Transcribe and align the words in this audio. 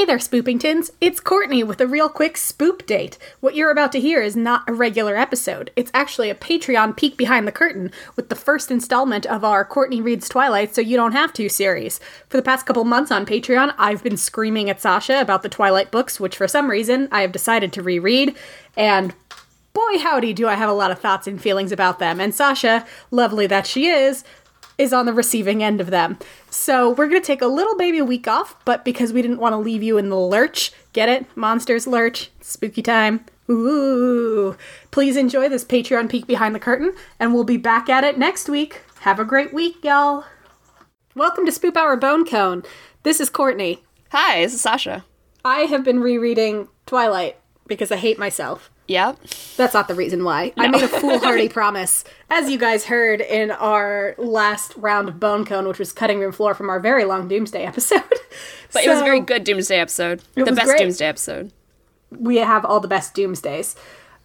Hey 0.00 0.06
there, 0.06 0.16
Spoopingtons. 0.16 0.92
It's 1.02 1.20
Courtney 1.20 1.62
with 1.62 1.78
a 1.78 1.86
real 1.86 2.08
quick 2.08 2.36
spoop 2.36 2.86
date. 2.86 3.18
What 3.40 3.54
you're 3.54 3.70
about 3.70 3.92
to 3.92 4.00
hear 4.00 4.22
is 4.22 4.34
not 4.34 4.66
a 4.66 4.72
regular 4.72 5.14
episode. 5.14 5.70
It's 5.76 5.90
actually 5.92 6.30
a 6.30 6.34
Patreon 6.34 6.96
peek 6.96 7.18
behind 7.18 7.46
the 7.46 7.52
curtain 7.52 7.92
with 8.16 8.30
the 8.30 8.34
first 8.34 8.70
installment 8.70 9.26
of 9.26 9.44
our 9.44 9.62
Courtney 9.62 10.00
Reads 10.00 10.26
Twilight 10.26 10.74
So 10.74 10.80
You 10.80 10.96
Don't 10.96 11.12
Have 11.12 11.34
to 11.34 11.50
series. 11.50 12.00
For 12.30 12.38
the 12.38 12.42
past 12.42 12.64
couple 12.64 12.84
months 12.84 13.10
on 13.10 13.26
Patreon, 13.26 13.74
I've 13.76 14.02
been 14.02 14.16
screaming 14.16 14.70
at 14.70 14.80
Sasha 14.80 15.20
about 15.20 15.42
the 15.42 15.50
Twilight 15.50 15.90
books, 15.90 16.18
which 16.18 16.34
for 16.34 16.48
some 16.48 16.70
reason 16.70 17.06
I 17.12 17.20
have 17.20 17.30
decided 17.30 17.70
to 17.74 17.82
reread, 17.82 18.34
and 18.78 19.14
boy 19.74 19.98
howdy 19.98 20.32
do 20.32 20.48
I 20.48 20.54
have 20.54 20.70
a 20.70 20.72
lot 20.72 20.90
of 20.90 20.98
thoughts 20.98 21.26
and 21.26 21.38
feelings 21.38 21.72
about 21.72 21.98
them. 21.98 22.22
And 22.22 22.34
Sasha, 22.34 22.86
lovely 23.10 23.46
that 23.48 23.66
she 23.66 23.88
is, 23.88 24.24
is 24.78 24.94
on 24.94 25.04
the 25.04 25.12
receiving 25.12 25.62
end 25.62 25.78
of 25.78 25.90
them. 25.90 26.16
So 26.52 26.90
we're 26.90 27.06
going 27.06 27.22
to 27.22 27.26
take 27.26 27.42
a 27.42 27.46
little 27.46 27.76
baby 27.76 28.02
week 28.02 28.26
off, 28.26 28.56
but 28.64 28.84
because 28.84 29.12
we 29.12 29.22
didn't 29.22 29.38
want 29.38 29.52
to 29.52 29.58
leave 29.58 29.84
you 29.84 29.98
in 29.98 30.08
the 30.08 30.18
lurch, 30.18 30.72
get 30.92 31.08
it? 31.08 31.24
Monsters 31.36 31.86
lurch, 31.86 32.30
spooky 32.40 32.82
time. 32.82 33.24
Ooh. 33.48 34.56
Please 34.90 35.16
enjoy 35.16 35.48
this 35.48 35.64
Patreon 35.64 36.08
peek 36.10 36.26
behind 36.26 36.54
the 36.54 36.60
curtain, 36.60 36.92
and 37.20 37.32
we'll 37.32 37.44
be 37.44 37.56
back 37.56 37.88
at 37.88 38.02
it 38.02 38.18
next 38.18 38.48
week. 38.48 38.82
Have 39.00 39.20
a 39.20 39.24
great 39.24 39.54
week, 39.54 39.76
y'all. 39.84 40.24
Welcome 41.14 41.46
to 41.46 41.52
Spoop 41.52 41.76
Hour 41.76 41.96
Bone 41.96 42.24
Cone. 42.24 42.64
This 43.04 43.20
is 43.20 43.30
Courtney. 43.30 43.84
Hi, 44.10 44.42
this 44.42 44.54
is 44.54 44.60
Sasha. 44.60 45.04
I 45.44 45.60
have 45.60 45.84
been 45.84 46.00
rereading 46.00 46.66
Twilight 46.84 47.36
because 47.68 47.92
I 47.92 47.96
hate 47.96 48.18
myself. 48.18 48.72
Yep. 48.90 49.18
That's 49.56 49.72
not 49.72 49.86
the 49.86 49.94
reason 49.94 50.24
why. 50.24 50.52
I 50.58 50.66
made 50.66 50.82
a 50.82 50.88
foolhardy 50.88 51.48
promise. 51.60 52.02
As 52.28 52.50
you 52.50 52.58
guys 52.58 52.86
heard 52.86 53.20
in 53.20 53.52
our 53.52 54.16
last 54.18 54.74
round 54.76 55.08
of 55.08 55.20
Bone 55.20 55.44
Cone, 55.44 55.68
which 55.68 55.78
was 55.78 55.92
cutting 55.92 56.18
room 56.18 56.32
floor 56.32 56.54
from 56.54 56.68
our 56.68 56.80
very 56.80 57.04
long 57.04 57.28
Doomsday 57.28 57.64
episode. 57.64 58.02
But 58.72 58.84
it 58.84 58.88
was 58.88 59.00
a 59.00 59.04
very 59.04 59.18
good 59.18 59.42
Doomsday 59.42 59.80
episode. 59.80 60.22
The 60.34 60.44
best 60.44 60.64
great. 60.64 60.78
Doomsday 60.78 61.04
episode. 61.04 61.52
We 62.16 62.36
have 62.36 62.64
all 62.64 62.78
the 62.78 62.86
best 62.86 63.14
Doomsdays, 63.14 63.74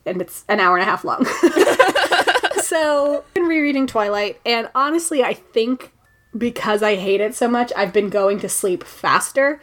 and 0.05 0.21
it's 0.21 0.45
an 0.47 0.59
hour 0.59 0.77
and 0.77 0.83
a 0.83 0.85
half 0.85 1.03
long. 1.03 1.25
so, 2.61 3.23
I've 3.25 3.33
been 3.33 3.47
rereading 3.47 3.87
Twilight, 3.87 4.39
and 4.45 4.69
honestly, 4.75 5.23
I 5.23 5.33
think 5.33 5.91
because 6.37 6.83
I 6.83 6.95
hate 6.95 7.21
it 7.21 7.33
so 7.33 7.47
much, 7.47 7.73
I've 7.75 7.91
been 7.91 8.09
going 8.09 8.39
to 8.41 8.47
sleep 8.47 8.83
faster. 8.83 9.59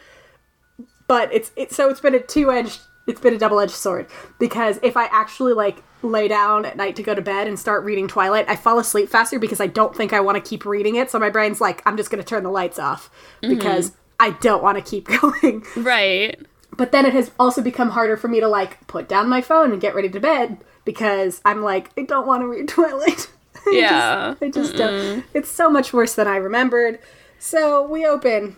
But 1.07 1.33
it's 1.33 1.53
it, 1.55 1.73
so 1.73 1.89
it's 1.89 2.01
been 2.01 2.17
a 2.17 2.21
two 2.21 2.51
edged 2.51 2.81
it's 3.07 3.21
been 3.21 3.35
a 3.35 3.39
double 3.39 3.61
edged 3.61 3.73
sword 3.73 4.07
because 4.39 4.79
if 4.83 4.97
I 4.97 5.07
actually 5.07 5.53
like 5.53 5.83
lay 6.03 6.29
down 6.29 6.65
at 6.65 6.77
night 6.77 6.97
to 6.97 7.03
go 7.03 7.15
to 7.15 7.23
bed 7.23 7.47
and 7.47 7.59
start 7.59 7.85
reading 7.85 8.09
Twilight, 8.09 8.49
I 8.49 8.57
fall 8.57 8.79
asleep 8.79 9.09
faster 9.09 9.39
because 9.39 9.61
I 9.61 9.67
don't 9.67 9.95
think 9.95 10.13
I 10.13 10.21
want 10.21 10.43
to 10.43 10.49
keep 10.49 10.65
reading 10.65 10.97
it. 10.97 11.11
So 11.11 11.19
my 11.19 11.31
brain's 11.31 11.61
like, 11.61 11.83
I'm 11.87 11.97
just 11.97 12.11
going 12.11 12.23
to 12.23 12.29
turn 12.29 12.43
the 12.43 12.51
lights 12.51 12.79
off 12.79 13.11
because 13.41 13.91
mm-hmm. 13.91 13.99
I 14.21 14.31
don't 14.41 14.63
want 14.63 14.79
to 14.79 14.89
keep 14.89 15.07
going. 15.21 15.65
Right. 15.77 16.41
But 16.77 16.93
then 16.93 17.05
it 17.07 17.13
has 17.13 17.31
also 17.39 17.63
become 17.63 17.91
harder 17.91 18.17
for 18.17 18.29
me 18.29 18.41
to 18.41 18.49
like 18.49 18.87
put 18.87 19.09
down 19.09 19.29
my 19.29 19.41
phone 19.41 19.73
and 19.73 19.81
get 19.81 19.95
ready 19.95 20.09
to 20.09 20.21
bed 20.21 20.59
because 20.85 21.41
I'm 21.45 21.63
like, 21.63 21.91
I 21.99 22.03
don't 22.03 22.27
want 22.27 22.43
to 22.43 22.47
read 22.49 22.69
Twilight. 22.69 23.31
I 23.67 23.71
Yeah. 23.73 24.31
just, 24.31 24.43
I 24.43 24.49
just 24.51 24.77
don't. 24.77 25.25
It's 25.35 25.51
so 25.51 25.71
much 25.71 25.93
worse 25.93 26.15
than 26.15 26.27
I 26.27 26.37
remembered. 26.37 26.99
So 27.39 27.87
we 27.87 28.07
open. 28.07 28.57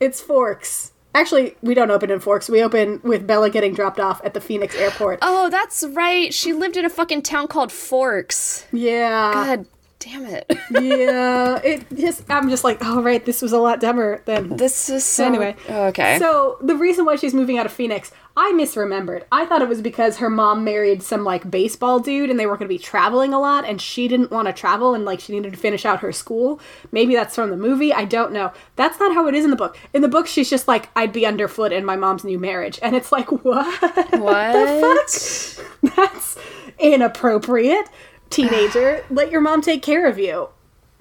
It's 0.00 0.20
Forks. 0.20 0.91
Actually, 1.14 1.56
we 1.62 1.74
don't 1.74 1.90
open 1.90 2.10
in 2.10 2.20
Forks. 2.20 2.48
We 2.48 2.62
open 2.62 3.00
with 3.02 3.26
Bella 3.26 3.50
getting 3.50 3.74
dropped 3.74 4.00
off 4.00 4.20
at 4.24 4.34
the 4.34 4.40
Phoenix 4.40 4.74
airport. 4.74 5.18
Oh, 5.22 5.50
that's 5.50 5.84
right. 5.92 6.32
She 6.32 6.52
lived 6.52 6.76
in 6.76 6.84
a 6.84 6.90
fucking 6.90 7.22
town 7.22 7.48
called 7.48 7.70
Forks. 7.70 8.66
Yeah. 8.72 9.32
God 9.32 9.66
damn 9.98 10.24
it. 10.26 10.50
Yeah. 10.70 11.60
It 11.62 11.84
just 11.94 12.24
I'm 12.30 12.48
just 12.48 12.64
like, 12.64 12.78
oh 12.80 13.02
right, 13.02 13.24
this 13.24 13.42
was 13.42 13.52
a 13.52 13.58
lot 13.58 13.78
dumber 13.78 14.22
than 14.24 14.56
this 14.56 14.88
is 14.88 15.04
so. 15.04 15.26
Anyway. 15.26 15.54
Oh, 15.68 15.84
okay. 15.88 16.18
So 16.18 16.56
the 16.62 16.74
reason 16.74 17.04
why 17.04 17.16
she's 17.16 17.34
moving 17.34 17.58
out 17.58 17.66
of 17.66 17.72
Phoenix, 17.72 18.10
I 18.36 18.52
misremembered. 18.52 19.24
I 19.30 19.44
thought 19.44 19.60
it 19.60 19.68
was 19.68 19.82
because 19.82 20.16
her 20.16 20.30
mom 20.30 20.64
married 20.64 21.02
some 21.02 21.22
like 21.22 21.50
baseball 21.50 22.00
dude 22.00 22.30
and 22.30 22.40
they 22.40 22.46
were 22.46 22.56
going 22.56 22.68
to 22.68 22.74
be 22.74 22.78
traveling 22.78 23.34
a 23.34 23.38
lot 23.38 23.66
and 23.66 23.80
she 23.80 24.08
didn't 24.08 24.30
want 24.30 24.46
to 24.46 24.54
travel 24.54 24.94
and 24.94 25.04
like 25.04 25.20
she 25.20 25.34
needed 25.34 25.52
to 25.52 25.58
finish 25.58 25.84
out 25.84 26.00
her 26.00 26.12
school. 26.12 26.58
Maybe 26.92 27.14
that's 27.14 27.34
from 27.34 27.50
the 27.50 27.56
movie. 27.56 27.92
I 27.92 28.06
don't 28.06 28.32
know. 28.32 28.52
That's 28.76 28.98
not 28.98 29.14
how 29.14 29.26
it 29.26 29.34
is 29.34 29.44
in 29.44 29.50
the 29.50 29.56
book. 29.56 29.76
In 29.92 30.00
the 30.00 30.08
book, 30.08 30.26
she's 30.26 30.48
just 30.48 30.66
like, 30.66 30.88
I'd 30.96 31.12
be 31.12 31.26
underfoot 31.26 31.72
in 31.72 31.84
my 31.84 31.96
mom's 31.96 32.24
new 32.24 32.38
marriage. 32.38 32.78
And 32.82 32.96
it's 32.96 33.12
like, 33.12 33.30
what? 33.30 33.82
what? 34.12 34.52
The 34.52 35.58
fuck? 35.82 35.96
That's 35.96 36.38
inappropriate. 36.78 37.88
Teenager, 38.30 39.04
let 39.10 39.30
your 39.30 39.42
mom 39.42 39.60
take 39.60 39.82
care 39.82 40.06
of 40.06 40.18
you. 40.18 40.48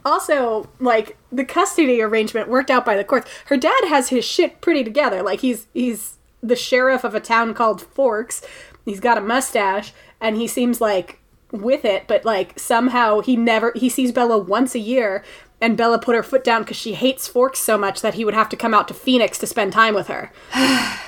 Also, 0.03 0.67
like 0.79 1.15
the 1.31 1.45
custody 1.45 2.01
arrangement 2.01 2.49
worked 2.49 2.71
out 2.71 2.83
by 2.83 2.97
the 2.97 3.03
courts. 3.03 3.29
Her 3.45 3.57
dad 3.57 3.85
has 3.87 4.09
his 4.09 4.25
shit 4.25 4.59
pretty 4.59 4.83
together. 4.83 5.21
Like 5.21 5.41
he's 5.41 5.67
he's 5.73 6.17
the 6.43 6.55
sheriff 6.55 7.03
of 7.03 7.13
a 7.15 7.19
town 7.19 7.53
called 7.53 7.81
Forks. 7.81 8.41
He's 8.85 8.99
got 8.99 9.17
a 9.17 9.21
mustache 9.21 9.93
and 10.19 10.35
he 10.37 10.47
seems 10.47 10.81
like 10.81 11.19
with 11.51 11.83
it, 11.85 12.05
but 12.07 12.23
like 12.25 12.57
somehow 12.59 13.19
he 13.19 13.35
never 13.35 13.71
he 13.75 13.89
sees 13.89 14.11
Bella 14.11 14.37
once 14.37 14.73
a 14.75 14.79
year 14.79 15.23
and 15.59 15.77
Bella 15.77 15.99
put 15.99 16.15
her 16.15 16.23
foot 16.23 16.43
down 16.43 16.65
cuz 16.65 16.77
she 16.77 16.93
hates 16.93 17.27
Forks 17.27 17.59
so 17.59 17.77
much 17.77 18.01
that 18.01 18.15
he 18.15 18.25
would 18.25 18.33
have 18.33 18.49
to 18.49 18.55
come 18.55 18.73
out 18.73 18.87
to 18.87 18.93
Phoenix 18.93 19.37
to 19.39 19.45
spend 19.47 19.73
time 19.73 19.93
with 19.93 20.07
her. 20.07 20.31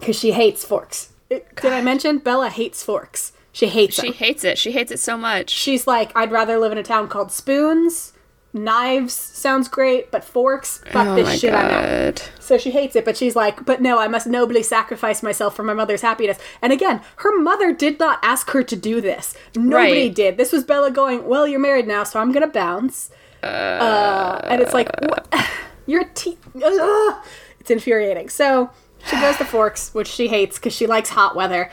Cuz 0.00 0.18
she 0.18 0.32
hates 0.32 0.64
Forks. 0.64 1.10
It- 1.30 1.46
did 1.56 1.72
I 1.72 1.80
mention 1.80 2.18
Bella 2.18 2.48
hates 2.50 2.82
Forks? 2.82 3.32
She 3.52 3.68
hates 3.68 3.94
She 3.96 4.08
them. 4.08 4.12
hates 4.14 4.44
it. 4.44 4.58
She 4.58 4.72
hates 4.72 4.90
it 4.90 4.98
so 4.98 5.16
much. 5.16 5.50
She's 5.50 5.86
like, 5.86 6.10
I'd 6.16 6.32
rather 6.32 6.58
live 6.58 6.72
in 6.72 6.78
a 6.78 6.82
town 6.82 7.06
called 7.08 7.30
Spoons. 7.30 8.12
Knives 8.54 9.14
sounds 9.14 9.66
great, 9.66 10.10
but 10.10 10.22
forks, 10.24 10.78
fuck 10.90 11.08
oh 11.08 11.14
this 11.16 11.40
shit 11.40 11.54
I'm 11.54 11.70
out. 11.70 12.30
So 12.38 12.58
she 12.58 12.70
hates 12.70 12.94
it, 12.96 13.04
but 13.04 13.16
she's 13.16 13.34
like, 13.34 13.64
but 13.64 13.80
no, 13.80 13.98
I 13.98 14.08
must 14.08 14.26
nobly 14.26 14.62
sacrifice 14.62 15.22
myself 15.22 15.56
for 15.56 15.62
my 15.62 15.72
mother's 15.72 16.02
happiness. 16.02 16.38
And 16.60 16.70
again, 16.72 17.00
her 17.16 17.38
mother 17.40 17.72
did 17.72 17.98
not 17.98 18.18
ask 18.22 18.50
her 18.50 18.62
to 18.62 18.76
do 18.76 19.00
this. 19.00 19.34
Nobody 19.56 20.02
Right. 20.08 20.14
did. 20.14 20.36
This 20.36 20.52
was 20.52 20.64
Bella 20.64 20.90
going, 20.90 21.26
well, 21.26 21.46
you're 21.46 21.60
married 21.60 21.86
now, 21.86 22.04
so 22.04 22.20
I'm 22.20 22.30
gonna 22.30 22.46
bounce. 22.46 23.10
Uh, 23.42 24.40
and 24.44 24.60
it's 24.60 24.74
like, 24.74 24.88
what? 25.00 25.26
you're 25.86 26.02
a 26.02 26.08
te- 26.10 26.38
Ugh. 26.62 27.14
It's 27.58 27.70
infuriating. 27.70 28.28
So 28.28 28.70
she 29.06 29.18
goes 29.20 29.36
to 29.38 29.44
Forks, 29.44 29.94
which 29.94 30.08
she 30.08 30.28
hates 30.28 30.58
because 30.58 30.74
she 30.74 30.86
likes 30.86 31.08
hot 31.10 31.34
weather. 31.34 31.70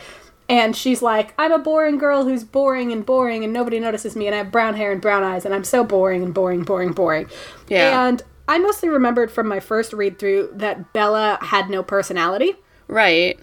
And 0.49 0.75
she's 0.75 1.03
like, 1.03 1.35
I'm 1.37 1.51
a 1.51 1.59
boring 1.59 1.99
girl 1.99 2.25
who's 2.25 2.43
boring 2.43 2.91
and 2.91 3.05
boring, 3.05 3.43
and 3.43 3.53
nobody 3.53 3.79
notices 3.79 4.15
me, 4.15 4.25
and 4.25 4.33
I 4.33 4.39
have 4.39 4.51
brown 4.51 4.73
hair 4.75 4.91
and 4.91 4.99
brown 4.99 5.23
eyes, 5.23 5.45
and 5.45 5.53
I'm 5.53 5.63
so 5.63 5.83
boring 5.83 6.23
and 6.23 6.33
boring, 6.33 6.63
boring, 6.63 6.91
boring. 6.91 7.29
Yeah. 7.67 8.07
And 8.07 8.23
I 8.47 8.57
mostly 8.57 8.89
remembered 8.89 9.31
from 9.31 9.47
my 9.47 9.59
first 9.59 9.93
read 9.93 10.17
through 10.17 10.49
that 10.55 10.91
Bella 10.91 11.37
had 11.39 11.69
no 11.69 11.83
personality. 11.83 12.55
Right. 12.87 13.39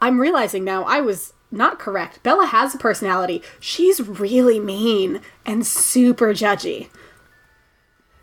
I'm 0.00 0.18
realizing 0.18 0.64
now 0.64 0.84
I 0.84 1.02
was 1.02 1.34
not 1.50 1.78
correct. 1.78 2.22
Bella 2.22 2.46
has 2.46 2.74
a 2.74 2.78
personality. 2.78 3.42
She's 3.60 4.00
really 4.00 4.58
mean 4.58 5.20
and 5.44 5.66
super 5.66 6.32
judgy. 6.32 6.88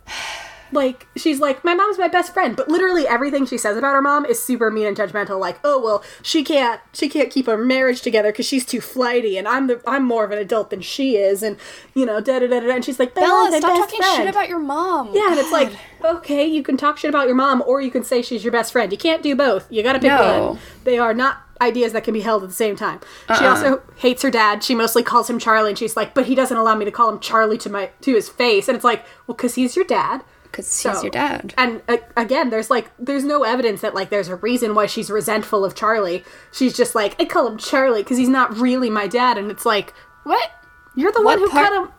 Like, 0.71 1.07
she's 1.15 1.39
like, 1.39 1.63
my 1.63 1.73
mom's 1.73 1.97
my 1.97 2.07
best 2.07 2.33
friend, 2.33 2.55
but 2.55 2.67
literally 2.69 3.07
everything 3.07 3.45
she 3.45 3.57
says 3.57 3.77
about 3.77 3.93
her 3.93 4.01
mom 4.01 4.25
is 4.25 4.41
super 4.41 4.69
mean 4.71 4.85
and 4.87 4.97
judgmental. 4.97 5.39
Like, 5.39 5.59
oh 5.63 5.81
well, 5.81 6.03
she 6.21 6.43
can't, 6.43 6.81
she 6.93 7.07
can't 7.09 7.31
keep 7.31 7.45
her 7.45 7.57
marriage 7.57 8.01
together 8.01 8.31
because 8.31 8.45
she's 8.45 8.65
too 8.65 8.81
flighty, 8.81 9.37
and 9.37 9.47
I'm 9.47 9.67
the, 9.67 9.81
I'm 9.87 10.03
more 10.03 10.23
of 10.25 10.31
an 10.31 10.37
adult 10.39 10.69
than 10.69 10.81
she 10.81 11.15
is, 11.17 11.43
and 11.43 11.57
you 11.93 12.05
know, 12.05 12.19
da 12.21 12.39
da 12.39 12.47
da 12.47 12.59
da. 12.59 12.69
And 12.75 12.83
she's 12.85 12.99
like, 12.99 13.13
Bella, 13.15 13.47
stop 13.49 13.61
best 13.61 13.63
talking 13.63 14.01
friend. 14.01 14.17
shit 14.17 14.27
about 14.29 14.49
your 14.49 14.59
mom. 14.59 15.11
Yeah, 15.13 15.31
and 15.31 15.39
it's 15.39 15.51
like, 15.51 15.71
okay, 16.03 16.45
you 16.45 16.63
can 16.63 16.77
talk 16.77 16.97
shit 16.97 17.09
about 17.09 17.27
your 17.27 17.35
mom, 17.35 17.63
or 17.65 17.81
you 17.81 17.91
can 17.91 18.03
say 18.03 18.21
she's 18.21 18.43
your 18.43 18.51
best 18.51 18.71
friend. 18.71 18.91
You 18.91 18.97
can't 18.97 19.23
do 19.23 19.35
both. 19.35 19.65
You 19.71 19.83
gotta 19.83 19.99
pick 19.99 20.09
No. 20.11 20.47
one. 20.51 20.59
They 20.83 20.97
are 20.97 21.13
not 21.13 21.37
ideas 21.59 21.91
that 21.93 22.03
can 22.03 22.13
be 22.13 22.21
held 22.21 22.43
at 22.43 22.49
the 22.49 22.55
same 22.55 22.75
time. 22.75 22.99
She 23.35 23.43
Uh-uh. 23.43 23.49
also 23.49 23.81
hates 23.95 24.21
her 24.21 24.29
dad. 24.29 24.63
She 24.63 24.75
mostly 24.75 25.01
calls 25.01 25.27
him 25.27 25.39
Charlie, 25.39 25.69
and 25.71 25.77
she's 25.79 25.97
like, 25.97 26.13
but 26.13 26.27
he 26.27 26.35
doesn't 26.35 26.55
allow 26.55 26.75
me 26.75 26.85
to 26.85 26.91
call 26.91 27.09
him 27.09 27.19
Charlie 27.19 27.57
to 27.57 27.69
my 27.69 27.89
to 28.01 28.13
his 28.13 28.29
face. 28.29 28.67
And 28.67 28.75
it's 28.75 28.85
like, 28.85 29.03
well, 29.25 29.35
because 29.35 29.55
he's 29.55 29.75
your 29.75 29.85
dad. 29.85 30.23
Because 30.51 30.81
he's 30.81 31.03
your 31.03 31.11
dad. 31.11 31.53
And 31.57 31.81
uh, 31.87 31.97
again, 32.15 32.49
there's 32.49 32.69
like, 32.69 32.91
there's 32.97 33.23
no 33.23 33.43
evidence 33.43 33.81
that 33.81 33.93
like 33.93 34.09
there's 34.09 34.27
a 34.27 34.35
reason 34.35 34.75
why 34.75 34.85
she's 34.85 35.09
resentful 35.09 35.63
of 35.63 35.75
Charlie. 35.75 36.23
She's 36.51 36.75
just 36.75 36.95
like, 36.95 37.19
I 37.21 37.25
call 37.25 37.47
him 37.47 37.57
Charlie 37.57 38.03
because 38.03 38.17
he's 38.17 38.29
not 38.29 38.57
really 38.57 38.89
my 38.89 39.07
dad. 39.07 39.37
And 39.37 39.51
it's 39.51 39.65
like, 39.65 39.93
what? 40.23 40.51
You're 40.95 41.11
the 41.11 41.21
one 41.21 41.39
who 41.39 41.49
part- 41.49 41.67
cut 41.67 41.83
him. 41.83 41.91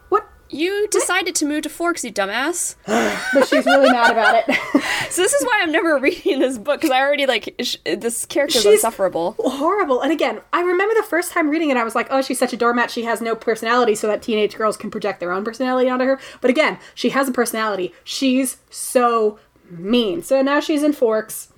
You 0.50 0.88
decided 0.88 1.34
to 1.36 1.46
move 1.46 1.62
to 1.62 1.68
Forks, 1.68 2.04
you 2.04 2.12
dumbass. 2.12 2.76
But 3.34 3.46
she's 3.46 3.66
really 3.66 3.90
mad 3.90 4.12
about 4.12 4.44
it. 4.48 4.58
So 5.10 5.22
this 5.22 5.32
is 5.32 5.42
why 5.44 5.60
I'm 5.62 5.72
never 5.72 5.96
reading 6.00 6.38
this 6.40 6.58
book 6.58 6.80
because 6.80 6.90
I 6.90 7.00
already 7.00 7.24
like 7.24 7.54
sh- 7.62 7.76
this 7.84 8.26
character's 8.26 8.60
She's- 8.62 8.74
insufferable. 8.74 9.36
horrible. 9.38 10.02
And 10.02 10.12
again, 10.12 10.40
I 10.52 10.60
remember 10.60 10.94
the 10.94 11.02
first 11.02 11.32
time 11.32 11.48
reading 11.48 11.70
it, 11.70 11.78
I 11.78 11.84
was 11.84 11.94
like, 11.94 12.08
oh, 12.10 12.20
she's 12.20 12.38
such 12.38 12.52
a 12.52 12.58
doormat. 12.58 12.90
She 12.90 13.04
has 13.04 13.22
no 13.22 13.34
personality, 13.34 13.94
so 13.94 14.06
that 14.06 14.20
teenage 14.22 14.54
girls 14.56 14.76
can 14.76 14.90
project 14.90 15.20
their 15.20 15.32
own 15.32 15.44
personality 15.44 15.88
onto 15.88 16.04
her. 16.04 16.20
But 16.42 16.50
again, 16.50 16.78
she 16.94 17.08
has 17.10 17.26
a 17.26 17.32
personality. 17.32 17.94
She's 18.04 18.58
so 18.68 19.38
mean. 19.70 20.22
So 20.22 20.42
now 20.42 20.60
she's 20.60 20.82
in 20.82 20.92
Forks. 20.92 21.48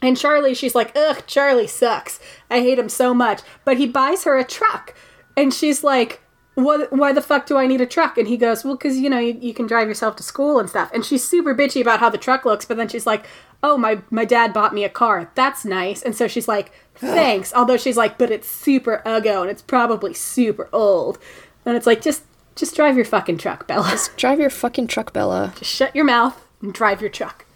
And 0.00 0.16
Charlie, 0.16 0.54
she's 0.54 0.74
like, 0.76 0.92
ugh, 0.96 1.24
Charlie 1.26 1.66
sucks. 1.66 2.20
I 2.48 2.60
hate 2.60 2.78
him 2.78 2.88
so 2.88 3.12
much. 3.12 3.40
But 3.64 3.78
he 3.78 3.86
buys 3.88 4.22
her 4.24 4.38
a 4.38 4.44
truck. 4.44 4.94
And 5.36 5.52
she's 5.52 5.82
like, 5.82 6.20
what, 6.64 6.92
why 6.92 7.12
the 7.12 7.22
fuck 7.22 7.46
do 7.46 7.56
I 7.56 7.66
need 7.66 7.80
a 7.80 7.86
truck? 7.86 8.18
And 8.18 8.26
he 8.26 8.36
goes, 8.36 8.64
well, 8.64 8.76
because, 8.76 8.98
you 8.98 9.08
know, 9.10 9.18
you, 9.18 9.36
you 9.40 9.54
can 9.54 9.66
drive 9.66 9.88
yourself 9.88 10.16
to 10.16 10.22
school 10.22 10.58
and 10.58 10.68
stuff. 10.68 10.90
And 10.92 11.04
she's 11.04 11.24
super 11.24 11.54
bitchy 11.54 11.80
about 11.80 12.00
how 12.00 12.10
the 12.10 12.18
truck 12.18 12.44
looks, 12.44 12.64
but 12.64 12.76
then 12.76 12.88
she's 12.88 13.06
like, 13.06 13.26
"Oh, 13.62 13.76
my 13.76 14.02
my 14.10 14.24
dad 14.24 14.52
bought 14.52 14.74
me 14.74 14.84
a 14.84 14.88
car. 14.88 15.30
That's 15.34 15.64
nice." 15.64 16.02
And 16.02 16.16
so 16.16 16.26
she's 16.26 16.48
like, 16.48 16.72
"Thanks." 16.94 17.52
Although 17.54 17.76
she's 17.76 17.96
like, 17.96 18.18
"But 18.18 18.30
it's 18.30 18.48
super 18.48 19.02
uggo 19.04 19.42
and 19.42 19.50
it's 19.50 19.62
probably 19.62 20.14
super 20.14 20.68
old." 20.72 21.18
And 21.64 21.76
it's 21.76 21.86
like, 21.86 22.02
"Just 22.02 22.24
just 22.56 22.74
drive 22.74 22.96
your 22.96 23.04
fucking 23.04 23.38
truck, 23.38 23.66
Bella. 23.66 23.88
Just 23.90 24.16
drive 24.16 24.40
your 24.40 24.50
fucking 24.50 24.88
truck, 24.88 25.12
Bella. 25.12 25.52
Just 25.58 25.74
shut 25.74 25.94
your 25.94 26.04
mouth 26.04 26.44
and 26.60 26.74
drive 26.74 27.00
your 27.00 27.10
truck. 27.10 27.46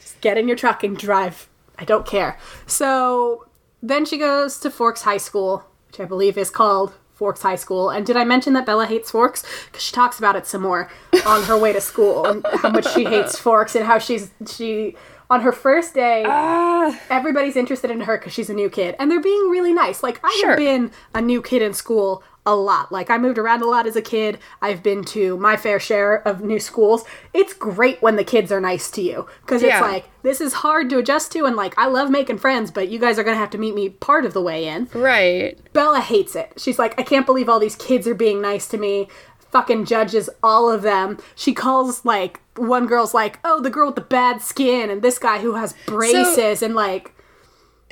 Just 0.00 0.20
get 0.20 0.36
in 0.36 0.48
your 0.48 0.56
truck 0.56 0.82
and 0.82 0.96
drive. 0.96 1.48
I 1.78 1.84
don't 1.84 2.06
care." 2.06 2.38
So 2.66 3.46
then 3.82 4.04
she 4.04 4.18
goes 4.18 4.58
to 4.60 4.70
Forks 4.70 5.02
High 5.02 5.16
School, 5.18 5.64
which 5.88 6.00
I 6.00 6.04
believe 6.04 6.38
is 6.38 6.50
called 6.50 6.94
Forks 7.22 7.42
High 7.42 7.54
School. 7.54 7.88
And 7.88 8.04
did 8.04 8.16
I 8.16 8.24
mention 8.24 8.52
that 8.54 8.66
Bella 8.66 8.84
hates 8.84 9.12
Forks? 9.12 9.44
Because 9.66 9.80
she 9.84 9.92
talks 9.92 10.18
about 10.18 10.34
it 10.34 10.44
some 10.44 10.62
more 10.62 10.90
on 11.24 11.44
her 11.44 11.56
way 11.56 11.72
to 11.72 11.80
school 11.80 12.26
and 12.26 12.44
how 12.54 12.70
much 12.70 12.92
she 12.92 13.04
hates 13.04 13.38
Forks 13.38 13.76
and 13.76 13.86
how 13.86 13.98
she's 14.00 14.32
she 14.48 14.96
on 15.30 15.40
her 15.42 15.52
first 15.52 15.94
day. 15.94 16.24
Ah. 16.26 16.98
Everybody's 17.10 17.54
interested 17.54 17.92
in 17.92 18.00
her 18.00 18.18
because 18.18 18.32
she's 18.32 18.50
a 18.50 18.54
new 18.54 18.68
kid, 18.68 18.96
and 18.98 19.08
they're 19.08 19.20
being 19.20 19.48
really 19.50 19.72
nice. 19.72 20.02
Like 20.02 20.18
I 20.24 20.36
Sure. 20.40 20.48
have 20.50 20.58
been 20.58 20.90
a 21.14 21.20
new 21.22 21.40
kid 21.40 21.62
in 21.62 21.74
school 21.74 22.24
a 22.44 22.56
lot. 22.56 22.90
Like 22.90 23.08
I 23.08 23.18
moved 23.18 23.38
around 23.38 23.62
a 23.62 23.66
lot 23.66 23.86
as 23.86 23.94
a 23.94 24.02
kid. 24.02 24.38
I've 24.60 24.82
been 24.82 25.04
to 25.06 25.36
my 25.36 25.56
fair 25.56 25.78
share 25.78 26.26
of 26.26 26.40
new 26.42 26.58
schools. 26.58 27.04
It's 27.32 27.52
great 27.52 28.02
when 28.02 28.16
the 28.16 28.24
kids 28.24 28.50
are 28.50 28.60
nice 28.60 28.90
to 28.92 29.02
you 29.02 29.26
because 29.42 29.62
Yeah. 29.62 29.78
it's 29.78 29.80
like 29.82 30.04
this 30.22 30.40
is 30.40 30.52
hard 30.54 30.90
to 30.90 30.98
adjust 30.98 31.30
to, 31.32 31.44
and 31.44 31.54
like 31.56 31.74
I 31.78 31.86
love 31.86 32.10
making 32.10 32.38
friends, 32.38 32.70
but 32.72 32.88
you 32.88 32.98
guys 32.98 33.18
are 33.18 33.22
gonna 33.24 33.36
have 33.36 33.50
to 33.50 33.58
meet 33.58 33.74
me 33.74 33.90
part 33.90 34.24
of 34.24 34.32
the 34.32 34.42
way 34.42 34.66
in. 34.66 34.88
Right. 34.92 35.56
Bella 35.72 36.00
hates 36.00 36.34
it. 36.34 36.52
She's 36.56 36.78
like, 36.78 36.98
I 36.98 37.04
can't 37.04 37.26
believe 37.26 37.48
all 37.48 37.60
these 37.60 37.76
kids 37.76 38.06
are 38.08 38.14
being 38.14 38.40
nice 38.42 38.66
to 38.68 38.78
me. 38.78 39.08
Fucking 39.52 39.84
judges 39.84 40.30
all 40.42 40.70
of 40.70 40.82
them. 40.82 41.18
She 41.36 41.52
calls 41.54 42.04
like 42.04 42.40
one 42.56 42.86
girl's 42.86 43.14
like, 43.14 43.38
oh, 43.44 43.60
the 43.60 43.70
girl 43.70 43.86
with 43.86 43.94
the 43.96 44.00
bad 44.00 44.42
skin, 44.42 44.90
and 44.90 45.00
this 45.02 45.18
guy 45.18 45.38
who 45.38 45.54
has 45.54 45.74
braces, 45.86 46.62
and 46.62 46.74
like, 46.74 47.14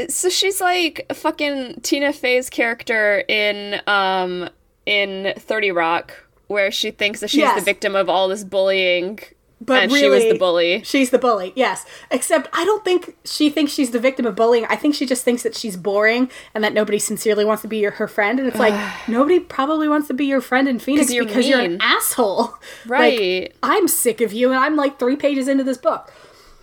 So 0.08 0.28
she's 0.28 0.60
like 0.60 1.06
fucking 1.12 1.80
Tina 1.82 2.12
Fey's 2.12 2.48
character 2.50 3.24
in 3.28 3.80
um 3.86 4.48
in 4.86 5.34
30 5.36 5.70
Rock 5.72 6.12
where 6.46 6.70
she 6.70 6.90
thinks 6.90 7.20
that 7.20 7.30
she's 7.30 7.38
Yes. 7.40 7.58
the 7.60 7.64
victim 7.64 7.94
of 7.94 8.08
all 8.08 8.28
this 8.28 8.42
bullying 8.44 9.20
but 9.62 9.82
and 9.82 9.92
really, 9.92 10.00
she 10.04 10.08
was 10.08 10.24
the 10.32 10.38
bully. 10.38 10.82
She's 10.84 11.10
the 11.10 11.18
bully, 11.18 11.52
yes. 11.54 11.84
Except 12.10 12.48
I 12.54 12.64
don't 12.64 12.82
think 12.82 13.14
she 13.26 13.50
thinks 13.50 13.70
she's 13.72 13.90
the 13.90 13.98
victim 13.98 14.24
of 14.24 14.34
bullying. 14.34 14.64
I 14.70 14.76
think 14.76 14.94
she 14.94 15.04
just 15.04 15.22
thinks 15.22 15.42
that 15.42 15.54
she's 15.54 15.76
boring 15.76 16.30
and 16.54 16.64
that 16.64 16.72
nobody 16.72 16.98
sincerely 16.98 17.44
wants 17.44 17.60
to 17.60 17.68
be 17.68 17.76
your, 17.76 17.90
her 17.92 18.08
friend. 18.08 18.38
And 18.38 18.48
it's 18.48 18.58
like 18.58 18.72
nobody 19.08 19.38
probably 19.38 19.86
wants 19.86 20.08
to 20.08 20.14
be 20.14 20.24
your 20.24 20.40
friend 20.40 20.66
in 20.66 20.78
Phoenix 20.78 21.12
you're 21.12 21.26
because 21.26 21.46
you're 21.46 21.60
an 21.60 21.72
mean. 21.72 21.78
asshole. 21.82 22.54
Like, 22.86 23.00
Right. 23.18 23.54
I'm 23.62 23.86
sick 23.86 24.22
of 24.22 24.32
you, 24.32 24.48
and 24.50 24.58
I'm 24.58 24.76
like 24.76 24.98
three 24.98 25.16
pages 25.16 25.46
into 25.46 25.62
this 25.62 25.76
book. 25.76 26.10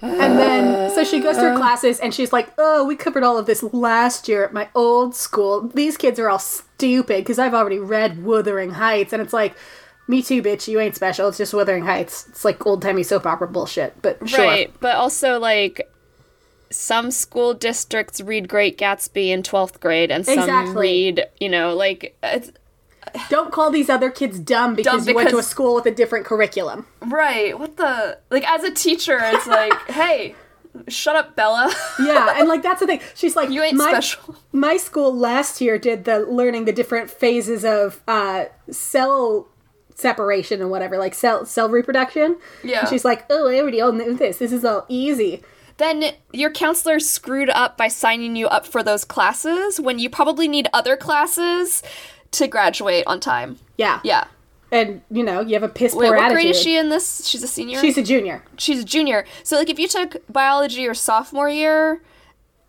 And 0.01 0.37
then, 0.37 0.93
so 0.93 1.03
she 1.03 1.19
goes 1.19 1.37
to 1.37 1.41
her 1.43 1.53
uh. 1.53 1.57
classes 1.57 1.99
and 1.99 2.13
she's 2.13 2.31
like, 2.31 2.53
Oh, 2.57 2.85
we 2.85 2.95
covered 2.95 3.23
all 3.23 3.37
of 3.37 3.45
this 3.45 3.63
last 3.63 4.27
year 4.27 4.43
at 4.43 4.53
my 4.53 4.69
old 4.75 5.15
school. 5.15 5.67
These 5.67 5.97
kids 5.97 6.19
are 6.19 6.29
all 6.29 6.39
stupid 6.39 7.23
because 7.23 7.39
I've 7.39 7.53
already 7.53 7.79
read 7.79 8.23
Wuthering 8.23 8.71
Heights. 8.71 9.13
And 9.13 9.21
it's 9.21 9.33
like, 9.33 9.55
Me 10.07 10.21
too, 10.21 10.41
bitch. 10.43 10.67
You 10.67 10.79
ain't 10.79 10.95
special. 10.95 11.27
It's 11.29 11.37
just 11.37 11.53
Wuthering 11.53 11.85
Heights. 11.85 12.27
It's 12.29 12.45
like 12.45 12.65
old 12.65 12.81
timey 12.81 13.03
soap 13.03 13.25
opera 13.25 13.47
bullshit. 13.47 14.01
But 14.01 14.27
sure. 14.29 14.45
Right. 14.45 14.73
But 14.79 14.95
also 14.95 15.39
like 15.39 15.89
some 16.69 17.11
school 17.11 17.53
districts 17.53 18.21
read 18.21 18.47
Great 18.49 18.77
Gatsby 18.77 19.29
in 19.29 19.43
12th 19.43 19.79
grade 19.79 20.11
and 20.11 20.25
some 20.25 20.39
Exactly. 20.39 20.75
read, 20.75 21.25
you 21.39 21.49
know, 21.49 21.75
like 21.75 22.17
it's 22.23 22.51
Don't 23.29 23.51
call 23.51 23.71
these 23.71 23.89
other 23.89 24.09
kids 24.09 24.39
dumb 24.39 24.75
because 24.75 25.05
Dumb 25.05 25.09
you 25.09 25.15
went 25.15 25.29
to 25.29 25.37
a 25.37 25.43
school 25.43 25.75
with 25.75 25.85
a 25.85 25.91
different 25.91 26.25
curriculum. 26.25 26.85
right. 27.01 27.57
What 27.57 27.77
the 27.77 28.19
like 28.29 28.47
as 28.49 28.63
a 28.63 28.71
teacher 28.71 29.19
it's 29.21 29.47
like, 29.47 29.73
"Hey, 29.89 30.35
shut 30.87 31.15
up, 31.15 31.35
Bella. 31.35 31.73
Yeah, 31.99 32.35
and 32.37 32.47
like 32.47 32.61
that's 32.61 32.79
the 32.79 32.87
thing. 32.87 33.01
She's 33.15 33.35
like, 33.35 33.49
you 33.49 33.61
ain't 33.63 33.77
my, 33.77 33.89
special." 33.89 34.35
my 34.51 34.77
school 34.77 35.15
last 35.15 35.61
year 35.61 35.77
did 35.77 36.05
the 36.05 36.19
learning 36.19 36.65
the 36.65 36.73
different 36.73 37.09
phases 37.09 37.63
of 37.65 38.01
uh, 38.07 38.45
cell 38.69 39.47
separation 39.95 40.61
and 40.61 40.69
whatever, 40.69 40.97
like 40.97 41.13
cell 41.13 41.45
cell 41.45 41.69
reproduction. 41.69 42.37
Yeah. 42.63 42.81
And 42.81 42.89
she's 42.89 43.03
like, 43.03 43.25
oh, 43.29 43.49
I 43.49 43.59
already 43.59 43.81
all 43.81 43.91
knew 43.91 44.13
this. 44.15 44.37
This 44.37 44.51
is 44.51 44.63
all 44.63 44.85
easy. 44.87 45.41
then 45.77 46.11
your 46.33 46.49
counselor 46.51 46.99
screwed 46.99 47.49
up 47.51 47.77
by 47.77 47.87
signing 47.87 48.35
you 48.35 48.47
up 48.47 48.65
for 48.65 48.81
those 48.83 49.03
classes 49.05 49.79
when 49.79 49.99
you 49.99 50.09
probably 50.09 50.47
need 50.47 50.67
other 50.73 50.97
classes 50.97 51.83
to 52.31 52.47
graduate 52.47 53.03
on 53.07 53.19
time. 53.19 53.57
Yeah. 53.77 53.99
Yeah. 54.03 54.25
And 54.71 55.01
you 55.09 55.23
know, 55.23 55.39
you 55.41 55.53
have 55.53 55.63
a 55.63 55.69
piss 55.69 55.93
Wait, 55.93 56.07
poor 56.07 56.15
what 56.17 56.25
attitude. 56.25 56.41
grade 56.43 56.55
is 56.55 56.61
she 56.61 56.77
in 56.77 56.89
this? 56.89 57.25
She's 57.25 57.41
a 57.41 57.47
senior. 57.47 57.79
She's 57.79 57.97
a 57.97 58.03
junior. 58.03 58.43
She's 58.57 58.81
a 58.81 58.85
junior. 58.85 59.25
So 59.43 59.55
like, 59.57 59.69
if 59.69 59.79
you 59.79 59.87
took 59.87 60.17
biology 60.31 60.81
your 60.81 60.93
sophomore 60.93 61.49
year, 61.49 62.01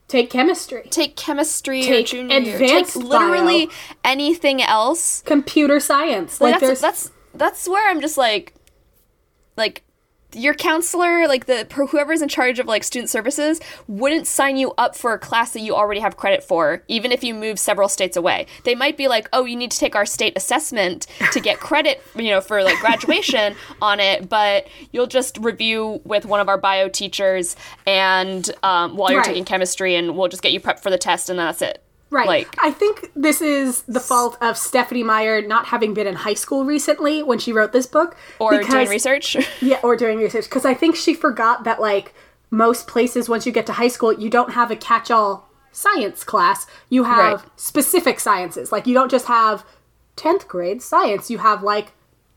Take 0.07 0.31
chemistry, 0.31 0.85
take 0.89 1.17
chemistry 1.17 1.81
your 1.81 2.03
Take 2.03 2.13
advanced 2.15 2.95
take 2.95 3.05
literally 3.05 3.67
bio. 3.67 3.75
anything 4.05 4.63
else. 4.63 5.23
computer 5.27 5.79
science. 5.81 6.41
Like 6.41 6.53
Like 6.55 6.61
that's 6.63 6.81
that's 6.81 7.11
that's 7.35 7.69
where 7.69 7.91
I'm 7.91 8.01
just 8.01 8.17
like, 8.17 8.55
like 9.59 9.83
your 10.35 10.53
counselor, 10.55 11.27
like 11.27 11.47
the 11.47 11.67
whoever's 11.91 12.21
in 12.23 12.29
charge 12.29 12.59
of 12.59 12.67
like 12.67 12.85
student 12.85 13.09
services, 13.11 13.61
wouldn't 13.87 14.27
sign 14.27 14.57
you 14.57 14.73
up 14.77 14.95
for 14.97 15.13
a 15.15 15.19
class 15.19 15.53
that 15.53 15.61
you 15.61 15.75
already 15.75 16.01
have 16.01 16.17
credit 16.17 16.45
for, 16.45 16.83
even 16.89 17.13
if 17.13 17.25
you 17.25 17.35
move 17.35 17.59
several 17.59 17.89
states 17.89 18.17
away. 18.17 18.47
They 18.65 18.75
might 18.75 18.97
be 18.97 19.09
like, 19.09 19.29
"Oh, 19.33 19.45
you 19.47 19.57
need 19.57 19.71
to 19.71 19.79
take 19.79 19.97
our 19.97 20.05
state 20.07 20.35
assessment 20.37 21.07
to 21.33 21.41
get 21.41 21.61
credit, 21.61 22.03
you 22.15 22.31
know, 22.31 22.41
for 22.41 22.63
like 22.63 22.79
graduation 22.81 23.57
on 23.83 24.01
it, 24.01 24.29
but 24.29 24.69
you'll 24.93 25.07
just 25.07 25.39
review 25.39 26.01
with 26.05 26.27
one 26.27 26.41
of 26.41 26.49
our 26.49 26.59
bio 26.59 26.89
teachers 26.89 27.57
and 27.87 28.51
um, 28.63 28.97
while 28.97 29.11
you're 29.11 29.21
Right. 29.21 29.27
taking 29.27 29.45
chemistry, 29.47 29.95
and 29.95 30.17
we'll 30.17 30.29
just 30.29 30.43
get 30.43 30.53
you 30.53 30.61
prepped 30.61 30.81
for 30.81 30.91
the 30.91 30.99
test, 30.99 31.31
and 31.31 31.39
that's 31.39 31.63
it." 31.63 31.83
Right. 32.11 32.27
Like, 32.27 32.55
I 32.63 32.71
think 32.71 33.11
this 33.15 33.43
is 33.43 33.83
the 33.83 34.01
fault 34.01 34.39
of 34.41 34.57
Stephanie 34.57 35.03
Meyer 35.03 35.43
not 35.43 35.67
having 35.67 35.93
been 35.93 36.07
in 36.07 36.15
high 36.15 36.35
school 36.35 36.65
recently 36.65 37.23
when 37.23 37.39
she 37.39 37.53
wrote 37.53 37.73
this 37.73 37.87
book. 37.87 38.17
or 38.39 38.53
doing 38.63 38.89
research. 38.89 39.37
Yeah, 39.61 39.79
or 39.83 39.95
doing 39.95 40.19
research. 40.19 40.45
Because 40.45 40.65
I 40.65 40.73
think 40.75 40.97
she 40.97 41.13
forgot 41.13 41.65
that, 41.65 41.81
like, 41.81 42.15
most 42.51 42.87
places, 42.87 43.29
once 43.29 43.45
you 43.45 43.53
get 43.53 43.67
to 43.67 43.75
high 43.75 43.89
school, 43.89 44.13
you 44.15 44.31
don't 44.31 44.53
have 44.53 44.71
a 44.71 44.77
catch 44.77 45.11
all 45.11 45.51
science 45.71 46.25
class. 46.25 46.67
You 46.89 47.05
have 47.05 47.43
Right. 47.43 47.51
specific 47.57 48.21
sciences. 48.21 48.73
Like, 48.73 48.87
you 48.87 48.95
don't 48.95 49.11
just 49.11 49.27
have 49.27 49.65
10th 50.17 50.49
grade 50.49 50.81
science, 50.81 51.31
you 51.31 51.39
have, 51.39 51.63
like, 51.63 51.93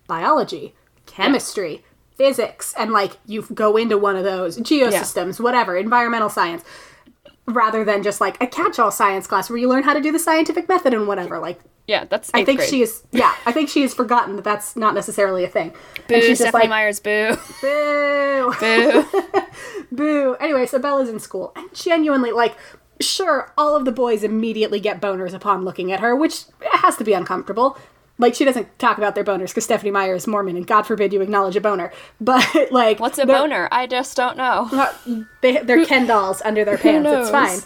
biology, 0.08 0.76
chemistry, 1.06 1.84
physics, 2.18 2.74
and, 2.78 2.92
like, 2.92 3.14
you 3.26 3.44
go 3.54 3.78
into 3.78 3.98
one 3.98 4.16
of 4.18 4.24
those, 4.26 4.58
geosystems, 4.58 5.40
whatever, 5.40 5.78
environmental 5.78 6.30
science. 6.30 6.64
Rather 7.48 7.84
than 7.84 8.04
just 8.04 8.22
like 8.22 8.42
a 8.42 8.48
catch-all 8.48 8.92
science 8.92 9.28
class 9.28 9.50
where 9.50 9.58
you 9.58 9.68
learn 9.68 9.84
how 9.84 9.94
to 9.94 10.02
do 10.02 10.12
the 10.12 10.20
scientific 10.20 10.70
method 10.70 10.94
and 10.94 11.08
whatever. 11.08 11.40
Like, 11.40 11.60
yeah, 11.88 12.06
that's. 12.06 12.30
I 12.34 12.46
think 12.46 12.60
grade. 12.60 12.70
she 12.70 12.82
is. 12.84 13.04
Yeah, 13.12 13.34
I 13.46 13.52
think 13.52 13.68
she 13.68 13.82
has 13.82 13.94
forgotten 13.94 14.36
that 14.36 14.44
that's 14.44 14.76
not 14.76 14.94
necessarily 14.94 15.44
a 15.44 15.50
thing. 15.50 15.74
Boo, 16.08 16.16
and 16.16 16.24
she's 16.24 16.40
Stephanie 16.40 16.64
like, 16.64 16.70
Myers, 16.70 17.00
boo. 17.00 17.36
boo. 17.62 18.54
Boo. 18.60 19.06
Boo. 19.92 20.36
Anyway, 20.40 20.66
so 20.66 20.80
Bella's 20.80 21.10
in 21.10 21.20
school. 21.20 21.52
And 21.56 21.74
genuinely, 21.74 22.32
like, 22.32 22.56
sure, 23.02 23.52
all 23.58 23.76
of 23.76 23.86
the 23.86 23.92
boys 23.92 24.24
immediately 24.24 24.80
get 24.80 25.02
boners 25.02 25.34
upon 25.34 25.66
looking 25.66 25.92
at 25.92 26.00
her, 26.00 26.16
which 26.16 26.44
has 26.72 26.96
to 26.98 27.04
be 27.04 27.14
uncomfortable. 27.14 27.78
Like, 28.22 28.36
she 28.36 28.46
doesn't 28.46 28.80
talk 28.80 28.98
about 28.98 29.16
their 29.16 29.24
boners 29.24 29.48
because 29.50 29.66
Stephanie 29.66 29.92
Meyer 29.92 30.16
is 30.16 30.28
Mormon, 30.28 30.56
and 30.56 30.66
God 30.66 30.84
forbid 30.84 31.12
you 31.12 31.22
acknowledge 31.22 31.56
a 31.56 31.62
boner. 31.62 31.92
But, 32.22 32.72
like, 32.72 33.00
What's 33.00 33.18
a 33.18 33.26
boner? 33.26 33.68
I 33.72 33.88
just 33.88 34.16
don't 34.16 34.38
know. 34.38 34.70
They, 35.42 35.58
they're 35.58 35.84
Ken 35.86 36.06
dolls 36.08 36.42
under 36.44 36.64
their 36.64 36.78
pants. 36.86 37.10
It's 37.12 37.30
fine. 37.32 37.60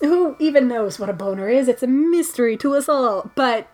Who 0.00 0.34
even 0.40 0.66
knows 0.66 0.98
what 0.98 1.10
a 1.10 1.12
boner 1.12 1.48
is? 1.48 1.68
It's 1.68 1.82
a 1.82 1.86
mystery 1.86 2.56
to 2.56 2.74
us 2.74 2.88
all. 2.88 3.30
But 3.34 3.68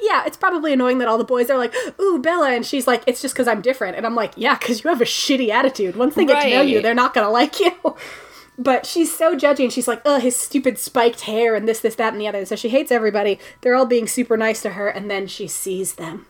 yeah, 0.00 0.24
it's 0.26 0.36
probably 0.36 0.72
annoying 0.72 0.98
that 0.98 1.08
all 1.08 1.18
the 1.18 1.24
boys 1.24 1.48
are 1.50 1.56
like, 1.58 1.74
"Ooh, 2.00 2.18
Bella," 2.18 2.50
and 2.50 2.66
she's 2.66 2.86
like, 2.86 3.02
"It's 3.06 3.22
just 3.22 3.34
because 3.34 3.46
I'm 3.48 3.60
different." 3.62 3.96
And 3.96 4.04
I'm 4.04 4.14
like, 4.14 4.32
"Yeah, 4.36 4.56
because 4.58 4.82
you 4.82 4.90
have 4.90 5.00
a 5.00 5.04
shitty 5.06 5.48
attitude. 5.50 5.96
Once 5.96 6.14
they 6.14 6.24
get 6.24 6.42
to 6.42 6.50
know 6.50 6.62
you, 6.62 6.82
they're 6.82 6.94
not 6.94 7.14
gonna 7.14 7.30
like 7.30 7.60
you." 7.60 7.72
But 8.58 8.86
she's 8.86 9.14
so 9.14 9.36
judgy, 9.36 9.64
and 9.64 9.72
she's 9.72 9.88
like, 9.88 10.00
"Oh, 10.04 10.18
his 10.18 10.36
stupid 10.36 10.78
spiked 10.78 11.22
hair, 11.22 11.54
and 11.54 11.68
this, 11.68 11.80
this, 11.80 11.94
that, 11.96 12.12
and 12.12 12.20
the 12.20 12.28
other." 12.28 12.44
So 12.44 12.56
she 12.56 12.70
hates 12.70 12.90
everybody. 12.90 13.38
They're 13.60 13.74
all 13.74 13.86
being 13.86 14.08
super 14.08 14.36
nice 14.36 14.62
to 14.62 14.70
her, 14.70 14.88
and 14.88 15.10
then 15.10 15.26
she 15.26 15.46
sees 15.46 15.94
them. 15.94 16.26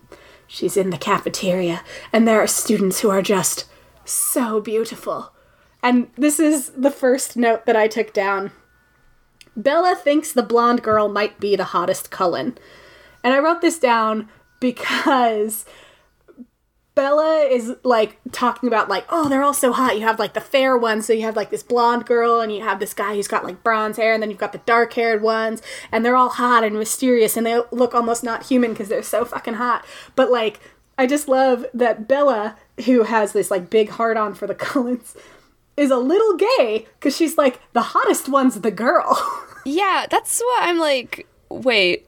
She's 0.47 0.77
in 0.77 0.91
the 0.91 0.99
cafeteria, 0.99 1.83
and 2.13 2.27
there 2.27 2.41
are 2.41 2.47
students 2.47 3.01
who 3.01 3.11
are 3.11 3.23
just 3.23 3.67
so 4.05 4.61
beautiful. 4.61 5.33
And 5.83 6.09
this 6.17 6.41
is 6.41 6.71
the 6.71 6.91
first 6.91 7.37
note 7.37 7.67
that 7.67 7.77
I 7.77 7.87
took 7.87 8.13
down. 8.13 8.53
Bella 9.57 9.95
thinks 9.95 10.33
the 10.33 10.43
blonde 10.43 10.83
girl 10.83 11.09
might 11.09 11.41
be 11.41 11.57
the 11.57 11.65
hottest 11.65 12.11
Cullen. 12.11 12.59
And 13.25 13.33
I 13.33 13.39
wrote 13.39 13.61
this 13.61 13.79
down 13.79 14.29
because 14.61 15.65
Bella 16.97 17.43
is 17.43 17.77
like 17.85 18.19
talking 18.33 18.67
about 18.67 18.89
like, 18.89 19.05
oh, 19.11 19.29
they're 19.29 19.43
all 19.43 19.55
so 19.55 19.71
hot. 19.71 19.97
You 19.97 20.03
have 20.03 20.19
like 20.19 20.33
the 20.33 20.41
fair 20.41 20.77
ones, 20.77 21.07
so 21.07 21.13
you 21.13 21.23
have 21.23 21.37
like 21.37 21.51
this 21.51 21.63
blonde 21.63 22.07
girl, 22.07 22.41
and 22.41 22.51
you 22.53 22.63
have 22.63 22.81
this 22.81 22.95
guy 22.95 23.15
who's 23.15 23.29
got 23.29 23.45
like 23.45 23.63
bronze 23.63 23.99
hair, 23.99 24.15
and 24.15 24.23
then 24.23 24.31
you've 24.31 24.41
got 24.41 24.53
the 24.53 24.63
dark 24.67 24.95
haired 24.95 25.21
ones, 25.23 25.61
and 25.93 26.05
they're 26.05 26.17
all 26.17 26.31
hot 26.31 26.65
and 26.65 26.77
mysterious, 26.77 27.37
and 27.37 27.47
they 27.47 27.61
look 27.71 27.95
almost 27.95 28.25
not 28.25 28.47
human 28.47 28.73
because 28.73 28.89
they're 28.89 29.03
so 29.03 29.27
fucking 29.27 29.55
hot. 29.55 29.85
But 30.17 30.31
like, 30.33 30.59
I 30.97 31.07
just 31.07 31.29
love 31.29 31.67
that 31.75 32.09
Bella, 32.09 32.57
who 32.87 33.03
has 33.03 33.33
this 33.33 33.51
like 33.51 33.69
big 33.69 33.91
heart 33.91 34.17
on 34.17 34.33
for 34.35 34.47
the 34.47 34.55
Cullens, 34.67 35.15
is 35.77 35.91
a 35.91 35.99
little 35.99 36.35
gay 36.35 36.87
because 36.99 37.15
she's 37.15 37.37
like 37.37 37.61
the 37.75 37.83
hottest 37.83 38.29
one's 38.29 38.61
the 38.61 38.73
girl. 38.73 39.43
Yeah, 39.69 40.07
that's 40.09 40.39
what 40.39 40.63
I'm 40.63 40.79
like. 40.79 41.27
Wait, 41.49 42.07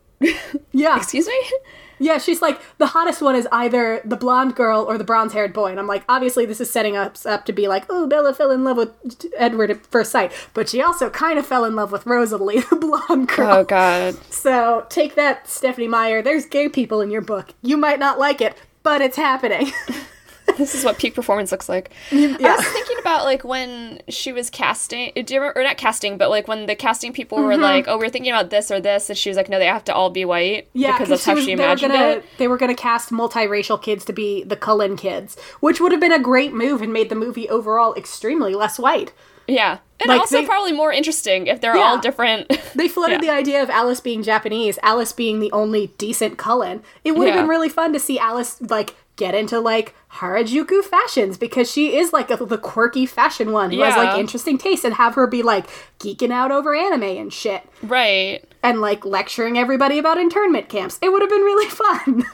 yeah, 0.71 0.97
excuse 0.97 1.27
me. 1.27 1.51
Yeah. 1.99 2.19
She's 2.19 2.43
like 2.43 2.61
the 2.79 2.87
hottest 2.87 3.23
one 3.23 3.37
is 3.37 3.49
either 3.53 4.01
the 4.05 4.17
blonde 4.17 4.55
girl 4.55 4.85
or 4.89 4.99
the 4.99 5.05
bronze 5.05 5.33
haired 5.33 5.53
boy, 5.53 5.71
and 5.71 5.79
I'm 5.79 5.87
like, 5.87 6.05
obviously 6.09 6.47
this 6.47 6.61
is 6.61 6.71
setting 6.71 6.97
us 6.97 7.27
up 7.27 7.45
to 7.47 7.53
be 7.53 7.69
like, 7.69 7.85
oh, 7.89 8.07
Bella 8.07 8.35
fell 8.35 8.51
in 8.51 8.65
love 8.65 8.77
with 8.77 8.93
Edward 9.37 9.71
at 9.71 9.87
first 9.87 10.11
sight, 10.11 10.33
but 10.55 10.69
she 10.69 10.83
also 10.83 11.11
kind 11.11 11.39
of 11.39 11.47
fell 11.47 11.65
in 11.65 11.77
love 11.77 11.93
with 11.93 12.07
Rosalie, 12.07 12.61
the 12.71 12.77
blonde 12.77 13.29
girl. 13.29 13.59
Oh 13.59 13.65
God. 13.65 14.15
So 14.33 14.87
take 14.89 15.15
that, 15.15 15.49
Stephanie 15.49 15.89
Meyer. 15.89 16.23
There's 16.23 16.47
gay 16.47 16.69
people 16.69 17.01
in 17.01 17.11
your 17.11 17.23
book. 17.23 17.55
You 17.63 17.77
might 17.77 17.99
not 17.99 18.19
like 18.19 18.41
it, 18.41 18.57
but 18.83 19.01
it's 19.01 19.17
happening. 19.17 19.73
this 20.57 20.75
is 20.75 20.85
what 20.85 20.99
peak 20.99 21.15
performance 21.15 21.53
looks 21.53 21.69
like. 21.69 21.91
Yeah. 22.11 22.37
I 22.53 22.57
was 22.57 22.67
thinking 22.67 22.99
about 22.99 23.25
like 23.25 23.45
when 23.45 24.01
she 24.09 24.33
was 24.33 24.51
casting, 24.51 25.13
do 25.15 25.35
you 25.35 25.41
remember, 25.41 25.61
or 25.61 25.63
not 25.65 25.77
casting, 25.77 26.19
but 26.19 26.31
like 26.31 26.47
when 26.49 26.67
the 26.67 26.75
casting 26.75 27.13
people 27.13 27.39
were 27.39 27.53
mm-hmm. 27.53 27.63
like, 27.63 27.85
"Oh, 27.89 27.99
we're 27.99 28.09
thinking 28.09 28.33
about 28.33 28.51
this 28.51 28.71
or 28.71 28.81
this," 28.81 29.09
and 29.09 29.17
she 29.19 29.31
was 29.31 29.37
like, 29.37 29.49
"No, 29.49 29.59
they 29.59 29.67
have 29.67 29.85
to 29.85 29.95
all 29.95 30.11
be 30.11 30.25
white." 30.25 30.69
Yeah, 30.73 30.93
because 30.93 31.09
that's 31.09 31.25
how 31.25 31.35
was- 31.35 31.45
she 31.45 31.53
imagined 31.53 31.93
gonna, 31.93 32.07
it. 32.09 32.25
They 32.39 32.49
were 32.49 32.57
going 32.59 32.75
to 32.75 32.81
cast 32.81 33.11
multiracial 33.11 33.81
kids 33.81 34.05
to 34.07 34.13
be 34.13 34.43
the 34.45 34.57
Cullen 34.57 34.97
kids, 34.97 35.37
which 35.61 35.81
would 35.81 35.93
have 35.93 36.01
been 36.01 36.13
a 36.13 36.19
great 36.19 36.53
move 36.53 36.83
and 36.83 36.93
made 36.93 37.09
the 37.09 37.15
movie 37.15 37.49
overall 37.49 37.95
extremely 37.95 38.55
less 38.55 38.79
white. 38.79 39.13
Yeah, 39.47 39.79
and 40.01 40.09
Like, 40.09 40.21
also 40.21 40.41
they- 40.41 40.47
probably 40.47 40.73
more 40.73 40.93
interesting 40.93 41.47
if 41.47 41.61
they're 41.61 41.77
Yeah. 41.77 41.83
all 41.83 41.99
different. 41.99 42.47
They 42.75 42.87
floated 42.87 43.23
Yeah. 43.25 43.33
the 43.33 43.39
idea 43.39 43.63
of 43.63 43.71
Alice 43.71 43.99
being 44.01 44.23
Japanese, 44.23 44.79
Alice 44.83 45.13
being 45.13 45.41
the 45.41 45.51
only 45.53 45.89
decent 45.99 46.37
Cullen. 46.37 46.83
It 47.03 47.13
would 47.13 47.27
have 47.27 47.35
Yeah. 47.35 47.43
been 47.43 47.49
really 47.49 47.71
fun 47.71 47.93
to 47.95 47.99
see 47.99 48.19
Alice 48.19 48.59
like 48.61 48.95
get 49.19 49.35
into 49.35 49.61
like 49.61 49.95
Harajuku 50.13 50.83
fashions 50.83 51.37
because 51.37 51.71
she 51.71 51.95
is 51.99 52.15
like 52.15 52.31
a, 52.31 52.37
the 52.37 52.57
quirky 52.57 53.05
fashion 53.05 53.53
one 53.53 53.71
who 53.71 53.83
has 53.83 53.95
like 53.97 54.19
interesting 54.19 54.57
taste, 54.57 54.85
and 54.85 54.95
have 54.95 55.15
her 55.17 55.27
be 55.27 55.43
like 55.43 55.67
geeking 55.99 56.33
out 56.33 56.51
over 56.51 56.75
anime 56.75 57.03
and 57.03 57.31
shit. 57.33 57.63
right. 57.83 58.43
and 58.63 58.81
like 58.81 59.05
lecturing 59.05 59.59
everybody 59.59 59.99
about 59.99 60.17
internment 60.17 60.71
camps. 60.71 60.99
It 61.03 61.11
would 61.13 61.21
have 61.21 61.29
been 61.31 61.43
really 61.43 61.69
fun. 61.83 62.25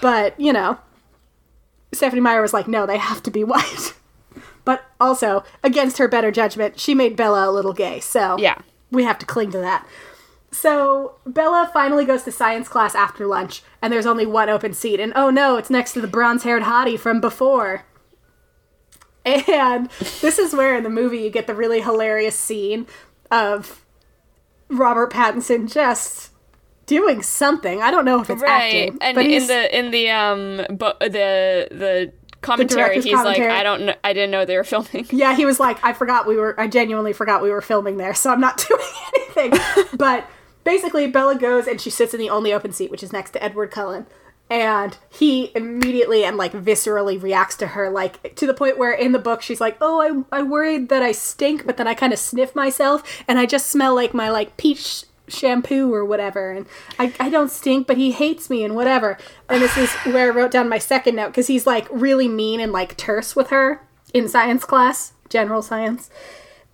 but, 0.00 0.38
you 0.38 0.52
know, 0.52 0.78
Stephanie 1.92 2.20
Meyer 2.20 2.42
was 2.42 2.52
like, 2.52 2.68
no, 2.68 2.86
they 2.86 2.98
have 2.98 3.22
to 3.24 3.30
be 3.30 3.42
white. 3.44 3.94
but 4.64 4.84
also, 5.00 5.42
against 5.64 5.98
her 5.98 6.06
better 6.06 6.30
judgment, 6.30 6.78
she 6.78 6.94
made 6.94 7.16
Bella 7.16 7.48
a 7.48 7.52
little 7.52 7.72
gay. 7.72 7.98
So, 8.00 8.36
Yeah. 8.38 8.58
we 8.90 9.04
have 9.04 9.18
to 9.18 9.26
cling 9.26 9.50
to 9.52 9.58
that. 9.58 9.86
So, 10.50 11.16
Bella 11.26 11.70
finally 11.72 12.04
goes 12.04 12.22
to 12.22 12.32
science 12.32 12.68
class 12.68 12.94
after 12.94 13.26
lunch, 13.26 13.62
and 13.82 13.92
there's 13.92 14.06
only 14.06 14.24
one 14.24 14.48
open 14.48 14.72
seat. 14.72 14.98
And 14.98 15.12
oh 15.14 15.30
no, 15.30 15.56
it's 15.56 15.70
next 15.70 15.92
to 15.92 16.00
the 16.00 16.08
bronze 16.08 16.42
haired 16.42 16.62
hottie 16.62 16.98
from 16.98 17.20
before. 17.20 17.84
And 19.24 19.90
this 20.22 20.38
is 20.38 20.54
where 20.54 20.76
in 20.76 20.84
the 20.84 20.90
movie 20.90 21.18
you 21.18 21.28
get 21.28 21.46
the 21.46 21.54
really 21.54 21.82
hilarious 21.82 22.34
scene 22.34 22.86
of 23.30 23.84
Robert 24.68 25.12
Pattinson 25.12 25.70
just 25.70 26.30
doing 26.86 27.22
something. 27.22 27.82
I 27.82 27.90
don't 27.90 28.06
know 28.06 28.22
if 28.22 28.30
it's 28.30 28.40
right 28.40 28.64
acting, 28.64 28.98
and 29.02 29.14
but 29.14 29.26
in 29.26 29.46
the 29.46 29.78
in 29.78 29.90
the 29.90 30.10
um 30.10 30.64
but 30.70 30.98
the 31.00 31.68
the 31.70 32.12
commentary 32.40 32.82
director's 32.82 33.04
he's 33.04 33.14
commentary. 33.14 33.48
like 33.48 33.58
i 33.58 33.62
don't 33.64 33.84
know 33.84 33.94
i 34.04 34.12
didn't 34.12 34.30
know 34.30 34.44
they 34.44 34.56
were 34.56 34.62
filming 34.62 35.04
yeah, 35.10 35.34
he 35.34 35.44
was 35.44 35.58
like, 35.58 35.84
I 35.84 35.92
forgot 35.92 36.26
we 36.26 36.36
were. 36.36 36.58
I 36.58 36.68
genuinely 36.68 37.12
forgot 37.12 37.42
we 37.42 37.50
were 37.50 37.60
filming 37.60 37.96
there, 37.96 38.14
so 38.14 38.30
I'm 38.30 38.40
not 38.40 38.64
doing 38.68 38.80
anything. 39.14 39.60
but 39.98 40.28
basically, 40.64 41.06
Bella 41.06 41.36
goes 41.36 41.66
and 41.66 41.80
she 41.80 41.90
sits 41.90 42.14
in 42.14 42.20
the 42.20 42.30
only 42.30 42.52
open 42.52 42.72
seat, 42.72 42.90
which 42.90 43.02
is 43.02 43.12
next 43.12 43.32
to 43.32 43.42
Edward 43.42 43.70
Cullen. 43.70 44.06
And 44.50 44.96
he 45.10 45.52
immediately 45.54 46.24
and 46.24 46.36
like 46.38 46.52
viscerally 46.52 47.22
reacts 47.22 47.56
to 47.56 47.68
her, 47.68 47.90
like 47.90 48.34
to 48.36 48.46
the 48.46 48.54
point 48.54 48.78
where 48.78 48.92
in 48.92 49.12
the 49.12 49.18
book 49.18 49.42
she's 49.42 49.60
like, 49.60 49.76
"Oh, 49.80 50.26
I 50.32 50.38
I 50.38 50.42
worried 50.42 50.88
that 50.88 51.02
I 51.02 51.12
stink, 51.12 51.66
but 51.66 51.76
then 51.76 51.86
I 51.86 51.92
kind 51.92 52.14
of 52.14 52.18
sniff 52.18 52.54
myself, 52.54 53.02
and 53.28 53.38
I 53.38 53.44
just 53.44 53.66
smell 53.66 53.94
like 53.94 54.14
my 54.14 54.30
like 54.30 54.56
peach 54.56 55.04
shampoo 55.28 55.92
or 55.92 56.02
whatever, 56.02 56.50
and 56.50 56.64
I 56.98 57.12
I 57.20 57.28
don't 57.28 57.50
stink, 57.50 57.86
but 57.86 57.98
he 57.98 58.12
hates 58.12 58.48
me 58.48 58.64
and 58.64 58.74
whatever." 58.74 59.18
And 59.50 59.60
this 59.60 59.76
is 59.76 59.92
where 60.14 60.32
I 60.32 60.34
wrote 60.34 60.50
down 60.50 60.70
my 60.70 60.78
second 60.78 61.16
note 61.16 61.28
because 61.28 61.48
he's 61.48 61.66
like 61.66 61.86
really 61.90 62.28
mean 62.28 62.58
and 62.58 62.72
like 62.72 62.96
terse 62.96 63.36
with 63.36 63.50
her 63.50 63.82
in 64.14 64.28
science 64.28 64.64
class, 64.64 65.12
general 65.28 65.62
science. 65.62 66.10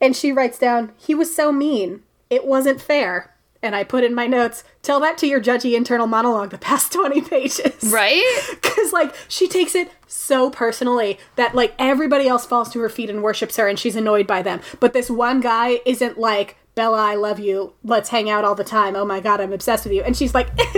And 0.00 0.16
she 0.16 0.32
writes 0.32 0.58
down, 0.58 0.92
he 0.96 1.14
was 1.14 1.34
so 1.34 1.52
mean. 1.52 2.02
It 2.30 2.46
wasn't 2.46 2.80
fair. 2.80 3.33
And 3.64 3.74
I 3.74 3.82
put 3.82 4.04
in 4.04 4.14
my 4.14 4.26
notes, 4.26 4.62
tell 4.82 5.00
that 5.00 5.16
to 5.18 5.26
your 5.26 5.40
judgy 5.40 5.74
internal 5.74 6.06
monologue 6.06 6.50
the 6.50 6.58
past 6.58 6.92
20 6.92 7.22
pages. 7.22 7.90
right 7.90 8.22
Because, 8.62 8.92
like, 8.92 9.14
she 9.26 9.48
takes 9.48 9.74
it 9.74 9.90
so 10.06 10.50
personally 10.50 11.18
that, 11.36 11.54
like, 11.54 11.74
everybody 11.78 12.28
else 12.28 12.44
falls 12.44 12.70
to 12.72 12.80
her 12.80 12.90
feet 12.90 13.08
and 13.08 13.22
worships 13.22 13.56
her 13.56 13.66
and 13.66 13.78
she's 13.78 13.96
annoyed 13.96 14.26
by 14.26 14.42
them. 14.42 14.60
But 14.80 14.92
this 14.92 15.08
one 15.08 15.40
guy 15.40 15.80
isn't 15.86 16.18
like, 16.18 16.56
Bella, 16.74 16.98
I 16.98 17.14
love 17.14 17.40
you. 17.40 17.72
Let's 17.82 18.10
hang 18.10 18.28
out 18.28 18.44
all 18.44 18.54
the 18.54 18.64
time. 18.64 18.96
Oh 18.96 19.04
my 19.06 19.20
god, 19.20 19.40
I'm 19.40 19.52
obsessed 19.52 19.84
with 19.84 19.94
you. 19.94 20.02
And 20.02 20.14
she's 20.14 20.34
like, 20.34 20.48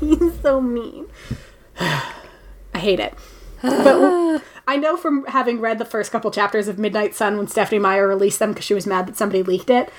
he's 0.00 0.40
so 0.40 0.60
mean. 0.62 1.08
I 1.80 2.78
hate 2.78 3.00
it. 3.00 3.12
But 3.60 4.42
I 4.66 4.76
know 4.76 4.96
from 4.96 5.26
having 5.26 5.60
read 5.60 5.78
the 5.78 5.84
first 5.84 6.12
couple 6.12 6.30
chapters 6.30 6.68
of 6.68 6.78
Midnight 6.78 7.14
Sun 7.14 7.36
when 7.36 7.48
Stephanie 7.48 7.80
Meyer 7.80 8.06
released 8.06 8.38
them 8.38 8.50
because 8.52 8.64
she 8.64 8.74
was 8.74 8.86
mad 8.86 9.06
that 9.08 9.16
somebody 9.16 9.42
leaked 9.42 9.70
it, 9.70 9.90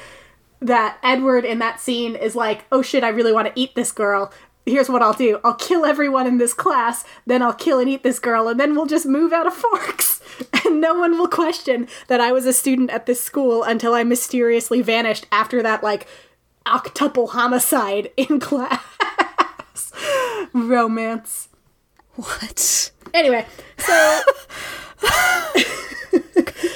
that 0.61 0.97
Edward 1.03 1.45
in 1.45 1.59
that 1.59 1.79
scene 1.79 2.15
is 2.15 2.35
like, 2.35 2.65
oh 2.71 2.81
shit, 2.81 3.03
I 3.03 3.09
really 3.09 3.31
want 3.31 3.47
to 3.47 3.59
eat 3.59 3.75
this 3.75 3.91
girl. 3.91 4.31
Here's 4.65 4.89
what 4.89 5.01
I'll 5.01 5.13
do 5.13 5.39
I'll 5.43 5.55
kill 5.55 5.85
everyone 5.85 6.27
in 6.27 6.37
this 6.37 6.53
class, 6.53 7.05
then 7.25 7.41
I'll 7.41 7.53
kill 7.53 7.79
and 7.79 7.89
eat 7.89 8.03
this 8.03 8.19
girl, 8.19 8.47
and 8.47 8.59
then 8.59 8.75
we'll 8.75 8.85
just 8.85 9.05
move 9.05 9.33
out 9.33 9.47
of 9.47 9.53
Forks. 9.59 10.21
And 10.65 10.79
no 10.79 10.93
one 10.93 11.17
will 11.17 11.27
question 11.27 11.87
that 12.07 12.21
I 12.21 12.31
was 12.31 12.45
a 12.45 12.53
student 12.53 12.91
at 12.91 13.05
this 13.05 13.21
school 13.21 13.63
until 13.63 13.93
I 13.93 14.03
mysteriously 14.03 14.81
vanished 14.81 15.25
after 15.31 15.63
that, 15.63 15.83
like, 15.83 16.07
octuple 16.65 17.29
homicide 17.29 18.11
in 18.17 18.39
class. 18.39 18.83
Romance. 20.53 21.49
what 22.15 22.91
Anyway, 23.13 23.45
so 23.77 24.21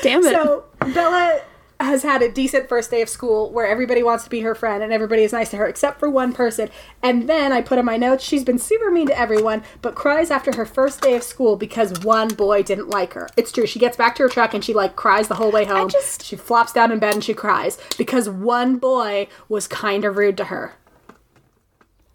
damn 0.01 0.23
it 0.23 0.33
so 0.33 0.65
Bella 0.79 1.41
has 1.83 2.03
had 2.03 2.21
a 2.21 2.31
decent 2.31 2.67
first 2.69 2.91
day 2.91 3.01
of 3.01 3.09
school 3.09 3.51
where 3.51 3.65
everybody 3.65 4.03
wants 4.03 4.23
to 4.23 4.29
be 4.29 4.41
her 4.41 4.55
friend 4.55 4.83
and 4.83 4.91
everybody 4.91 5.23
is 5.23 5.31
nice 5.33 5.49
to 5.51 5.57
her 5.57 5.67
except 5.67 5.99
for 5.99 6.09
one 6.09 6.33
person. 6.33 6.69
And 7.01 7.29
then 7.29 7.51
I 7.51 7.61
put 7.61 7.77
in 7.77 7.85
my 7.85 7.97
notes, 7.97 8.23
she's 8.23 8.43
been 8.43 8.59
super 8.59 8.89
mean 8.91 9.07
to 9.07 9.17
everyone, 9.19 9.63
but 9.81 9.95
cries 9.95 10.31
after 10.31 10.55
her 10.55 10.65
first 10.65 11.01
day 11.01 11.15
of 11.15 11.23
school 11.23 11.55
because 11.55 12.03
one 12.03 12.29
boy 12.29 12.63
didn't 12.63 12.89
like 12.89 13.13
her. 13.13 13.29
It's 13.37 13.51
true. 13.51 13.67
She 13.67 13.79
gets 13.79 13.97
back 13.97 14.15
to 14.15 14.23
her 14.23 14.29
truck 14.29 14.53
and 14.53 14.63
she 14.63 14.73
like 14.73 14.95
cries 14.95 15.27
the 15.27 15.35
whole 15.35 15.51
way 15.51 15.65
home. 15.65 15.89
just- 15.89 16.23
She 16.23 16.35
flops 16.35 16.73
down 16.73 16.91
in 16.91 16.99
bed 16.99 17.13
and 17.13 17.23
she 17.23 17.33
cries 17.33 17.77
because 17.97 18.29
one 18.29 18.77
boy 18.77 19.27
was 19.49 19.67
kind 19.67 20.05
of 20.05 20.17
rude 20.17 20.37
to 20.37 20.45
her. 20.45 20.73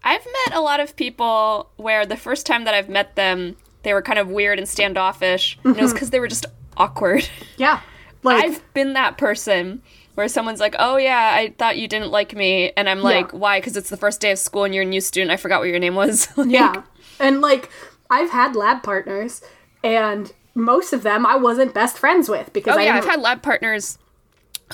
I've 0.03 0.25
met 0.25 0.57
a 0.57 0.61
lot 0.61 0.81
of 0.81 0.97
people 0.97 1.71
where 1.77 2.07
the 2.07 2.17
first 2.17 2.47
time 2.47 2.65
that 2.65 2.75
I've 2.75 2.89
met 2.89 3.17
them, 3.17 3.57
they 3.83 3.93
were 3.93 4.03
kind 4.03 4.19
of 4.19 4.29
weird 4.29 4.59
and 4.59 4.69
standoffish, 4.69 5.59
and 5.65 5.77
it 5.77 5.81
was 5.81 5.91
mm-hmm. 5.91 5.97
because 5.97 6.11
they 6.11 6.21
were 6.21 6.29
just 6.29 6.47
awkward. 6.77 7.29
Yeah. 7.57 7.81
Like 8.23 8.45
I've 8.45 8.75
been 8.75 8.93
that 8.95 9.19
person 9.19 9.83
where 10.15 10.29
someone's 10.29 10.61
like, 10.61 10.75
"Oh 10.79 10.97
yeah, 10.97 11.31
I 11.35 11.55
thought 11.59 11.79
you 11.79 11.87
didn't 11.89 12.11
like 12.11 12.35
me," 12.35 12.73
and 12.77 12.89
I'm 12.89 13.01
like, 13.01 13.33
Yeah. 13.33 13.39
"Why? 13.39 13.61
Because 13.61 13.77
it's 13.77 13.91
the 13.91 13.97
first 13.97 14.21
day 14.21 14.33
of 14.33 14.39
school 14.39 14.65
and 14.65 14.75
you're 14.75 14.83
a 14.83 14.87
new 14.87 15.01
student. 15.01 15.31
I 15.31 15.37
forgot 15.37 15.61
what 15.61 15.69
your 15.69 15.79
name 15.79 15.95
was." 15.95 16.29
Like, 16.37 16.51
Yeah. 16.51 16.83
And 17.21 17.41
like 17.41 17.69
I've 18.11 18.31
had 18.31 18.57
lab 18.57 18.83
partners 18.83 19.43
and 19.85 20.33
most 20.55 20.93
of 20.93 21.03
them 21.05 21.25
I 21.27 21.37
wasn't 21.37 21.73
best 21.75 21.99
friends 21.99 22.29
with 22.29 22.53
because 22.53 22.75
Oh 22.77 22.81
I 22.81 22.85
yeah, 22.85 22.97
I've 22.97 23.05
had 23.05 23.21
lab 23.21 23.43
partners 23.43 23.99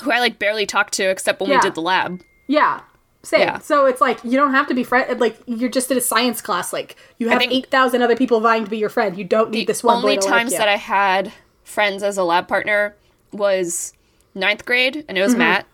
who 0.01 0.11
I 0.11 0.19
like 0.19 0.39
barely 0.39 0.65
talked 0.65 0.93
to 0.95 1.09
except 1.09 1.39
when 1.39 1.49
Yeah. 1.49 1.57
we 1.57 1.61
did 1.61 1.75
the 1.75 1.81
lab. 1.81 2.21
Yeah. 2.47 2.81
Same. 3.23 3.41
Yeah. 3.41 3.59
So 3.59 3.85
it's 3.85 4.01
like 4.01 4.23
you 4.23 4.31
don't 4.33 4.51
have 4.51 4.67
to 4.67 4.73
be 4.75 4.83
friend. 4.83 5.19
Like 5.19 5.37
you're 5.47 5.69
just 5.69 5.89
in 5.91 5.97
a 5.97 6.01
science 6.01 6.41
class. 6.41 6.71
Like 6.73 6.95
you 7.17 7.29
have 7.29 7.41
eight 7.41 7.67
thousand 7.71 8.01
other 8.03 8.15
people 8.15 8.39
vying 8.39 8.63
to 8.65 8.69
be 8.69 8.77
your 8.77 8.89
friend. 8.89 9.17
You 9.17 9.23
don't 9.23 9.49
need 9.51 9.67
this 9.67 9.83
one 9.83 9.97
Only 9.97 10.15
boy 10.17 10.21
to 10.21 10.27
times 10.27 10.51
like 10.51 10.59
that 10.59 10.69
I 10.69 10.75
had 10.77 11.31
friends 11.63 12.03
as 12.03 12.17
a 12.17 12.23
lab 12.23 12.47
partner 12.47 12.95
was 13.35 13.93
ninth 14.33 14.65
grade, 14.65 15.05
and 15.07 15.17
it 15.17 15.21
Mm-hmm. 15.21 15.27
was 15.27 15.35
Matt. 15.35 15.65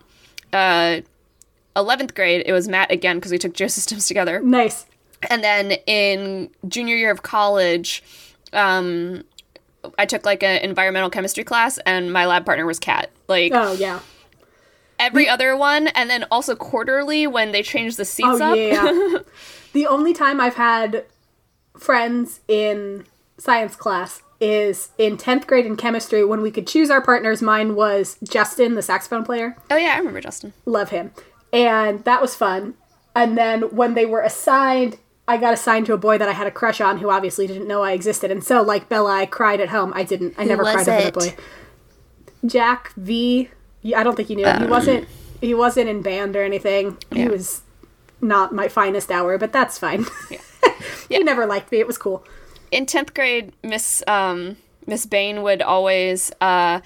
Uh, 0.54 1.02
eleventh 1.76 2.14
grade, 2.16 2.44
it 2.46 2.52
was 2.54 2.68
Matt 2.68 2.92
again 2.92 3.18
because 3.18 3.32
we 3.32 3.38
took 3.38 3.54
geosystems 3.60 4.08
together. 4.08 4.42
nice. 4.42 4.86
And 5.30 5.44
then 5.44 5.74
in 5.86 6.50
junior 6.68 6.96
year 6.96 7.12
of 7.12 7.22
college, 7.22 8.02
um, 8.54 9.24
I 10.00 10.06
took 10.08 10.26
like 10.26 10.42
an 10.42 10.58
environmental 10.64 11.12
chemistry 11.12 11.44
class, 11.44 11.78
and 11.86 12.12
my 12.12 12.26
lab 12.26 12.44
partner 12.46 12.66
was 12.66 12.80
Kat. 12.80 13.12
Like 13.28 13.52
Oh 13.54 13.74
yeah. 13.74 14.00
every 15.00 15.30
other 15.30 15.56
one, 15.56 15.88
and 15.90 16.10
then 16.10 16.26
also 16.32 16.56
quarterly 16.56 17.28
when 17.28 17.52
they 17.52 17.62
changed 17.62 17.98
the 17.98 18.06
seats 18.06 18.28
Oh 18.42 18.52
up. 18.52 18.58
yeah. 18.58 19.20
the 19.74 19.86
only 19.88 20.14
time 20.14 20.42
I've 20.42 20.56
had 20.56 21.06
friends 21.78 22.42
in 22.48 23.06
science 23.38 23.76
class 23.76 24.22
is 24.42 24.90
in 24.98 25.16
tenth 25.18 25.46
grade 25.46 25.68
in 25.68 25.78
chemistry 25.78 26.26
when 26.26 26.42
we 26.42 26.52
could 26.52 26.68
choose 26.68 26.90
our 26.90 27.02
partners. 27.02 27.42
Mine 27.42 27.76
was 27.76 28.18
Justin, 28.24 28.74
the 28.74 28.82
saxophone 28.82 29.24
player. 29.24 29.56
Oh 29.70 29.78
yeah, 29.78 29.94
I 29.94 29.98
remember 30.00 30.20
Justin. 30.20 30.52
love 30.66 30.90
him. 30.90 31.12
And 31.54 32.04
that 32.06 32.22
was 32.22 32.36
fun. 32.36 32.74
And 33.16 33.38
then 33.38 33.62
when 33.76 33.94
they 33.94 34.06
were 34.06 34.22
assigned, 34.22 34.98
I 35.28 35.38
got 35.38 35.54
assigned 35.54 35.86
to 35.86 35.94
a 35.94 35.98
boy 35.98 36.18
that 36.18 36.28
I 36.28 36.32
had 36.32 36.48
a 36.48 36.52
crush 36.52 36.82
on 36.82 36.98
who 36.98 37.10
obviously 37.10 37.46
didn't 37.46 37.68
know 37.68 37.84
I 37.84 37.92
existed. 37.92 38.32
And 38.32 38.44
so, 38.44 38.62
like 38.62 38.90
Bella, 38.90 39.12
I 39.12 39.26
cried 39.26 39.62
at 39.62 39.70
home. 39.70 39.94
I 39.96 40.04
didn't. 40.04 40.34
I 40.38 40.44
never 40.46 40.64
cried 40.64 40.90
over 40.90 41.08
it? 41.08 41.14
the 41.14 41.20
boy. 41.20 41.36
Jack 42.46 42.94
V. 42.96 43.50
I 43.96 44.04
don't 44.04 44.16
think 44.16 44.30
you 44.30 44.38
knew 44.38 44.46
him. 44.46 44.58
he 44.58 44.64
um, 44.64 44.70
wasn't. 44.70 45.08
He 45.40 45.54
wasn't 45.54 45.90
in 45.90 46.02
band 46.02 46.36
or 46.36 46.44
anything. 46.44 46.98
He 47.12 47.28
was 47.28 47.62
not 48.22 48.54
my 48.54 48.68
finest 48.68 49.12
hour, 49.12 49.38
but 49.38 49.52
that's 49.52 49.78
fine. 49.78 50.06
he 51.10 51.20
never 51.20 51.46
liked 51.46 51.72
me. 51.72 51.80
It 51.80 51.88
was 51.88 51.98
cool. 51.98 52.24
In 52.72 52.86
10th 52.86 53.14
grade 53.14 53.54
miss 53.64 54.04
um 54.08 54.58
miss 54.88 55.06
bain 55.06 55.44
would 55.44 55.62
always 55.62 56.32
uh 56.42 56.80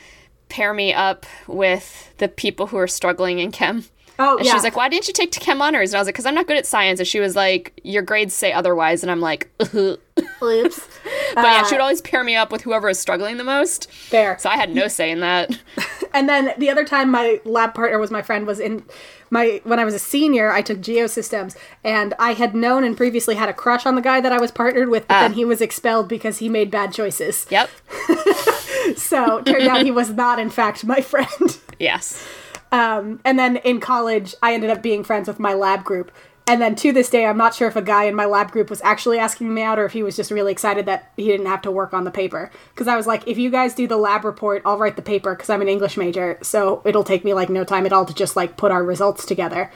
pair 0.49 0.73
me 0.73 0.93
up 0.93 1.25
with 1.47 2.13
the 2.17 2.27
people 2.27 2.67
who 2.67 2.77
are 2.77 2.87
struggling 2.87 3.39
in 3.39 3.51
chem 3.51 3.85
Oh 4.17 4.37
and 4.37 4.45
yeah. 4.45 4.51
she 4.51 4.55
was 4.55 4.63
like 4.63 4.75
why 4.77 4.87
didn't 4.87 5.07
you 5.07 5.13
take 5.13 5.31
chem 5.31 5.61
honors 5.61 5.91
and 5.91 5.97
i 5.97 5.99
was 5.99 6.07
like 6.07 6.15
because 6.15 6.25
i'm 6.25 6.35
not 6.35 6.47
good 6.47 6.55
at 6.57 6.65
science 6.65 6.99
and 7.01 7.07
she 7.07 7.19
was 7.19 7.35
like 7.35 7.79
your 7.83 8.01
grades 8.01 8.33
say 8.33 8.53
otherwise 8.53 9.03
and 9.03 9.11
i'm 9.11 9.19
like 9.19 9.49
but 9.57 9.99
Oops. 10.41 10.87
yeah 11.35 11.61
Uh, 11.61 11.65
she 11.65 11.75
would 11.75 11.81
always 11.81 12.01
pair 12.01 12.23
me 12.23 12.33
up 12.35 12.49
with 12.51 12.61
whoever 12.61 12.87
is 12.87 12.97
struggling 12.97 13.35
the 13.37 13.43
most 13.43 13.91
Fair. 13.91 14.37
so 14.39 14.49
i 14.49 14.55
had 14.55 14.73
no 14.73 14.87
say 14.87 15.11
in 15.11 15.19
that 15.19 15.57
And 16.13 16.29
then 16.29 16.53
the 16.57 16.69
other 16.69 16.85
time 16.85 17.11
my 17.11 17.41
lab 17.43 17.73
partner 17.73 17.99
was 17.99 18.09
my 18.09 18.21
friend 18.21 18.47
was 18.47 18.61
in 18.61 18.85
my 19.29 19.61
when 19.63 19.79
I 19.79 19.85
was 19.85 19.93
a 19.93 19.99
senior, 19.99 20.51
I 20.51 20.61
took 20.61 20.79
geosystems 20.79 21.55
and 21.83 22.13
I 22.19 22.33
had 22.33 22.55
known 22.55 22.83
and 22.83 22.95
previously 22.95 23.35
had 23.35 23.49
a 23.49 23.53
crush 23.53 23.85
on 23.85 23.95
the 23.95 24.01
guy 24.01 24.21
that 24.21 24.31
I 24.31 24.39
was 24.39 24.51
partnered 24.51 24.89
with, 24.89 25.07
but 25.07 25.19
then 25.21 25.33
he 25.33 25.45
was 25.45 25.61
expelled 25.61 26.07
because 26.07 26.37
he 26.39 26.49
made 26.49 26.69
bad 26.71 26.93
choices. 26.93 27.45
yep 27.49 27.69
So 28.97 29.41
turned 29.41 29.67
out 29.67 29.81
he 29.83 29.91
was 29.91 30.11
not 30.11 30.39
in 30.39 30.49
fact 30.49 30.85
my 30.85 31.01
friend. 31.01 31.57
yes 31.79 32.25
Um, 32.71 33.19
and 33.25 33.37
then 33.39 33.57
in 33.57 33.79
college, 33.79 34.35
I 34.41 34.53
ended 34.53 34.69
up 34.69 34.81
being 34.81 35.03
friends 35.03 35.27
with 35.27 35.39
my 35.39 35.53
lab 35.53 35.83
group. 35.83 36.11
And 36.47 36.61
then 36.61 36.75
to 36.75 36.91
this 36.91 37.09
day, 37.09 37.25
I'm 37.25 37.37
not 37.37 37.55
sure 37.55 37.67
if 37.67 37.75
a 37.75 37.81
guy 37.81 38.03
in 38.03 38.13
my 38.13 38.25
lab 38.25 38.51
group 38.51 38.69
was 38.69 38.81
actually 38.83 39.17
asking 39.17 39.51
me 39.51 39.63
out 39.63 39.79
or 39.79 39.85
if 39.85 39.93
he 39.93 40.03
was 40.03 40.15
just 40.15 40.29
really 40.29 40.51
excited 40.51 40.85
that 40.85 41.11
he 41.17 41.25
didn't 41.25 41.47
have 41.47 41.63
to 41.63 41.71
work 41.71 41.91
on 41.91 42.03
the 42.03 42.11
paper. 42.11 42.51
Because 42.69 42.87
I 42.87 42.95
was 42.95 43.07
like, 43.07 43.27
if 43.27 43.39
you 43.39 43.49
guys 43.49 43.73
do 43.73 43.87
the 43.87 43.97
lab 43.97 44.23
report, 44.23 44.61
I'll 44.63 44.77
write 44.77 44.95
the 44.95 45.01
paper 45.01 45.33
because 45.33 45.49
I'm 45.49 45.63
an 45.63 45.67
English 45.67 45.97
major. 45.97 46.37
So 46.43 46.83
it'll 46.85 47.03
take 47.03 47.25
me 47.25 47.33
like 47.33 47.49
no 47.49 47.63
time 47.63 47.85
at 47.87 47.93
all 47.93 48.05
to 48.05 48.13
just 48.13 48.35
like 48.35 48.57
put 48.57 48.71
our 48.71 48.83
results 48.83 49.25
together. 49.25 49.71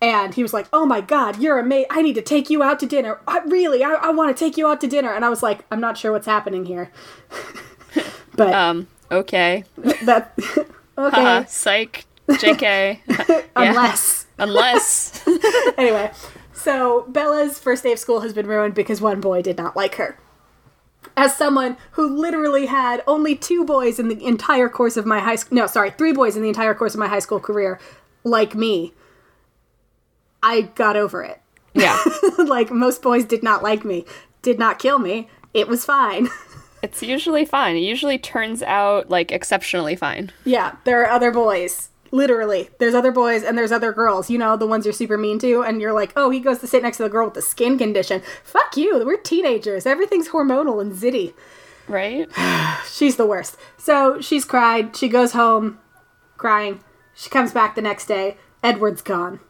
And 0.00 0.34
he 0.34 0.42
was 0.42 0.52
like, 0.52 0.68
oh 0.72 0.86
my 0.86 1.00
God, 1.00 1.40
you're 1.40 1.58
amazing. 1.58 1.88
I 1.90 2.02
need 2.02 2.14
to 2.14 2.22
take 2.22 2.50
you 2.50 2.62
out 2.62 2.78
to 2.80 2.86
dinner. 2.86 3.18
I, 3.26 3.40
really, 3.40 3.82
I, 3.82 3.94
I 3.94 4.10
want 4.10 4.36
to 4.36 4.38
take 4.38 4.56
you 4.56 4.68
out 4.68 4.80
to 4.82 4.86
dinner. 4.86 5.12
And 5.12 5.24
I 5.24 5.28
was 5.28 5.42
like, 5.42 5.64
I'm 5.72 5.80
not 5.80 5.98
sure 5.98 6.12
what's 6.12 6.26
happening 6.26 6.66
here. 6.66 6.92
but 8.36 8.52
um 8.52 8.86
okay 9.10 9.64
that, 10.02 10.34
okay, 10.98 11.24
uh, 11.24 11.44
psych 11.46 12.04
jk 12.28 13.00
unless. 13.56 14.25
Unless 14.38 15.26
anyway, 15.78 16.10
so 16.52 17.06
Bella's 17.08 17.58
first 17.58 17.82
day 17.82 17.92
of 17.92 17.98
school 17.98 18.20
has 18.20 18.32
been 18.32 18.46
ruined 18.46 18.74
because 18.74 19.00
one 19.00 19.20
boy 19.20 19.42
did 19.42 19.56
not 19.58 19.76
like 19.76 19.96
her. 19.96 20.18
As 21.16 21.36
someone 21.36 21.76
who 21.92 22.08
literally 22.08 22.66
had 22.66 23.02
only 23.06 23.36
two 23.36 23.64
boys 23.64 23.98
in 23.98 24.08
the 24.08 24.22
entire 24.26 24.68
course 24.68 24.96
of 24.96 25.06
my 25.06 25.20
high 25.20 25.36
school, 25.36 25.56
no, 25.56 25.66
sorry, 25.66 25.90
three 25.90 26.12
boys 26.12 26.36
in 26.36 26.42
the 26.42 26.48
entire 26.48 26.74
course 26.74 26.94
of 26.94 27.00
my 27.00 27.08
high 27.08 27.20
school 27.20 27.40
career, 27.40 27.78
like 28.24 28.54
me, 28.54 28.92
I 30.42 30.62
got 30.62 30.96
over 30.96 31.22
it. 31.22 31.40
yeah 31.74 31.98
like 32.38 32.70
most 32.70 33.02
boys 33.02 33.24
did 33.24 33.42
not 33.42 33.62
like 33.62 33.84
me, 33.84 34.04
did 34.42 34.58
not 34.58 34.78
kill 34.78 34.98
me. 34.98 35.28
It 35.54 35.68
was 35.68 35.84
fine. 35.84 36.28
it's 36.82 37.02
usually 37.02 37.44
fine 37.44 37.74
it 37.74 37.80
usually 37.80 38.18
turns 38.18 38.62
out 38.62 39.08
like 39.08 39.32
exceptionally 39.32 39.96
fine 39.96 40.30
yeah, 40.44 40.76
there 40.84 41.02
are 41.02 41.10
other 41.10 41.32
boys. 41.32 41.88
Literally, 42.10 42.70
there's 42.78 42.94
other 42.94 43.12
boys 43.12 43.42
and 43.42 43.56
there's 43.56 43.72
other 43.72 43.92
girls. 43.92 44.30
You 44.30 44.38
know, 44.38 44.56
the 44.56 44.66
ones 44.66 44.84
you're 44.84 44.92
super 44.92 45.18
mean 45.18 45.38
to, 45.40 45.62
and 45.62 45.80
you're 45.80 45.92
like, 45.92 46.12
oh, 46.16 46.30
he 46.30 46.40
goes 46.40 46.58
to 46.60 46.66
sit 46.66 46.82
next 46.82 46.98
to 46.98 47.04
the 47.04 47.08
girl 47.08 47.26
with 47.26 47.34
the 47.34 47.42
skin 47.42 47.78
condition. 47.78 48.22
Fuck 48.44 48.76
you. 48.76 49.04
We're 49.04 49.16
teenagers. 49.16 49.86
Everything's 49.86 50.28
hormonal 50.28 50.80
and 50.80 50.92
zitty. 50.92 51.34
right 51.88 52.28
She's 52.90 53.16
the 53.16 53.26
worst. 53.26 53.56
So 53.78 54.20
she's 54.20 54.44
cried. 54.44 54.96
She 54.96 55.08
goes 55.08 55.32
home 55.32 55.78
crying. 56.36 56.80
She 57.14 57.30
comes 57.30 57.52
back 57.52 57.74
the 57.74 57.82
next 57.82 58.06
day. 58.06 58.36
Edward's 58.62 59.02
gone. 59.02 59.40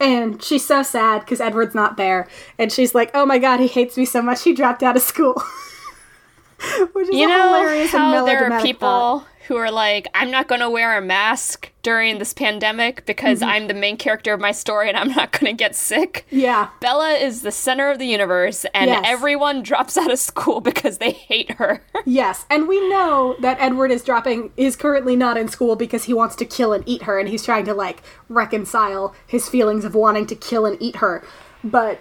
And 0.00 0.42
she's 0.42 0.66
so 0.66 0.82
sad 0.82 1.20
because 1.20 1.40
Edward's 1.40 1.74
not 1.74 1.96
there. 1.96 2.28
And 2.58 2.72
she's 2.72 2.94
like, 2.94 3.10
oh 3.14 3.24
my 3.24 3.38
god, 3.38 3.60
he 3.60 3.68
hates 3.68 3.96
me 3.96 4.04
so 4.04 4.20
much 4.22 4.42
he 4.42 4.52
dropped 4.52 4.82
out 4.82 4.96
of 4.96 5.02
school. 5.02 5.34
Which 6.92 7.08
is 7.08 7.14
you 7.14 7.28
know 7.28 7.60
hilarious 7.60 7.92
and 7.94 8.02
how 8.02 8.24
there 8.24 8.52
are 8.52 8.62
people 8.62 8.88
thought. 8.88 9.26
Who 9.48 9.56
are 9.56 9.70
like 9.70 10.06
i'm 10.14 10.30
not 10.30 10.48
going 10.48 10.60
to 10.60 10.70
wear 10.70 10.96
a 10.96 11.02
mask 11.02 11.70
during 11.82 12.18
this 12.18 12.32
pandemic 12.32 13.04
because 13.06 13.40
Mm-hmm. 13.40 13.48
i'm 13.50 13.66
the 13.68 13.74
main 13.74 13.96
character 13.96 14.32
of 14.32 14.40
my 14.40 14.52
story 14.52 14.88
and 14.88 14.96
i'm 14.96 15.10
not 15.10 15.32
going 15.32 15.46
to 15.46 15.56
get 15.56 15.74
sick 15.76 16.26
Yeah. 16.30 16.68
bella 16.80 17.10
is 17.12 17.42
the 17.42 17.50
center 17.52 17.90
of 17.90 17.98
the 17.98 18.06
universe 18.06 18.64
and 18.74 18.88
Yes. 18.90 19.02
everyone 19.06 19.62
drops 19.62 19.96
out 19.96 20.10
of 20.10 20.18
school 20.18 20.60
because 20.70 20.98
they 20.98 21.10
hate 21.12 21.52
her 21.52 21.82
Yes, 22.06 22.44
and 22.50 22.68
we 22.68 22.86
know 22.90 23.36
that 23.40 23.58
Edward 23.60 23.90
is 23.90 24.02
dropping 24.04 24.52
is 24.56 24.76
currently 24.76 25.16
not 25.16 25.36
in 25.38 25.48
school 25.48 25.74
because 25.76 26.04
he 26.04 26.12
wants 26.14 26.36
to 26.36 26.44
kill 26.44 26.72
and 26.72 26.82
eat 26.86 27.02
her 27.04 27.18
and 27.18 27.28
he's 27.28 27.42
trying 27.44 27.64
to 27.64 27.72
like 27.74 28.02
reconcile 28.28 29.14
his 29.26 29.48
feelings 29.48 29.84
of 29.84 29.94
wanting 29.94 30.26
to 30.26 30.34
kill 30.34 30.66
and 30.66 30.76
eat 30.82 30.96
her. 30.96 31.24
But 31.62 32.00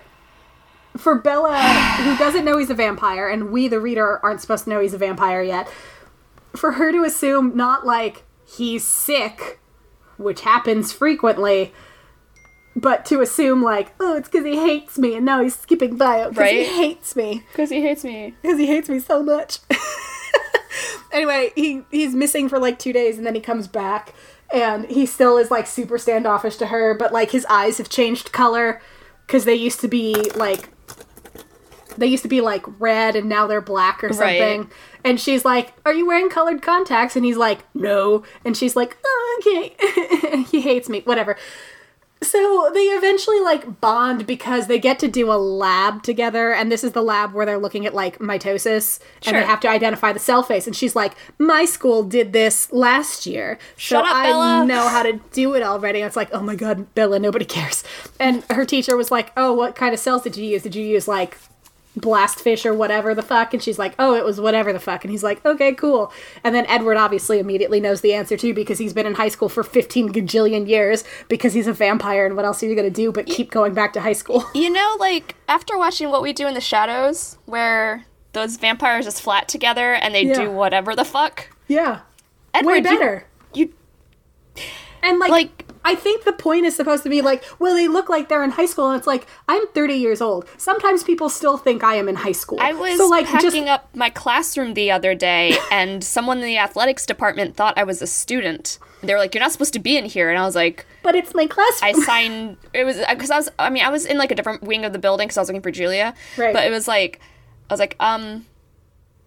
for 0.98 1.16
Bella 1.16 1.58
who 1.60 2.18
doesn't 2.18 2.44
know 2.46 2.58
he's 2.58 2.70
a 2.70 2.74
vampire 2.76 3.28
and 3.30 3.50
we 3.50 3.68
the 3.68 3.80
reader 3.80 4.20
aren't 4.24 4.42
supposed 4.42 4.66
to 4.66 4.70
know 4.70 4.80
he's 4.80 4.94
a 4.94 4.98
vampire 4.98 5.42
yet, 5.42 5.68
for 6.56 6.74
her 6.74 6.92
to 6.92 7.04
assume 7.04 7.56
not 7.56 7.86
like 7.86 8.24
he's 8.46 8.86
sick, 8.86 9.60
which 10.18 10.42
happens 10.42 10.92
frequently, 10.92 11.74
but 12.76 13.06
to 13.06 13.22
assume 13.22 13.62
like, 13.62 13.94
oh, 14.00 14.16
it's 14.18 14.30
because 14.30 14.46
he 14.46 14.58
hates 14.58 14.98
me, 14.98 15.16
and 15.16 15.26
now 15.26 15.42
he's 15.42 15.56
skipping 15.56 15.98
bio 15.98 16.30
because 16.30 16.50
he 16.50 16.66
hates 16.66 17.16
me. 17.16 17.44
Because 17.52 17.70
he 17.70 17.82
hates 17.82 18.04
me. 18.04 18.34
Because 18.42 18.58
he 18.58 18.68
hates 18.68 18.89
me 18.89 19.00
so 19.00 19.24
much. 19.24 19.60
anyway, 21.12 21.52
he 21.56 21.84
he's 21.92 22.13
missing 22.13 22.50
for 22.50 22.60
like 22.60 22.80
two 22.80 22.94
days, 22.94 23.18
and 23.18 23.26
then 23.26 23.36
he 23.36 23.42
comes 23.42 23.68
back, 23.68 24.13
and 24.52 24.86
he 24.86 25.06
still 25.06 25.38
is 25.38 25.52
like 25.52 25.68
super 25.68 25.98
standoffish 25.98 26.58
to 26.58 26.68
her, 26.68 26.94
but 26.94 27.12
like 27.12 27.32
his 27.32 27.46
eyes 27.48 27.78
have 27.78 27.89
changed 27.89 28.32
color 28.32 28.82
because 29.28 29.46
they 29.46 29.56
used 29.56 29.80
to 29.82 29.88
be 29.88 30.16
like 30.36 30.70
they 31.98 32.08
used 32.08 32.24
to 32.24 32.30
be 32.30 32.42
like 32.42 32.64
red 32.80 33.16
and 33.16 33.30
now 33.30 33.48
they're 33.48 33.62
black 33.62 34.04
or 34.04 34.12
something. 34.14 34.62
Right. 34.62 34.72
And 35.04 35.20
she's 35.20 35.44
like, 35.44 35.74
"Are 35.86 35.94
you 35.94 36.06
wearing 36.06 36.30
colored 36.30 36.62
contacts?" 36.62 37.16
And 37.16 37.26
he's 37.26 37.38
like, 37.38 37.60
"No." 37.74 38.24
And 38.46 38.56
she's 38.56 38.76
like, 38.76 38.98
oh, 39.06 39.42
"Okay." 39.42 40.44
he 40.52 40.62
hates 40.62 40.90
me. 40.90 41.02
Whatever. 41.02 41.38
So 42.24 42.72
they 42.74 42.86
eventually 42.86 43.42
like 43.42 43.82
bond 43.82 44.26
because 44.26 44.68
they 44.68 44.80
get 44.80 44.98
to 45.00 45.08
do 45.08 45.32
a 45.32 45.36
lab 45.36 46.04
together, 46.04 46.54
and 46.54 46.72
this 46.72 46.84
is 46.84 46.94
the 46.94 47.02
lab 47.02 47.34
where 47.34 47.46
they're 47.46 47.58
looking 47.60 47.86
at 47.86 47.94
like 47.94 48.20
mitosis, 48.20 49.00
and 49.26 49.36
they 49.36 49.44
have 49.44 49.60
to 49.62 49.68
identify 49.68 50.14
the 50.14 50.20
cell 50.20 50.42
phase. 50.42 50.66
And 50.66 50.76
she's 50.76 50.96
like, 50.96 51.16
"My 51.38 51.66
school 51.66 52.04
did 52.04 52.32
this 52.32 52.72
last 52.72 53.26
year, 53.26 53.60
Shut 53.76 54.06
so 54.06 54.10
up, 54.10 54.16
I 54.16 54.24
Bella." 54.24 54.66
know 54.66 54.88
how 54.88 55.04
to 55.04 55.20
do 55.32 55.54
it 55.54 55.64
already." 55.64 56.00
And 56.00 56.08
it's 56.08 56.16
like, 56.16 56.30
"Oh 56.32 56.42
my 56.42 56.56
god, 56.56 56.94
Bella, 56.96 57.20
nobody 57.20 57.46
cares." 57.46 57.84
And 58.20 58.44
her 58.50 58.66
teacher 58.66 58.96
was 58.96 59.12
like, 59.12 59.32
"Oh, 59.36 59.54
what 59.54 59.76
kind 59.76 59.94
of 59.94 60.00
cells 60.00 60.24
did 60.24 60.38
you 60.38 60.46
use? 60.46 60.64
Did 60.64 60.76
you 60.76 60.86
use 60.86 61.08
like 61.08 61.38
blastfish 62.00 62.66
or 62.66 62.74
whatever 62.74 63.14
the 63.16 63.22
fuck?" 63.22 63.54
And 63.54 63.62
she's 63.62 63.78
like, 63.80 63.94
"Oh, 64.00 64.16
it 64.16 64.26
was 64.26 64.40
whatever 64.42 64.74
the 64.74 64.80
fuck." 64.80 65.04
And 65.04 65.12
he's 65.12 65.24
like, 65.24 65.44
"Okay, 65.46 65.74
cool." 65.74 66.12
And 66.44 66.54
then 66.56 66.66
Edward 66.68 66.98
obviously 66.98 67.40
immediately 67.40 67.80
knows 67.80 68.02
the 68.02 68.14
answer 68.14 68.36
too 68.38 68.54
because 68.54 68.78
he's 68.80 68.94
been 68.94 69.06
in 69.06 69.16
high 69.16 69.30
school 69.30 69.50
for 69.50 69.64
15 69.64 70.12
gajillion 70.14 70.68
years 70.68 71.04
because 71.28 71.54
he's 71.54 71.68
a 71.68 71.74
vampire 71.74 72.26
and 72.26 72.36
what 72.36 72.46
else 72.46 72.62
are 72.64 72.68
you 72.68 72.76
going 72.76 72.88
to 72.88 72.94
do 72.94 73.12
but 73.12 73.26
keep 73.26 73.52
going 73.52 73.74
back 73.74 73.94
to 73.94 74.02
high 74.02 74.14
school? 74.14 74.44
you 74.54 74.70
know 74.70 74.96
like 75.00 75.36
after 75.48 75.78
watching 75.78 76.10
what 76.10 76.22
we 76.22 76.34
do 76.34 76.48
in 76.48 76.54
the 76.54 76.62
shadows 76.62 77.38
where 77.46 78.06
those 78.34 78.58
vampires 78.58 79.06
just 79.06 79.22
flat 79.22 79.48
together 79.48 79.94
and 79.94 80.14
they 80.16 80.24
Yeah. 80.26 80.34
do 80.36 80.52
whatever 80.52 80.96
the 80.96 81.06
fuck 81.06 81.50
yeah. 81.68 82.00
Edward, 82.56 82.72
Way 82.74 82.82
better. 82.82 83.26
And 85.04 85.20
like, 85.20 85.32
Like- 85.32 85.66
I 85.86 85.96
think 85.96 86.24
the 86.24 86.32
point 86.32 86.66
is 86.66 86.76
supposed 86.78 87.04
to 87.04 87.10
be 87.10 87.22
like, 87.22 87.44
well, 87.60 87.76
they 87.76 87.89
look 87.89 88.08
like 88.08 88.30
they're 88.30 88.44
in 88.44 88.52
high 88.52 88.66
school, 88.66 88.89
and 88.89 88.98
it's 88.98 89.06
like 89.06 89.28
I'm 89.50 89.68
30 89.68 89.96
years 89.96 90.22
old. 90.22 90.48
Sometimes 90.58 91.04
people 91.04 91.28
still 91.30 91.58
think 91.58 91.84
I 91.84 91.96
am 91.96 92.08
in 92.08 92.16
high 92.16 92.32
school. 92.32 92.58
I 92.62 92.72
was 92.72 92.98
so 92.98 93.08
like 93.08 93.26
packing 93.26 93.66
just 93.66 93.68
up 93.68 93.94
my 93.94 94.10
classroom 94.10 94.76
the 94.76 94.92
other 94.92 95.13
day, 95.13 95.58
and 95.72 96.02
someone 96.02 96.38
in 96.38 96.46
the 96.46 96.58
athletics 96.58 97.06
department 97.06 97.58
thought 97.58 97.78
I 97.78 97.84
was 97.84 98.02
a 98.02 98.08
student. 98.08 98.80
They 99.02 99.13
were 99.13 99.20
like, 99.20 99.36
"You're 99.36 99.44
not 99.44 99.52
supposed 99.52 99.74
to 99.74 99.80
be 99.80 99.98
in 99.98 100.06
here," 100.06 100.30
and 100.30 100.39
I 100.39 100.46
was 100.46 100.56
like, 100.56 100.86
but 101.04 101.16
it's 101.16 101.36
my 101.36 101.48
classroom." 101.48 101.96
"I 101.96 102.06
signed." 102.06 102.56
It 102.74 102.86
was 102.86 102.98
because 103.10 103.30
I 103.30 103.36
was. 103.36 103.50
I 103.60 103.70
mean, 103.70 103.84
I 103.84 103.89
was 103.89 104.06
in 104.06 104.18
like 104.18 104.32
a 104.32 104.36
different 104.36 104.63
wing 104.63 104.86
of 104.86 104.94
the 104.94 105.00
building 105.00 105.28
because 105.28 105.38
I 105.38 105.42
was 105.42 105.50
looking 105.50 105.62
for 105.62 105.72
Julia. 105.72 106.13
Right. 106.38 106.54
But 106.54 106.63
it 106.66 106.70
was 106.72 106.88
like, 106.88 107.20
I 107.70 107.74
was 107.74 107.82
like, 107.82 107.98
um. 108.00 108.46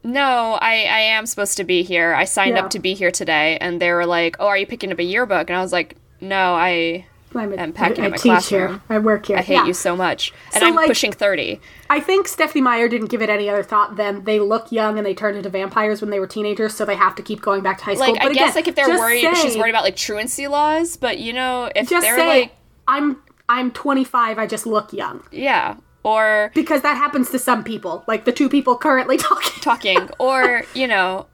No, 0.07 0.57
I, 0.63 0.85
I 0.85 1.01
am 1.17 1.27
supposed 1.27 1.57
to 1.57 1.65
be 1.65 1.83
here. 1.83 2.15
I 2.15 2.25
signed 2.25 2.57
Yeah. 2.57 2.63
up 2.65 2.71
to 2.71 2.79
be 2.79 2.95
here 2.95 3.11
today, 3.11 3.59
and 3.61 3.81
they 3.83 3.91
were 3.93 4.07
like, 4.07 4.37
"Oh, 4.39 4.47
are 4.47 4.57
you 4.57 4.67
picking 4.67 4.93
up 4.93 4.99
a 5.01 5.03
yearbook?" 5.03 5.51
And 5.51 5.57
I 5.59 5.61
was 5.61 5.73
like, 5.73 5.97
"No, 6.21 6.55
I 6.55 7.07
I'm, 7.35 7.53
a, 7.53 7.57
I'm 7.57 7.73
packing 7.73 8.05
I 8.05 8.07
up 8.07 8.11
my 8.13 8.17
teach 8.17 8.23
classroom. 8.31 8.81
I 8.89 8.99
work 8.99 9.27
here. 9.27 9.37
I 9.37 9.43
hate 9.43 9.55
Yeah. 9.55 9.67
you 9.67 9.75
so 9.75 9.97
much, 9.97 10.33
and 10.55 10.61
So, 10.63 10.69
I'm 10.69 10.75
like- 10.77 10.87
pushing 10.87 11.11
thirty. 11.13 11.61
I 11.91 11.99
think 11.99 12.29
Stephanie 12.29 12.63
Meyer 12.63 12.89
didn't 12.89 13.09
give 13.09 13.21
it 13.21 13.29
any 13.29 13.51
other 13.51 13.65
thought 13.65 13.97
than 13.97 14.23
they 14.25 14.39
look 14.39 14.71
young 14.71 14.97
and 14.97 15.05
they 15.07 15.13
turned 15.13 15.37
into 15.37 15.49
vampires 15.51 16.01
when 16.01 16.11
they 16.11 16.21
were 16.21 16.27
teenagers, 16.29 16.75
so 16.75 16.85
they 16.85 16.95
have 16.97 17.17
to 17.17 17.23
keep 17.23 17.43
going 17.43 17.63
back 17.63 17.79
to 17.79 17.85
high 17.85 17.95
school. 17.95 18.13
Like, 18.13 18.23
but 18.23 18.31
I 18.31 18.35
guess 18.35 18.55
like 18.55 18.69
if 18.69 18.77
they're 18.77 18.89
worried, 18.89 19.23
say, 19.23 19.35
she's 19.43 19.57
worried 19.59 19.71
about 19.71 19.83
like 19.85 19.97
truancy 19.97 20.47
laws. 20.47 20.97
But 20.97 21.19
you 21.19 21.33
know, 21.33 21.69
if 21.75 21.91
Just 21.91 22.07
they're 22.07 22.17
say 22.17 22.41
like, 22.43 22.57
I'm 22.87 23.17
I'm 23.49 23.71
25. 23.73 24.39
I 24.39 24.47
just 24.47 24.67
look 24.67 24.93
young 24.93 25.23
yeah, 25.33 25.77
or 26.07 26.51
because 26.55 26.83
that 26.83 26.97
happens 26.97 27.31
to 27.31 27.39
some 27.39 27.63
people, 27.65 28.05
like 28.07 28.25
the 28.25 28.33
two 28.33 28.49
people 28.49 28.77
currently 28.79 29.17
talking. 29.29 29.61
talking 29.63 30.09
or 30.19 30.63
you 30.75 30.87
know 30.87 31.27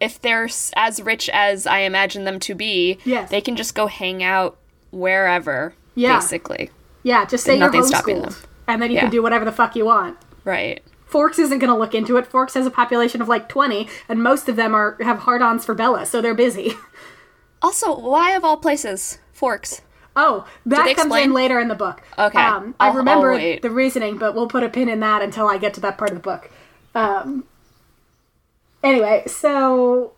if 0.00 0.20
they're 0.20 0.48
as 0.76 1.00
rich 1.02 1.28
as 1.32 1.66
I 1.66 1.78
imagine 1.80 2.24
them 2.24 2.40
to 2.40 2.54
be, 2.54 2.98
Yes. 3.04 3.30
they 3.30 3.40
can 3.40 3.54
just 3.56 3.74
go 3.74 3.86
hang 3.86 4.22
out 4.22 4.58
wherever, 4.90 5.74
Yeah. 5.94 6.18
basically. 6.18 6.70
Yeah, 7.04 7.24
just 7.24 7.44
say 7.44 7.52
you're 7.56 7.66
Nothing's 7.66 7.88
stopping 7.88 8.22
them. 8.22 8.34
and 8.66 8.80
then 8.82 8.90
you 8.90 8.96
Yeah. 8.96 9.02
can 9.02 9.10
do 9.10 9.22
whatever 9.22 9.44
the 9.44 9.52
fuck 9.52 9.76
you 9.76 9.84
want. 9.84 10.16
Right. 10.44 10.82
Forks 11.06 11.38
isn't 11.38 11.58
going 11.60 11.72
to 11.72 11.78
look 11.78 11.94
into 11.94 12.16
it. 12.16 12.26
Forks 12.26 12.54
has 12.54 12.66
a 12.66 12.70
population 12.70 13.20
of 13.22 13.28
like 13.28 13.48
20, 13.48 13.88
and 14.08 14.22
most 14.22 14.48
of 14.48 14.56
them 14.56 14.74
are 14.74 14.96
have 15.02 15.18
hard-ons 15.20 15.64
for 15.64 15.74
Bella, 15.74 16.04
so 16.06 16.20
they're 16.20 16.34
busy. 16.34 16.74
Also, 17.62 17.96
why 17.96 18.32
of 18.32 18.44
all 18.44 18.56
places, 18.56 19.18
forks? 19.32 19.82
Oh, 20.14 20.46
that 20.66 20.94
comes 20.96 21.14
in 21.16 21.32
later 21.32 21.58
in 21.58 21.68
the 21.68 21.74
book. 21.74 22.02
Okay. 22.18 22.38
Um, 22.38 22.74
I 22.78 22.92
remember 22.92 23.58
the 23.60 23.70
reasoning, 23.70 24.18
but 24.18 24.34
we'll 24.34 24.48
put 24.48 24.62
a 24.62 24.68
pin 24.68 24.88
in 24.88 25.00
that 25.00 25.22
until 25.22 25.48
I 25.48 25.58
get 25.58 25.74
to 25.74 25.80
that 25.80 25.98
part 25.98 26.10
of 26.10 26.16
the 26.16 26.22
book. 26.22 26.50
Um, 26.94 27.44
anyway, 28.82 29.24
so 29.26 30.12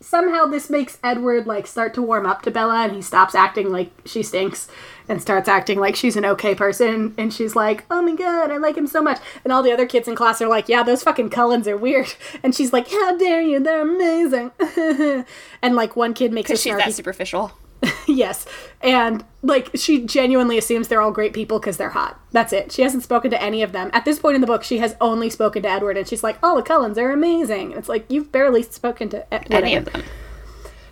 somehow 0.00 0.46
this 0.46 0.70
makes 0.70 0.98
Edward 1.02 1.46
like 1.46 1.66
start 1.66 1.92
to 1.94 2.02
warm 2.02 2.26
up 2.26 2.42
to 2.42 2.50
Bella, 2.50 2.84
and 2.84 2.92
he 2.92 3.02
stops 3.02 3.34
acting 3.34 3.70
like 3.70 3.90
she 4.04 4.22
stinks 4.22 4.68
and 5.08 5.20
starts 5.20 5.48
acting 5.48 5.78
like 5.80 5.96
she's 5.96 6.16
an 6.16 6.24
okay 6.24 6.54
person. 6.54 7.14
And 7.18 7.32
she's 7.32 7.56
like, 7.56 7.84
"Oh 7.90 8.02
my 8.02 8.14
god, 8.14 8.50
I 8.50 8.56
like 8.58 8.76
him 8.76 8.86
so 8.86 9.02
much." 9.02 9.18
And 9.44 9.52
all 9.52 9.62
the 9.62 9.72
other 9.72 9.86
kids 9.86 10.06
in 10.06 10.14
class 10.14 10.40
are 10.40 10.48
like, 10.48 10.68
"Yeah, 10.68 10.82
those 10.82 11.02
fucking 11.02 11.30
Cullens 11.30 11.66
are 11.66 11.76
weird." 11.76 12.14
And 12.42 12.54
she's 12.54 12.72
like, 12.72 12.88
"How 12.90 13.16
dare 13.16 13.42
you? 13.42 13.58
They're 13.60 13.82
amazing." 13.82 14.52
and 15.62 15.74
like 15.74 15.96
one 15.96 16.14
kid 16.14 16.32
makes 16.32 16.50
a 16.50 16.52
Because 16.52 16.62
she's 16.62 16.72
snarky 16.72 16.84
that 16.84 16.94
superficial. 16.94 17.52
yes. 18.06 18.46
And 18.80 19.24
like 19.42 19.70
she 19.74 20.04
genuinely 20.04 20.58
assumes 20.58 20.88
they're 20.88 21.00
all 21.00 21.12
great 21.12 21.32
people 21.32 21.58
because 21.58 21.76
they're 21.76 21.90
hot. 21.90 22.20
That's 22.32 22.52
it. 22.52 22.72
She 22.72 22.82
hasn't 22.82 23.02
spoken 23.02 23.30
to 23.30 23.42
any 23.42 23.62
of 23.62 23.72
them. 23.72 23.90
At 23.92 24.04
this 24.04 24.18
point 24.18 24.34
in 24.34 24.40
the 24.40 24.46
book, 24.46 24.62
she 24.64 24.78
has 24.78 24.96
only 25.00 25.30
spoken 25.30 25.62
to 25.62 25.68
Edward 25.68 25.96
and 25.96 26.06
she's 26.06 26.22
like, 26.22 26.38
"Oh, 26.42 26.56
the 26.56 26.62
Cullens 26.62 26.98
are 26.98 27.10
amazing." 27.10 27.72
It's 27.72 27.88
like 27.88 28.06
you've 28.10 28.32
barely 28.32 28.62
spoken 28.62 29.08
to 29.10 29.32
Ed- 29.32 29.46
Any 29.50 29.76
of 29.76 29.86
them. 29.86 30.02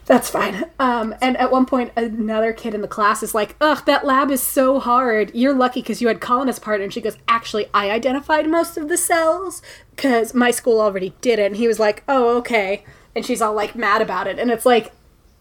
That's 0.06 0.30
fine. 0.30 0.64
Um, 0.78 1.16
and 1.20 1.36
at 1.36 1.50
one 1.50 1.66
point, 1.66 1.90
another 1.96 2.52
kid 2.52 2.74
in 2.74 2.80
the 2.80 2.88
class 2.88 3.24
is 3.24 3.34
like, 3.34 3.56
"Ugh, 3.60 3.84
that 3.86 4.06
lab 4.06 4.30
is 4.30 4.40
so 4.40 4.78
hard. 4.78 5.32
You're 5.34 5.52
lucky 5.52 5.82
because 5.82 6.00
you 6.00 6.06
had 6.06 6.20
Cullen 6.20 6.48
as 6.48 6.60
part." 6.60 6.80
And 6.80 6.92
she 6.92 7.00
goes, 7.00 7.18
"Actually, 7.26 7.66
I 7.74 7.90
identified 7.90 8.48
most 8.48 8.76
of 8.76 8.88
the 8.88 8.96
cells 8.96 9.62
because 9.90 10.32
my 10.32 10.52
school 10.52 10.80
already 10.80 11.12
did 11.20 11.40
it." 11.40 11.46
And 11.46 11.56
he 11.56 11.66
was 11.66 11.80
like, 11.80 12.04
"Oh, 12.08 12.36
okay." 12.38 12.84
And 13.16 13.26
she's 13.26 13.42
all 13.42 13.54
like 13.54 13.74
mad 13.74 14.00
about 14.00 14.28
it. 14.28 14.38
And 14.38 14.50
it's 14.52 14.66
like, 14.66 14.92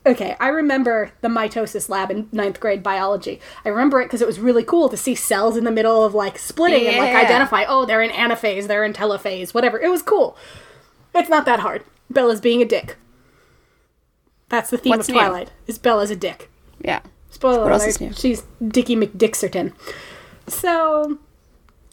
okay, 0.06 0.36
I 0.39 0.50
remember 0.50 1.12
the 1.22 1.28
mitosis 1.28 1.89
lab 1.89 2.12
in 2.12 2.30
ninth 2.32 2.60
grade 2.60 2.84
biology. 2.84 3.39
I 3.63 3.70
remember 3.70 4.02
it 4.02 4.06
because 4.06 4.22
it 4.22 4.28
was 4.28 4.39
really 4.39 4.63
cool 4.63 4.89
to 4.89 4.98
see 4.98 5.15
cells 5.15 5.58
in 5.58 5.63
the 5.63 5.72
middle 5.72 6.04
of 6.04 6.13
like 6.13 6.38
splitting 6.38 6.88
and 6.88 6.98
like 6.98 7.15
identify. 7.15 7.65
Oh, 7.68 7.86
they're 7.86 8.02
in 8.02 8.12
anaphase. 8.12 8.68
They're 8.68 8.84
in 8.84 8.94
telophase. 8.94 9.54
Whatever. 9.54 9.80
It 9.80 9.89
was 9.89 10.02
cool. 10.02 10.38
It's 11.13 11.30
not 11.30 11.46
that 11.46 11.60
hard. 11.62 11.84
Bella's 12.10 12.41
being 12.41 12.62
a 12.62 12.65
dick. 12.65 12.98
That's 14.50 14.70
the 14.70 14.78
theme 14.78 14.91
What's 14.91 15.10
of 15.10 15.15
new? 15.15 15.22
Twilight. 15.22 15.52
Is 15.68 15.78
Bella's 15.78 16.12
a 16.12 16.15
dick. 16.15 16.50
Yeah. 16.80 17.02
Spoiler 17.30 17.63
What 17.63 17.72
else 17.72 17.84
alert. 17.84 17.89
is 17.89 18.02
new? 18.02 18.13
She's 18.13 18.44
Dickie 18.65 18.96
McDixerton. 18.96 19.74
So 20.48 21.18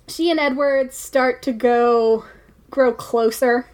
she 0.07 0.31
and 0.31 0.39
Edward 0.39 0.93
start 0.93 1.43
to 1.43 1.53
go 1.53 2.25
grow 2.71 2.93
closer. 2.93 3.67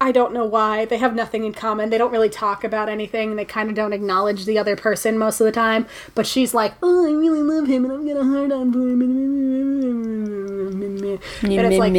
I 0.00 0.12
don't 0.12 0.32
know 0.34 0.44
why. 0.44 0.84
They 0.84 0.98
have 0.98 1.14
nothing 1.14 1.44
in 1.44 1.52
common. 1.54 1.88
They 1.90 1.96
don't 1.98 2.10
really 2.12 2.28
talk 2.28 2.62
about 2.64 2.88
anything. 2.88 3.36
They 3.36 3.44
kind 3.44 3.68
of 3.70 3.74
don't 3.74 3.92
acknowledge 3.92 4.44
the 4.44 4.58
other 4.58 4.76
person 4.76 5.16
most 5.16 5.40
of 5.40 5.44
the 5.46 5.52
time. 5.52 5.86
But 6.14 6.26
she's 6.26 6.52
like, 6.52 6.74
"Oh, 6.82 7.06
I 7.06 7.12
really 7.12 7.42
love 7.42 7.66
him, 7.68 7.84
and 7.84 7.92
I'm 7.92 8.06
gonna 8.06 8.24
hard 8.24 8.52
on 8.52 8.72
for 8.72 8.80
him." 8.80 9.00
And 11.42 11.60
it's 11.66 11.78
like, 11.78 11.92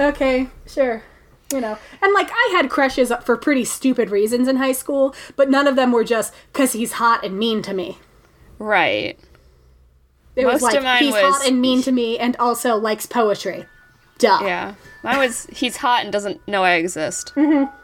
okay, 0.00 0.48
sure. 0.66 1.02
You 1.52 1.60
know, 1.60 1.76
and 2.00 2.14
like 2.14 2.30
I 2.32 2.52
had 2.56 2.70
crushes 2.70 3.12
for 3.26 3.36
pretty 3.36 3.64
stupid 3.66 4.10
reasons 4.10 4.48
in 4.48 4.56
high 4.56 4.72
school, 4.72 5.14
but 5.36 5.50
none 5.50 5.66
of 5.66 5.76
them 5.76 5.92
were 5.92 6.04
just 6.04 6.32
because 6.50 6.72
he's 6.72 6.92
hot 6.92 7.22
and 7.24 7.38
mean 7.38 7.60
to 7.62 7.74
me. 7.74 7.98
Right. 8.58 9.18
It 10.34 10.46
was 10.46 10.62
Most 10.62 10.62
like 10.62 10.76
of 10.76 10.84
mine 10.84 11.02
he's 11.02 11.12
was- 11.12 11.22
hot 11.22 11.46
and 11.46 11.60
mean 11.60 11.82
to 11.82 11.92
me, 11.92 12.18
and 12.18 12.34
also 12.38 12.76
likes 12.76 13.04
poetry. 13.04 13.66
Duh. 14.16 14.38
Yeah. 14.42 14.74
Mine 15.02 15.18
was 15.18 15.46
he's 15.46 15.76
hot 15.78 16.02
and 16.04 16.12
doesn't 16.12 16.46
know 16.46 16.62
I 16.64 16.74
exist. 16.74 17.32
Mm-hmm. 17.34 17.74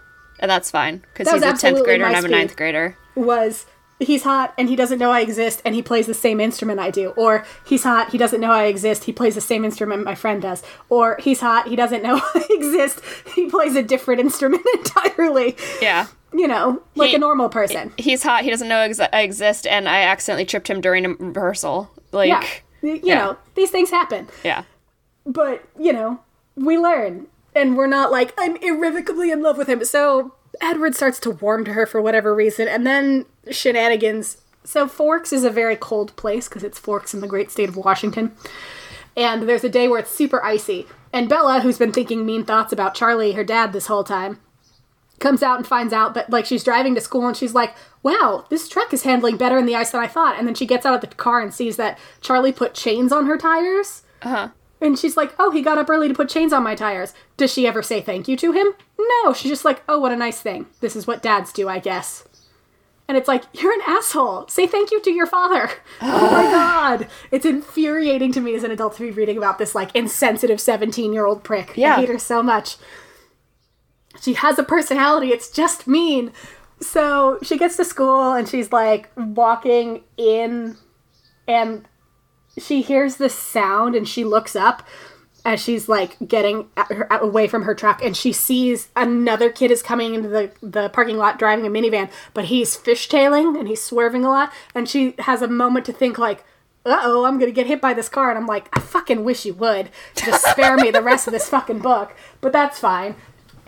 And 0.40 0.50
that's 0.50 0.70
fine 0.70 0.98
because 1.12 1.32
he's 1.32 1.42
a 1.42 1.52
tenth 1.54 1.82
grader 1.84 2.04
and 2.04 2.16
I'm 2.16 2.24
a 2.24 2.28
ninth 2.28 2.56
grader. 2.56 2.96
Was 3.16 3.66
he's 3.98 4.22
hot 4.22 4.54
and 4.56 4.68
he 4.68 4.76
doesn't 4.76 5.00
know 5.00 5.10
I 5.10 5.20
exist, 5.20 5.60
and 5.64 5.74
he 5.74 5.82
plays 5.82 6.06
the 6.06 6.14
same 6.14 6.38
instrument 6.40 6.78
I 6.78 6.90
do, 6.92 7.08
or 7.10 7.44
he's 7.66 7.82
hot, 7.82 8.10
he 8.10 8.18
doesn't 8.18 8.40
know 8.40 8.52
I 8.52 8.64
exist, 8.66 9.04
he 9.04 9.12
plays 9.12 9.34
the 9.34 9.40
same 9.40 9.64
instrument 9.64 10.04
my 10.04 10.14
friend 10.14 10.40
does, 10.40 10.62
or 10.88 11.16
he's 11.20 11.40
hot, 11.40 11.66
he 11.66 11.74
doesn't 11.74 12.04
know 12.04 12.20
I 12.34 12.46
exist, 12.50 13.00
he 13.34 13.50
plays 13.50 13.74
a 13.74 13.82
different 13.82 14.20
instrument 14.20 14.64
entirely. 14.74 15.56
Yeah. 15.82 16.06
You 16.32 16.46
know, 16.46 16.80
like 16.94 17.10
He- 17.10 17.16
a 17.16 17.18
normal 17.18 17.48
person. 17.48 17.92
He's 17.96 18.22
hot. 18.22 18.44
He 18.44 18.50
doesn't 18.50 18.68
know 18.68 18.78
ex- 18.80 19.00
I 19.00 19.22
exist, 19.22 19.66
and 19.66 19.88
I 19.88 20.02
accidentally 20.02 20.44
tripped 20.44 20.68
him 20.70 20.80
during 20.80 21.04
a 21.04 21.08
rehearsal. 21.14 21.90
Like, 22.12 22.28
Yeah. 22.28 22.44
You 22.82 23.00
yeah. 23.02 23.14
know, 23.16 23.36
these 23.56 23.70
things 23.72 23.90
happen. 23.90 24.28
yeah. 24.44 24.62
but 25.26 25.64
you 25.80 25.92
know 25.92 26.20
we 26.58 26.76
learn 26.78 27.26
and 27.54 27.76
we're 27.76 27.86
not 27.86 28.10
like 28.10 28.34
i'm 28.38 28.56
irrevocably 28.56 29.30
in 29.30 29.42
love 29.42 29.56
with 29.58 29.68
him. 29.68 29.84
So 29.84 30.34
edward 30.60 30.94
starts 30.94 31.20
to 31.20 31.30
warm 31.30 31.64
to 31.64 31.72
her 31.72 31.86
for 31.86 32.00
whatever 32.00 32.34
reason 32.34 32.68
and 32.68 32.86
then 32.86 33.26
shenanigans. 33.50 34.38
So 34.64 34.86
forks 34.86 35.32
is 35.32 35.44
a 35.44 35.50
very 35.50 35.76
cold 35.76 36.14
place 36.16 36.48
because 36.48 36.64
it's 36.64 36.78
forks 36.78 37.14
in 37.14 37.20
the 37.20 37.28
great 37.28 37.50
state 37.50 37.68
of 37.68 37.76
washington. 37.76 38.32
And 39.16 39.48
there's 39.48 39.64
a 39.64 39.68
day 39.68 39.88
where 39.88 40.00
it's 40.00 40.10
super 40.10 40.42
icy 40.44 40.86
and 41.12 41.28
bella 41.28 41.60
who's 41.60 41.78
been 41.78 41.92
thinking 41.92 42.26
mean 42.26 42.44
thoughts 42.44 42.72
about 42.72 42.94
charlie 42.94 43.32
her 43.32 43.44
dad 43.44 43.72
this 43.72 43.86
whole 43.86 44.04
time 44.04 44.40
comes 45.18 45.42
out 45.42 45.56
and 45.56 45.66
finds 45.66 45.92
out 45.92 46.14
that 46.14 46.30
like 46.30 46.44
she's 46.46 46.62
driving 46.62 46.94
to 46.94 47.00
school 47.00 47.26
and 47.26 47.36
she's 47.36 47.54
like 47.54 47.74
wow 48.02 48.44
this 48.50 48.68
truck 48.68 48.92
is 48.92 49.02
handling 49.02 49.36
better 49.36 49.58
in 49.58 49.66
the 49.66 49.74
ice 49.74 49.90
than 49.90 50.00
i 50.00 50.06
thought. 50.06 50.38
And 50.38 50.46
then 50.46 50.54
she 50.54 50.66
gets 50.66 50.86
out 50.86 50.94
of 50.94 51.00
the 51.00 51.14
car 51.14 51.40
and 51.40 51.52
sees 51.52 51.76
that 51.76 51.98
charlie 52.20 52.52
put 52.52 52.74
chains 52.74 53.12
on 53.12 53.26
her 53.26 53.38
tires. 53.38 54.02
Uh 54.22 54.28
huh. 54.28 54.48
And 54.80 54.98
she's 54.98 55.16
like, 55.16 55.34
"Oh, 55.38 55.50
he 55.50 55.62
got 55.62 55.78
up 55.78 55.90
early 55.90 56.08
to 56.08 56.14
put 56.14 56.28
chains 56.28 56.52
on 56.52 56.62
my 56.62 56.74
tires." 56.74 57.14
Does 57.36 57.52
she 57.52 57.66
ever 57.66 57.82
say 57.82 58.00
thank 58.00 58.28
you 58.28 58.36
to 58.36 58.52
him? 58.52 58.74
No, 58.98 59.32
she's 59.32 59.50
just 59.50 59.64
like, 59.64 59.82
"Oh, 59.88 59.98
what 59.98 60.12
a 60.12 60.16
nice 60.16 60.40
thing. 60.40 60.66
This 60.80 60.96
is 60.96 61.06
what 61.06 61.22
dads 61.22 61.52
do, 61.52 61.68
I 61.68 61.78
guess." 61.78 62.24
And 63.08 63.16
it's 63.16 63.28
like, 63.28 63.44
"You're 63.52 63.72
an 63.72 63.80
asshole. 63.86 64.48
Say 64.48 64.66
thank 64.66 64.90
you 64.90 65.00
to 65.00 65.10
your 65.10 65.26
father." 65.26 65.70
oh 66.00 66.30
my 66.30 66.44
god. 66.44 67.08
It's 67.30 67.46
infuriating 67.46 68.32
to 68.32 68.40
me 68.40 68.54
as 68.54 68.64
an 68.64 68.70
adult 68.70 68.96
to 68.96 69.02
be 69.02 69.10
reading 69.10 69.38
about 69.38 69.58
this 69.58 69.74
like 69.74 69.94
insensitive 69.94 70.58
17-year-old 70.58 71.42
prick. 71.42 71.76
Yeah. 71.76 71.94
I 71.94 72.00
hate 72.00 72.08
her 72.08 72.18
so 72.18 72.42
much. 72.42 72.76
She 74.20 74.34
has 74.34 74.58
a 74.58 74.64
personality. 74.64 75.28
It's 75.28 75.50
just 75.50 75.86
mean. 75.86 76.32
So, 76.80 77.38
she 77.42 77.58
gets 77.58 77.76
to 77.76 77.84
school 77.84 78.34
and 78.34 78.48
she's 78.48 78.72
like 78.72 79.10
walking 79.16 80.04
in 80.16 80.76
and 81.48 81.88
she 82.58 82.82
hears 82.82 83.16
this 83.16 83.34
sound 83.34 83.94
and 83.94 84.08
she 84.08 84.24
looks 84.24 84.54
up 84.56 84.86
as 85.44 85.62
she's 85.62 85.88
like 85.88 86.16
getting 86.26 86.68
her, 86.76 87.06
away 87.10 87.46
from 87.46 87.62
her 87.62 87.74
truck 87.74 88.02
and 88.02 88.16
she 88.16 88.32
sees 88.32 88.88
another 88.96 89.50
kid 89.50 89.70
is 89.70 89.82
coming 89.82 90.14
into 90.14 90.28
the, 90.28 90.50
the 90.62 90.88
parking 90.90 91.16
lot 91.16 91.38
driving 91.38 91.66
a 91.66 91.70
minivan 91.70 92.10
but 92.34 92.46
he's 92.46 92.76
fishtailing 92.76 93.58
and 93.58 93.68
he's 93.68 93.82
swerving 93.82 94.24
a 94.24 94.28
lot 94.28 94.52
and 94.74 94.88
she 94.88 95.14
has 95.20 95.40
a 95.40 95.48
moment 95.48 95.86
to 95.86 95.92
think 95.92 96.18
like 96.18 96.44
uh-oh 96.84 97.24
i'm 97.24 97.38
gonna 97.38 97.52
get 97.52 97.66
hit 97.66 97.80
by 97.80 97.94
this 97.94 98.08
car 98.08 98.30
and 98.30 98.38
i'm 98.38 98.46
like 98.46 98.68
i 98.76 98.80
fucking 98.80 99.24
wish 99.24 99.46
you 99.46 99.54
would. 99.54 99.90
Just 100.14 100.44
spare 100.44 100.76
me 100.76 100.90
the 100.90 101.02
rest 101.02 101.26
of 101.26 101.32
this 101.32 101.48
fucking 101.48 101.78
book. 101.78 102.14
But 102.40 102.52
that's 102.52 102.78
fine 102.78 103.16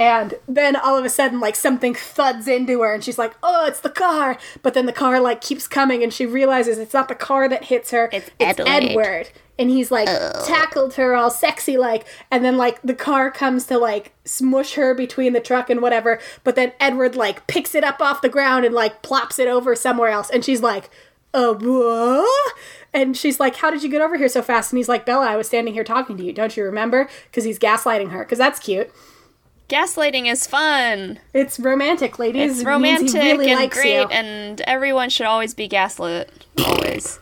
and 0.00 0.34
then 0.48 0.76
all 0.76 0.96
of 0.96 1.04
a 1.04 1.10
sudden, 1.10 1.40
like 1.40 1.54
something 1.54 1.94
thuds 1.94 2.48
into 2.48 2.80
her, 2.80 2.94
and 2.94 3.04
she's 3.04 3.18
like, 3.18 3.34
"Oh, 3.42 3.66
it's 3.66 3.80
the 3.80 3.90
car!" 3.90 4.38
But 4.62 4.72
then 4.72 4.86
the 4.86 4.94
car 4.94 5.20
like 5.20 5.42
keeps 5.42 5.68
coming, 5.68 6.02
and 6.02 6.10
she 6.10 6.24
realizes 6.24 6.78
it's 6.78 6.94
not 6.94 7.08
the 7.08 7.14
car 7.14 7.50
that 7.50 7.64
hits 7.64 7.90
her; 7.90 8.08
It's 8.10 8.30
Edward. 8.40 8.66
Edward. 8.66 9.30
And 9.58 9.68
he's 9.68 9.90
like 9.90 10.06
tackled 10.46 10.94
her 10.94 11.14
all 11.14 11.30
sexy 11.30 11.76
like, 11.76 12.06
and 12.30 12.42
then 12.42 12.56
like 12.56 12.80
the 12.80 12.94
car 12.94 13.30
comes 13.30 13.66
to 13.66 13.76
like 13.76 14.14
smush 14.24 14.72
her 14.72 14.94
between 14.94 15.34
the 15.34 15.40
truck 15.40 15.68
and 15.68 15.82
whatever. 15.82 16.18
But 16.44 16.56
then 16.56 16.72
Edward 16.80 17.14
like 17.14 17.46
picks 17.46 17.74
it 17.74 17.84
up 17.84 18.00
off 18.00 18.22
the 18.22 18.30
ground 18.30 18.64
and 18.64 18.74
like 18.74 19.02
plops 19.02 19.38
it 19.38 19.48
over 19.48 19.76
somewhere 19.76 20.08
else, 20.08 20.30
and 20.30 20.42
she's 20.42 20.62
like, 20.62 20.88
"Uh, 21.34 21.52
what?" 21.52 22.54
And 22.94 23.14
she's 23.14 23.38
like, 23.38 23.56
"How 23.56 23.70
did 23.70 23.82
you 23.82 23.90
get 23.90 24.00
over 24.00 24.16
here 24.16 24.30
so 24.30 24.40
fast?" 24.40 24.72
And 24.72 24.78
he's 24.78 24.88
like, 24.88 25.04
"Bella, 25.04 25.26
I 25.26 25.36
was 25.36 25.46
standing 25.46 25.74
here 25.74 25.84
talking 25.84 26.16
to 26.16 26.24
you. 26.24 26.32
Don't 26.32 26.56
you 26.56 26.64
remember?" 26.64 27.10
Because 27.26 27.44
he's 27.44 27.58
gaslighting 27.58 28.12
her. 28.12 28.20
Because 28.20 28.38
that's 28.38 28.58
cute. 28.58 28.90
Gaslighting 29.70 30.30
is 30.30 30.48
fun. 30.48 31.20
It's 31.32 31.60
romantic, 31.60 32.18
ladies. 32.18 32.58
It's 32.58 32.64
romantic 32.66 33.22
he 33.22 33.32
really 33.32 33.52
and 33.52 33.70
great, 33.70 33.94
you. 33.94 34.08
and 34.08 34.60
everyone 34.62 35.10
should 35.10 35.26
always 35.26 35.54
be 35.54 35.68
gaslit. 35.68 36.28
Always. 36.66 37.20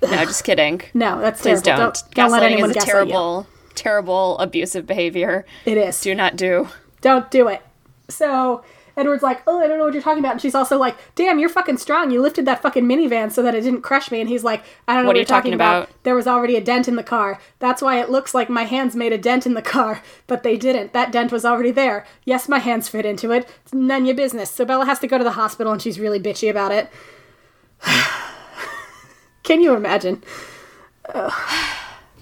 no, 0.00 0.24
just 0.24 0.44
kidding. 0.44 0.82
no, 0.94 1.20
that's 1.20 1.42
Please 1.42 1.60
terrible. 1.60 1.86
don't. 1.86 1.94
Don't, 1.94 2.14
don't 2.14 2.30
let 2.30 2.42
Gaslighting 2.42 2.52
anyone 2.52 2.70
is 2.70 2.76
a 2.76 2.80
terrible, 2.80 3.46
terrible 3.74 4.38
abusive 4.38 4.86
behavior. 4.86 5.44
It 5.64 5.76
is. 5.76 6.00
Do 6.00 6.14
not 6.14 6.36
do. 6.36 6.68
Don't 7.00 7.28
do 7.28 7.48
it. 7.48 7.60
So 8.08 8.62
Edward's 8.96 9.22
like, 9.22 9.42
oh, 9.46 9.58
I 9.60 9.66
don't 9.66 9.78
know 9.78 9.84
what 9.84 9.92
you're 9.94 10.02
talking 10.02 10.18
about. 10.20 10.32
And 10.32 10.40
she's 10.40 10.54
also 10.54 10.78
like, 10.78 10.96
damn, 11.14 11.38
you're 11.38 11.48
fucking 11.48 11.78
strong. 11.78 12.10
You 12.10 12.20
lifted 12.22 12.44
that 12.46 12.62
fucking 12.62 12.84
minivan 12.84 13.30
so 13.32 13.42
that 13.42 13.54
it 13.54 13.62
didn't 13.62 13.82
crush 13.82 14.10
me. 14.10 14.20
And 14.20 14.28
he's 14.28 14.44
like, 14.44 14.62
I 14.88 14.94
don't 14.94 15.04
know 15.04 15.08
what, 15.08 15.16
are 15.16 15.18
you're 15.18 15.22
you 15.22 15.26
talking 15.26 15.40
talking 15.52 15.54
about. 15.54 15.84
about? 15.84 16.02
There 16.02 16.14
was 16.14 16.26
already 16.26 16.56
a 16.56 16.60
dent 16.60 16.88
in 16.88 16.96
the 16.96 17.02
car. 17.02 17.40
That's 17.58 17.80
why 17.82 18.00
it 18.00 18.10
looks 18.10 18.34
like 18.34 18.48
my 18.48 18.64
hands 18.64 18.94
made 18.96 19.12
a 19.12 19.18
dent 19.18 19.46
in 19.46 19.54
the 19.54 19.62
car, 19.62 20.02
but 20.26 20.42
they 20.42 20.56
didn't. 20.56 20.92
That 20.92 21.12
dent 21.12 21.32
was 21.32 21.44
already 21.44 21.70
there. 21.70 22.06
Yes, 22.24 22.48
my 22.48 22.58
hands 22.58 22.88
fit 22.88 23.04
into 23.06 23.30
it. 23.32 23.48
It's 23.64 23.72
none 23.74 24.02
of 24.02 24.06
your 24.06 24.16
business. 24.16 24.50
So 24.50 24.64
Bella 24.64 24.84
has 24.86 24.98
to 25.00 25.06
go 25.06 25.18
to 25.18 25.24
the 25.24 25.32
hospital 25.32 25.72
and 25.72 25.80
she's 25.80 25.98
really 26.00 26.20
bitchy 26.20 26.50
about 26.50 26.72
it. 26.72 26.90
Can 29.42 29.60
you 29.60 29.74
imagine? 29.74 30.22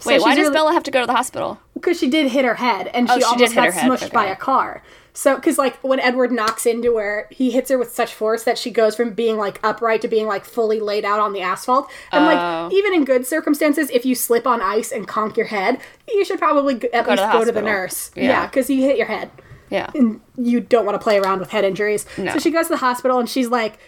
Wait, 0.07 0.21
why 0.23 0.35
does 0.35 0.45
really- 0.45 0.53
Bella 0.55 0.73
have 0.73 0.85
to 0.85 0.91
go 0.91 1.01
to 1.01 1.07
the 1.07 1.15
hospital? 1.15 1.61
because 1.75 1.99
she 1.99 2.09
did 2.11 2.31
hit 2.33 2.45
her 2.45 2.55
head 2.57 2.89
and 2.89 3.09
she, 3.09 3.15
Oh, 3.15 3.19
she 3.19 3.25
almost 3.25 3.55
got 3.55 3.69
smushed 3.73 4.13
by 4.13 4.27
a 4.27 4.35
car. 4.37 4.83
So, 5.19 5.35
because 5.35 5.59
like 5.59 5.77
when 5.83 5.99
Edward 5.99 6.31
knocks 6.31 6.65
into 6.65 6.97
her, 6.97 7.27
he 7.33 7.51
hits 7.51 7.71
her 7.71 7.77
with 7.77 7.93
such 7.93 8.15
force 8.15 8.45
that 8.45 8.57
she 8.57 8.71
goes 8.71 8.95
from 8.95 9.11
being 9.15 9.37
like 9.37 9.59
upright 9.65 10.01
to 10.03 10.09
being 10.09 10.29
like 10.29 10.45
fully 10.45 10.79
laid 10.79 11.05
out 11.05 11.19
on 11.19 11.33
the 11.33 11.41
asphalt. 11.41 11.91
And 12.13 12.23
Oh. 12.23 12.27
like 12.29 12.73
even 12.73 12.95
in 12.95 13.05
good 13.05 13.27
circumstances, 13.27 13.91
if 13.91 14.07
you 14.07 14.15
slip 14.15 14.47
on 14.47 14.63
ice 14.63 14.93
and 14.93 15.09
conk 15.09 15.37
your 15.37 15.47
head, 15.47 15.81
you 16.07 16.25
should 16.25 16.39
probably 16.39 16.77
g- 16.77 16.89
at 16.93 17.05
Go 17.05 17.17
to 17.17 17.21
least 17.23 17.33
the 17.33 17.39
go 17.41 17.45
to 17.47 17.51
the 17.51 17.63
nurse. 17.63 18.13
Yeah. 18.15 18.23
Yeah, 18.29 18.47
because 18.47 18.71
you 18.71 18.81
hit 18.83 18.97
your 18.97 19.09
head. 19.09 19.29
Yeah. 19.71 19.91
And 19.93 20.21
you 20.37 20.61
don't 20.61 20.87
want 20.87 20.95
to 20.95 21.03
play 21.03 21.19
around 21.19 21.41
with 21.41 21.51
head 21.51 21.65
injuries. 21.65 22.07
No. 22.17 22.33
So 22.35 22.39
she 22.39 22.53
goes 22.53 22.67
to 22.69 22.75
the 22.75 22.77
hospital 22.79 23.19
and 23.19 23.29
she's 23.29 23.49
like, 23.49 23.81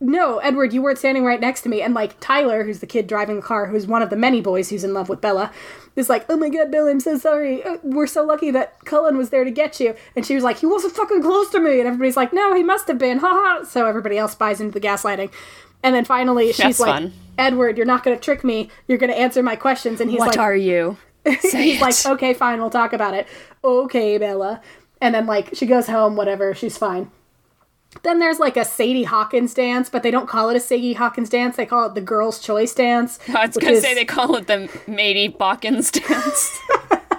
no, 0.00 0.38
Edward, 0.38 0.72
you 0.72 0.80
weren't 0.80 0.98
standing 0.98 1.24
right 1.24 1.40
next 1.40 1.62
to 1.62 1.68
me. 1.68 1.82
And 1.82 1.92
like 1.92 2.18
Tyler, 2.20 2.62
who's 2.64 2.78
the 2.78 2.86
kid 2.86 3.06
driving 3.06 3.36
the 3.36 3.42
car, 3.42 3.66
who's 3.66 3.86
one 3.86 4.00
of 4.02 4.10
the 4.10 4.16
many 4.16 4.40
boys 4.40 4.70
who's 4.70 4.84
in 4.84 4.94
love 4.94 5.08
with 5.08 5.20
Bella, 5.20 5.50
is 5.96 6.08
like, 6.08 6.24
oh 6.28 6.36
my 6.36 6.48
god, 6.48 6.70
Bella, 6.70 6.90
I'm 6.90 7.00
so 7.00 7.18
sorry. 7.18 7.64
Uh, 7.64 7.78
We're 7.82 8.06
so 8.06 8.24
lucky 8.24 8.50
that 8.52 8.84
Cullen 8.84 9.16
was 9.18 9.30
there 9.30 9.42
to 9.42 9.50
get 9.50 9.80
you. 9.80 9.94
And 10.14 10.24
she 10.24 10.36
was 10.36 10.44
like, 10.44 10.58
he 10.58 10.66
wasn't 10.66 10.94
fucking 10.94 11.22
close 11.22 11.50
to 11.50 11.60
me. 11.60 11.80
And 11.80 11.88
everybody's 11.88 12.16
like, 12.16 12.32
no, 12.32 12.54
he 12.54 12.62
must 12.62 12.86
have 12.86 12.98
been. 12.98 13.18
Ha 13.18 13.28
ha. 13.28 13.64
So 13.64 13.86
everybody 13.86 14.16
else 14.16 14.34
buys 14.36 14.60
into 14.60 14.78
the 14.78 14.86
gaslighting. 14.86 15.32
And 15.82 15.94
then 15.94 16.04
finally, 16.04 16.48
she's 16.48 16.58
That's 16.58 16.80
like, 16.80 16.94
fun. 16.94 17.12
Edward, 17.36 17.76
you're 17.76 17.86
not 17.86 18.04
going 18.04 18.16
to 18.16 18.22
trick 18.22 18.44
me. 18.44 18.70
You're 18.86 18.98
going 18.98 19.10
to 19.12 19.18
answer 19.18 19.42
my 19.42 19.56
questions. 19.56 20.00
And 20.00 20.10
he's 20.10 20.18
What 20.20 20.28
like, 20.28 20.36
what 20.38 20.44
are 20.44 20.56
you? 20.56 20.96
He's 21.24 21.54
it. 21.54 21.80
like, 21.80 21.94
okay, 22.06 22.32
fine, 22.32 22.58
we'll 22.60 22.70
talk 22.70 22.92
about 22.94 23.12
it. 23.12 23.26
Okay, 23.62 24.16
Bella. 24.16 24.62
And 25.00 25.14
then 25.14 25.26
like 25.26 25.50
she 25.54 25.66
goes 25.66 25.86
home, 25.86 26.16
whatever, 26.16 26.54
she's 26.54 26.78
fine. 26.78 27.10
Then 28.02 28.18
there's 28.18 28.38
like 28.38 28.56
a 28.56 28.64
Sadie 28.64 29.04
Hawkins 29.04 29.54
dance, 29.54 29.88
but 29.90 30.02
they 30.02 30.10
don't 30.10 30.28
call 30.28 30.50
it 30.50 30.56
a 30.56 30.60
Sadie 30.60 30.94
Hawkins 30.94 31.28
dance. 31.30 31.56
They 31.56 31.66
call 31.66 31.86
it 31.86 31.94
the 31.94 32.00
girls' 32.00 32.38
choice 32.40 32.74
dance. 32.74 33.18
I 33.28 33.46
was 33.46 33.56
gonna 33.56 33.72
is- 33.74 33.82
say 33.82 33.94
they 33.94 34.04
call 34.04 34.36
it 34.36 34.46
the 34.46 34.68
Matey 34.86 35.28
Bockins 35.28 35.90
dance. 35.90 36.58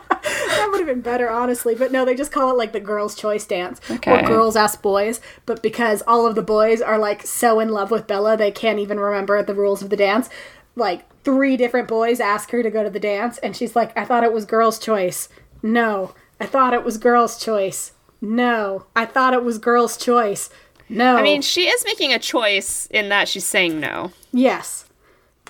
that 0.09 0.67
would 0.71 0.79
have 0.79 0.87
been 0.87 1.01
better, 1.01 1.29
honestly. 1.29 1.75
But 1.75 1.91
no, 1.91 2.05
they 2.05 2.15
just 2.15 2.31
call 2.31 2.51
it 2.51 2.57
like 2.57 2.71
the 2.73 2.79
girls' 2.79 3.15
choice 3.15 3.45
dance. 3.45 3.79
Or 3.89 4.21
girls 4.23 4.55
ask 4.55 4.81
boys. 4.81 5.21
But 5.45 5.61
because 5.61 6.01
all 6.07 6.25
of 6.27 6.35
the 6.35 6.41
boys 6.41 6.81
are 6.81 6.97
like 6.97 7.25
so 7.25 7.59
in 7.59 7.69
love 7.69 7.91
with 7.91 8.07
Bella, 8.07 8.37
they 8.37 8.51
can't 8.51 8.79
even 8.79 8.99
remember 8.99 9.41
the 9.43 9.53
rules 9.55 9.81
of 9.81 9.89
the 9.89 9.97
dance. 9.97 10.29
Like 10.75 11.05
three 11.23 11.57
different 11.57 11.87
boys 11.87 12.19
ask 12.19 12.51
her 12.51 12.63
to 12.63 12.69
go 12.71 12.83
to 12.83 12.89
the 12.89 12.99
dance, 12.99 13.37
and 13.39 13.55
she's 13.55 13.75
like, 13.75 13.95
I 13.97 14.05
thought 14.05 14.23
it 14.23 14.33
was 14.33 14.45
girls' 14.45 14.79
choice. 14.79 15.29
No. 15.61 16.13
I 16.39 16.45
thought 16.45 16.73
it 16.73 16.85
was 16.85 16.97
girls' 16.97 17.37
choice. 17.43 17.91
No. 18.21 18.85
I 18.95 19.05
thought 19.05 19.33
it 19.33 19.43
was 19.43 19.57
girls' 19.57 19.97
choice. 19.97 20.49
No. 20.89 21.15
I 21.15 21.21
mean, 21.21 21.41
she 21.41 21.67
is 21.67 21.83
making 21.85 22.13
a 22.13 22.19
choice 22.19 22.87
in 22.91 23.09
that 23.09 23.27
she's 23.27 23.45
saying 23.45 23.79
no. 23.79 24.11
yes. 24.31 24.85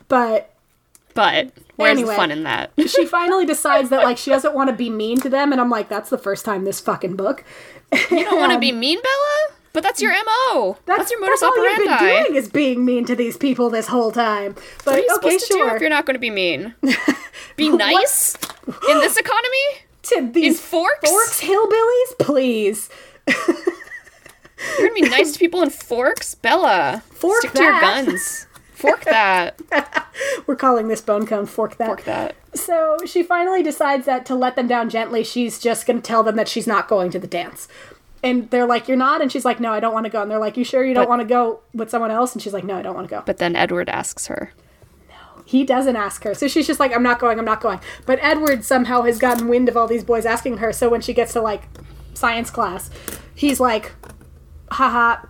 But 0.08 0.54
But 1.14 1.52
where's 1.76 1.98
Anyway. 1.98 2.14
the 2.14 2.16
fun 2.18 2.32
in 2.32 2.44
that? 2.44 2.72
she 2.88 3.06
finally 3.06 3.46
decides 3.54 3.90
that 3.90 4.04
like 4.04 4.18
she 4.18 4.32
doesn't 4.32 4.54
want 4.54 4.70
to 4.70 4.76
be 4.76 4.90
mean 4.90 5.20
to 5.22 5.30
them 5.30 5.52
and 5.52 5.62
i'm 5.62 5.70
like 5.70 5.88
that's 5.90 6.10
the 6.10 6.18
first 6.18 6.44
time 6.46 6.64
this 6.66 6.80
fucking 6.80 7.16
book 7.16 7.44
You 8.12 8.24
don't 8.26 8.40
want 8.40 8.52
to 8.54 8.60
be 8.68 8.72
mean, 8.72 9.00
Bella? 9.02 9.56
But 9.72 9.84
that's 9.84 10.02
your 10.02 10.12
MO. 10.14 10.78
That's, 10.88 11.12
your 11.12 11.20
modus 11.22 11.42
that's 11.42 11.52
all 11.58 11.64
you've 11.64 11.78
been 11.86 11.98
doing 12.00 12.36
is 12.36 12.50
being 12.50 12.84
mean 12.86 13.06
to 13.06 13.16
these 13.16 13.38
people 13.38 13.70
this 13.70 13.86
whole 13.88 14.12
time. 14.12 14.56
But 14.84 14.86
What 14.86 14.96
are 14.96 14.98
you 15.00 15.06
okay, 15.18 15.30
supposed 15.38 15.48
to 15.48 15.54
do 15.54 15.60
sure. 15.60 15.76
if 15.76 15.82
you're 15.82 15.92
not 15.92 16.08
going 16.08 16.16
to 16.16 16.20
be 16.20 16.32
mean? 16.32 16.74
Be 17.56 17.70
nice 17.70 18.36
in 18.90 18.98
this 19.00 19.16
economy? 19.16 19.86
to 20.02 20.28
these 20.32 20.60
Forks? 20.60 21.08
Forks 21.08 21.42
hillbillies, 21.42 22.18
please. 22.20 22.90
You're 24.78 24.90
to 24.90 24.94
be 24.94 25.02
nice 25.02 25.34
to 25.34 25.40
people 25.40 25.62
in 25.62 25.70
Forks? 25.70 26.36
Bella, 26.36 27.04
Fork 27.12 27.40
stick 27.40 27.54
to 27.54 27.64
your 27.64 27.80
guns. 27.80 28.48
Fork 28.80 29.04
that. 29.06 29.60
We're 30.48 30.56
calling 30.56 30.88
this 30.88 31.02
bone 31.02 31.26
cone 31.26 31.46
fork 31.46 31.76
that. 31.78 31.86
Fork 31.86 32.04
that. 32.06 32.36
So 32.54 32.98
she 33.06 33.24
finally 33.24 33.62
decides 33.62 34.06
that 34.06 34.26
to 34.28 34.36
let 34.36 34.56
them 34.56 34.68
down 34.68 34.90
gently, 34.90 35.24
she's 35.24 35.60
just 35.60 35.86
going 35.86 36.02
to 36.02 36.08
tell 36.08 36.24
them 36.24 36.38
that 36.38 36.48
she's 36.48 36.66
not 36.66 36.88
going 36.88 37.12
to 37.12 37.20
the 37.20 37.28
dance. 37.28 37.68
And 38.24 38.50
they're 38.50 38.66
like, 38.66 38.88
"You're 38.88 38.98
not," 38.98 39.22
and 39.22 39.32
she's 39.32 39.46
like, 39.46 39.60
"No, 39.60 39.72
I 39.72 39.80
don't 39.80 39.94
want 39.94 40.06
to 40.06 40.10
go." 40.10 40.22
And 40.22 40.32
they're 40.32 40.40
like, 40.40 40.58
"You 40.58 40.64
sure 40.64 40.84
you 40.84 40.94
don't 40.94 41.08
want 41.10 41.22
to 41.22 41.28
go 41.28 41.60
with 41.74 41.90
someone 41.90 42.12
else?" 42.12 42.34
And 42.34 42.42
she's 42.42 42.54
like, 42.54 42.64
"No, 42.64 42.78
I 42.78 42.82
don't 42.82 42.96
want 42.96 43.08
to 43.08 43.16
go." 43.16 43.24
But 43.26 43.38
then 43.38 43.56
Edward 43.56 43.90
asks 43.90 44.28
her. 44.28 44.52
No, 45.10 45.44
he 45.46 45.64
doesn't 45.64 45.96
ask 45.96 46.24
her. 46.24 46.34
So 46.34 46.48
she's 46.48 46.68
just 46.68 46.80
like, 46.80 46.94
I'm 46.94 47.04
not 47.04 47.20
going, 47.20 47.40
I'm 47.40 47.46
not 47.46 47.62
going. 47.62 47.80
But 48.06 48.20
Edward 48.22 48.66
somehow 48.66 49.04
has 49.04 49.20
gotten 49.20 49.48
wind 49.48 49.70
of 49.70 49.78
all 49.78 49.88
these 49.88 50.04
boys 50.04 50.26
asking 50.26 50.58
her. 50.58 50.74
So 50.74 50.90
when 50.90 51.00
she 51.02 51.14
gets 51.14 51.32
to 51.34 51.42
like 51.42 51.64
science 52.14 52.50
class, 52.50 52.90
he's 53.36 53.62
like, 53.62 53.94
haha, 54.72 55.26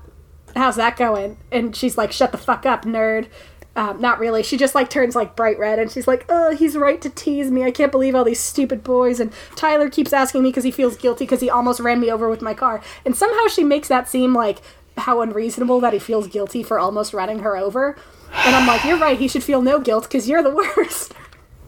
how's 0.55 0.75
that 0.75 0.97
going? 0.97 1.37
And 1.51 1.75
she's 1.75 1.97
like, 1.97 2.11
shut 2.11 2.31
the 2.31 2.37
fuck 2.37 2.65
up, 2.65 2.85
nerd. 2.85 3.27
Um, 3.75 4.01
not 4.01 4.19
really. 4.19 4.43
She 4.43 4.57
just 4.57 4.75
like 4.75 4.89
turns 4.89 5.15
like 5.15 5.35
bright 5.35 5.57
red 5.57 5.79
and 5.79 5.89
she's 5.91 6.07
like, 6.07 6.25
oh, 6.27 6.55
he's 6.55 6.75
right 6.75 7.01
to 7.01 7.09
tease 7.09 7.49
me. 7.49 7.63
I 7.63 7.71
can't 7.71 7.91
believe 7.91 8.15
all 8.15 8.23
these 8.23 8.39
stupid 8.39 8.83
boys. 8.83 9.19
And 9.19 9.31
Tyler 9.55 9.89
keeps 9.89 10.11
asking 10.11 10.43
me 10.43 10.49
because 10.49 10.63
he 10.63 10.71
feels 10.71 10.97
guilty 10.97 11.25
because 11.25 11.39
he 11.39 11.49
almost 11.49 11.79
ran 11.79 11.99
me 11.99 12.11
over 12.11 12.29
with 12.29 12.41
my 12.41 12.53
car. 12.53 12.81
And 13.05 13.15
somehow 13.15 13.47
she 13.47 13.63
makes 13.63 13.87
that 13.87 14.09
seem 14.09 14.33
like 14.33 14.59
how 14.97 15.21
unreasonable 15.21 15.79
that 15.81 15.93
he 15.93 15.99
feels 15.99 16.27
guilty 16.27 16.63
for 16.63 16.79
almost 16.79 17.13
running 17.13 17.39
her 17.39 17.55
over. 17.55 17.95
And 18.33 18.55
I'm 18.55 18.67
like, 18.67 18.83
you're 18.83 18.97
right. 18.97 19.17
He 19.17 19.27
should 19.27 19.43
feel 19.43 19.61
no 19.61 19.79
guilt 19.79 20.03
because 20.03 20.27
you're 20.27 20.43
the 20.43 20.49
worst. 20.77 21.13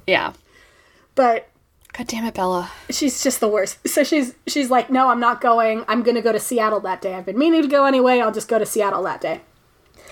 Yeah. 0.06 0.34
But 1.16 1.51
God 1.94 2.08
damn 2.08 2.26
it, 2.26 2.34
Bella. 2.34 2.72
she's 2.90 3.22
just 3.22 3.40
the 3.40 3.48
worst. 3.48 3.86
So 3.88 4.04
she's 4.04 4.34
she's 4.48 4.70
like, 4.70 4.90
no, 4.90 5.10
I'm 5.10 5.20
not 5.20 5.42
going. 5.42 5.84
I'm 5.88 6.04
gonna 6.04 6.22
go 6.22 6.32
to 6.32 6.40
Seattle 6.40 6.80
that 6.82 7.02
day. 7.02 7.16
I've 7.16 7.26
been 7.26 7.38
meaning 7.38 7.62
to 7.62 7.68
go 7.68 7.86
anyway. 7.86 8.20
I'll 8.20 8.32
just 8.32 8.48
go 8.48 8.58
to 8.60 8.66
Seattle 8.66 9.04
that 9.04 9.22
day. 9.22 9.42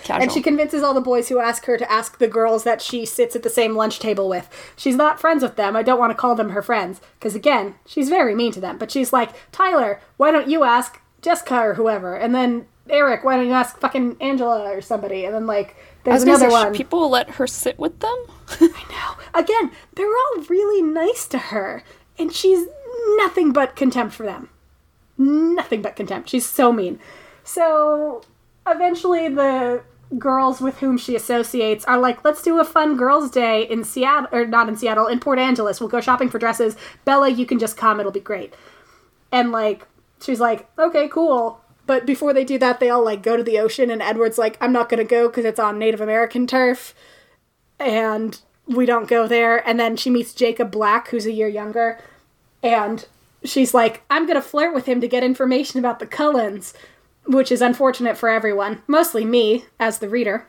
Casual. 0.04 0.24
And 0.24 0.32
she 0.32 0.42
convinces 0.42 0.82
all 0.82 0.94
the 0.94 1.02
boys 1.02 1.30
who 1.30 1.40
ask 1.40 1.66
her 1.66 1.78
to 1.78 1.92
ask 1.92 2.18
the 2.18 2.28
girls 2.28 2.64
that 2.64 2.82
she 2.82 3.06
sits 3.06 3.36
at 3.36 3.44
the 3.44 3.50
same 3.50 3.76
lunch 3.76 4.00
table 4.00 4.30
with. 4.30 4.50
She's 4.76 4.96
not 4.96 5.20
friends 5.20 5.44
with 5.44 5.56
them. 5.56 5.76
I 5.76 5.84
don't 5.84 6.00
want 6.00 6.12
to 6.12 6.18
call 6.18 6.36
them 6.36 6.50
her 6.52 6.62
friends 6.62 7.02
because 7.20 7.36
again, 7.36 7.76
she's 7.86 8.10
very 8.10 8.34
mean 8.36 8.52
to 8.54 8.62
them. 8.62 8.78
But 8.78 8.92
she's 8.92 9.12
like, 9.14 9.32
Tyler, 9.52 10.02
why 10.18 10.32
don't 10.32 10.50
you 10.50 10.64
ask 10.64 11.00
Jessica 11.22 11.56
or 11.56 11.74
whoever? 11.76 12.16
And 12.16 12.34
then 12.34 12.66
Eric, 12.90 13.24
why 13.24 13.36
don't 13.38 13.48
you 13.48 13.54
ask 13.54 13.78
fucking 13.80 14.18
Angela 14.20 14.72
or 14.74 14.82
somebody? 14.82 15.26
And 15.26 15.34
then 15.36 15.46
like, 15.46 15.76
there's 16.04 16.24
another 16.24 16.50
say, 16.50 16.54
one. 16.54 16.74
people 16.74 17.00
will 17.00 17.10
let 17.10 17.32
her 17.32 17.48
sit 17.48 17.78
with 17.78 18.00
them? 18.00 18.26
I 18.62 18.86
know. 18.90 19.40
Again, 19.40 19.72
they're 19.96 20.08
all 20.08 20.44
really 20.50 20.82
nice 20.82 21.28
to 21.28 21.38
her, 21.38 21.84
and 22.18 22.34
she's 22.34 22.68
nothing 23.18 23.52
but 23.52 23.76
contempt 23.76 24.16
for 24.16 24.24
them. 24.24 24.50
Nothing 25.18 25.82
but 25.82 25.96
contempt. 25.96 26.30
She's 26.30 26.46
so 26.46 26.72
mean. 26.72 27.00
So 27.44 28.22
eventually, 28.66 29.28
the 29.28 29.84
girls 30.18 30.60
with 30.60 30.80
whom 30.80 30.98
she 30.98 31.16
associates 31.16 31.86
are 31.86 32.00
like, 32.00 32.24
let's 32.24 32.42
do 32.42 32.60
a 32.60 32.64
fun 32.64 32.98
girls' 32.98 33.30
day 33.30 33.64
in 33.64 33.84
Seattle, 33.84 34.30
or 34.32 34.46
not 34.46 34.70
in 34.70 34.76
Seattle, 34.76 35.08
in 35.08 35.20
Port 35.20 35.38
Angeles. 35.38 35.80
We'll 35.80 35.90
go 35.90 36.02
shopping 36.02 36.30
for 36.30 36.40
dresses. 36.40 36.76
Bella, 37.06 37.30
you 37.30 37.46
can 37.46 37.60
just 37.60 37.78
come, 37.78 38.00
it'll 38.00 38.12
be 38.12 38.20
great. 38.20 38.54
And 39.32 39.52
like, 39.52 39.86
she's 40.22 40.40
like, 40.40 40.68
okay, 40.80 41.08
cool. 41.08 41.62
But 41.90 42.06
before 42.06 42.34
they 42.34 42.46
do 42.46 42.60
that, 42.60 42.80
they 42.80 42.92
all 42.92 43.04
like 43.04 43.24
go 43.24 43.36
to 43.36 43.42
the 43.42 43.58
ocean, 43.58 43.90
and 43.90 44.00
Edward's 44.00 44.38
like, 44.38 44.60
I'm 44.62 44.72
not 44.72 44.90
gonna 44.90 45.04
go 45.04 45.28
because 45.28 45.44
it's 45.44 45.58
on 45.58 45.80
Native 45.80 46.00
American 46.00 46.46
turf 46.46 46.94
and 47.80 48.40
we 48.68 48.86
don't 48.86 49.08
go 49.08 49.28
there. 49.28 49.68
And 49.68 49.80
then 49.80 49.98
she 49.98 50.12
meets 50.12 50.36
Jacob 50.36 50.70
Black, 50.70 51.08
who's 51.08 51.26
a 51.26 51.32
year 51.32 51.48
younger, 51.48 52.00
and 52.62 53.08
she's 53.44 53.74
like, 53.74 54.04
I'm 54.08 54.28
gonna 54.28 54.40
flirt 54.40 54.72
with 54.72 54.86
him 54.86 55.02
to 55.02 55.08
get 55.08 55.24
information 55.24 55.80
about 55.80 55.98
the 55.98 56.06
Cullens, 56.06 56.76
which 57.26 57.52
is 57.52 57.60
unfortunate 57.60 58.20
for 58.20 58.30
everyone, 58.30 58.84
mostly 58.86 59.26
me 59.26 59.66
as 59.80 59.98
the 59.98 60.10
reader. 60.10 60.46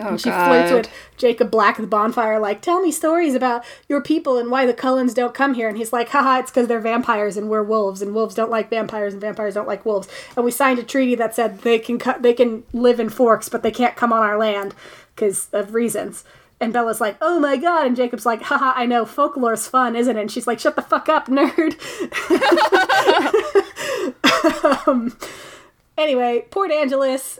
Oh, 0.00 0.16
She 0.16 0.30
God. 0.30 0.46
flirts 0.48 0.72
with 0.72 0.94
Jacob 1.16 1.50
Black 1.50 1.74
at 1.76 1.80
the 1.82 1.88
bonfire, 1.88 2.38
like, 2.38 2.60
tell 2.60 2.80
me 2.80 2.92
stories 2.92 3.34
about 3.34 3.64
your 3.88 4.00
people 4.00 4.38
and 4.38 4.50
why 4.50 4.64
the 4.64 4.74
Cullens 4.74 5.12
don't 5.14 5.34
come 5.34 5.54
here. 5.54 5.68
And 5.68 5.76
he's 5.76 5.92
like, 5.92 6.10
haha, 6.10 6.38
it's 6.38 6.50
because 6.50 6.68
they're 6.68 6.78
vampires 6.80 7.36
and 7.36 7.48
we're 7.50 7.62
wolves, 7.64 8.00
and 8.00 8.14
wolves 8.14 8.34
don't 8.34 8.50
like 8.50 8.70
vampires, 8.70 9.12
and 9.12 9.20
vampires 9.20 9.54
don't 9.54 9.66
like 9.68 9.84
wolves. 9.84 10.08
And 10.36 10.44
we 10.44 10.50
signed 10.50 10.78
a 10.78 10.84
treaty 10.84 11.14
that 11.16 11.34
said 11.34 11.60
they 11.62 11.78
can 11.78 11.98
cut, 11.98 12.22
they 12.22 12.32
can 12.34 12.62
live 12.72 13.00
in 13.00 13.08
forks, 13.08 13.48
but 13.48 13.62
they 13.62 13.70
can't 13.72 13.96
come 13.96 14.12
on 14.12 14.22
our 14.22 14.38
land 14.38 14.74
because 15.14 15.48
of 15.52 15.74
reasons. 15.74 16.24
And 16.60 16.72
Bella's 16.72 17.00
like, 17.00 17.16
oh 17.20 17.38
my 17.38 17.56
god. 17.56 17.86
And 17.86 17.96
Jacob's 17.96 18.26
like, 18.26 18.42
haha, 18.42 18.72
I 18.74 18.84
know, 18.86 19.04
folklore's 19.04 19.68
fun, 19.68 19.94
isn't 19.96 20.16
it? 20.16 20.20
And 20.20 20.30
she's 20.30 20.46
like, 20.46 20.58
shut 20.58 20.76
the 20.76 20.82
fuck 20.82 21.08
up, 21.08 21.26
nerd. 21.28 21.76
um, 24.88 25.16
anyway, 25.96 26.44
Port 26.50 26.70
Angeles, 26.72 27.38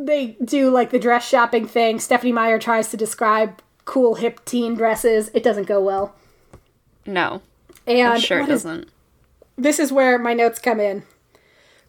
they 0.00 0.36
do 0.42 0.70
like 0.70 0.90
the 0.90 0.98
dress 0.98 1.28
shopping 1.28 1.66
thing. 1.66 2.00
Stephanie 2.00 2.32
Meyer 2.32 2.58
tries 2.58 2.88
to 2.90 2.96
describe 2.96 3.60
cool 3.84 4.14
hip 4.14 4.44
teen 4.44 4.74
dresses. 4.74 5.30
It 5.34 5.42
doesn't 5.42 5.66
go 5.68 5.80
well. 5.80 6.14
No. 7.06 7.42
And 7.86 8.08
I'm 8.08 8.20
sure 8.20 8.40
it 8.40 8.46
doesn't. 8.46 8.88
this 9.56 9.78
is 9.78 9.92
where 9.92 10.18
my 10.18 10.32
notes 10.32 10.58
come 10.58 10.80
in. 10.80 11.02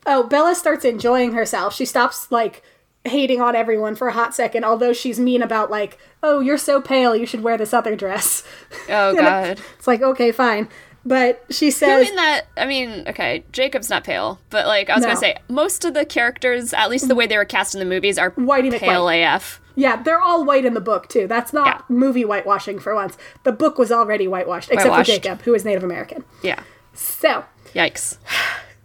Oh, 0.06 0.24
Bella 0.24 0.56
starts 0.56 0.84
enjoying 0.84 1.34
herself. 1.34 1.76
She 1.76 1.86
stops 1.86 2.32
like 2.32 2.64
hating 3.06 3.40
on 3.42 3.56
everyone 3.56 3.96
for 3.96 4.08
a 4.08 4.14
hot 4.14 4.34
second, 4.34 4.64
although 4.64 4.94
she's 4.94 5.20
mean 5.20 5.42
about 5.44 5.70
like, 5.70 5.98
"Oh, 6.24 6.40
you're 6.40 6.58
so 6.58 6.82
pale. 6.82 7.16
You 7.16 7.26
should 7.26 7.44
wear 7.44 7.58
this 7.58 7.74
other 7.74 7.96
dress." 7.96 8.44
Oh 8.90 9.14
god. 9.16 9.60
It's 9.78 9.88
like, 9.88 10.02
okay, 10.02 10.32
fine. 10.32 10.70
But 11.04 11.44
she 11.50 11.66
Who 11.68 11.72
says, 11.72 12.10
in 12.10 12.16
that? 12.16 12.42
I 12.58 12.66
mean, 12.68 13.06
okay, 13.08 13.44
Jacob's 13.52 13.90
not 13.90 14.04
pale, 14.04 14.40
but 14.52 14.68
like 14.68 14.90
I 14.90 14.96
was 14.96 15.02
No. 15.02 15.08
gonna 15.10 15.20
say, 15.20 15.36
most 15.50 15.84
of 15.84 15.94
the 15.96 16.06
characters, 16.06 16.74
at 16.74 16.90
least 16.92 17.08
the 17.08 17.16
way 17.16 17.26
they 17.26 17.38
were 17.38 17.46
cast 17.46 17.74
in 17.74 17.80
the 17.80 17.86
movies, 17.86 18.20
are 18.20 18.32
Whitey 18.32 18.78
pale 18.78 19.06
McWhite. 19.06 19.36
AF. 19.36 19.60
yeah, 19.76 19.96
they're 20.04 20.22
all 20.22 20.46
white 20.46 20.64
in 20.64 20.76
the 20.76 20.82
book 20.82 21.10
too. 21.10 21.26
That's 21.26 21.54
not 21.54 21.66
Yeah. 21.68 21.82
movie 21.90 22.22
whitewashing 22.24 22.78
for 22.80 22.94
once. 22.94 23.18
The 23.44 23.52
book 23.52 23.80
was 23.80 23.92
already 23.92 24.28
whitewashed, 24.28 24.70
except 24.70 24.90
Whitewashed. 24.92 25.10
for 25.10 25.16
Jacob, 25.16 25.42
who 25.42 25.56
is 25.56 25.66
Native 25.66 25.84
American. 25.84 26.24
Yeah. 26.44 26.60
So, 26.94 27.46
Yikes. 27.74 28.18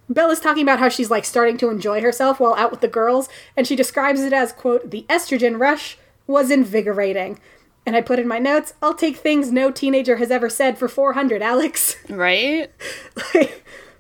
Bella's 0.09 0.41
talking 0.41 0.63
about 0.63 0.79
how 0.79 0.89
she's 0.89 1.11
like 1.11 1.25
starting 1.25 1.59
to 1.59 1.69
enjoy 1.69 2.01
herself 2.01 2.39
while 2.41 2.55
out 2.55 2.71
with 2.71 2.81
the 2.81 2.89
girls, 2.89 3.29
and 3.57 3.67
she 3.67 3.75
describes 3.77 4.21
it 4.23 4.33
as, 4.33 4.53
quote, 4.53 4.91
the 4.91 5.05
estrogen 5.11 5.59
rush 5.61 5.99
was 6.27 6.51
invigorating. 6.51 7.39
And 7.87 7.95
I 7.95 8.01
put 8.01 8.19
in 8.19 8.27
my 8.27 8.41
notes, 8.41 8.75
I'll 8.83 8.95
take 8.95 9.17
things 9.17 9.53
no 9.53 9.71
teenager 9.71 10.17
has 10.17 10.33
ever 10.33 10.51
said 10.51 10.77
for 10.77 10.89
400, 10.89 11.41
Alex. 11.41 11.97
Right? 12.09 12.71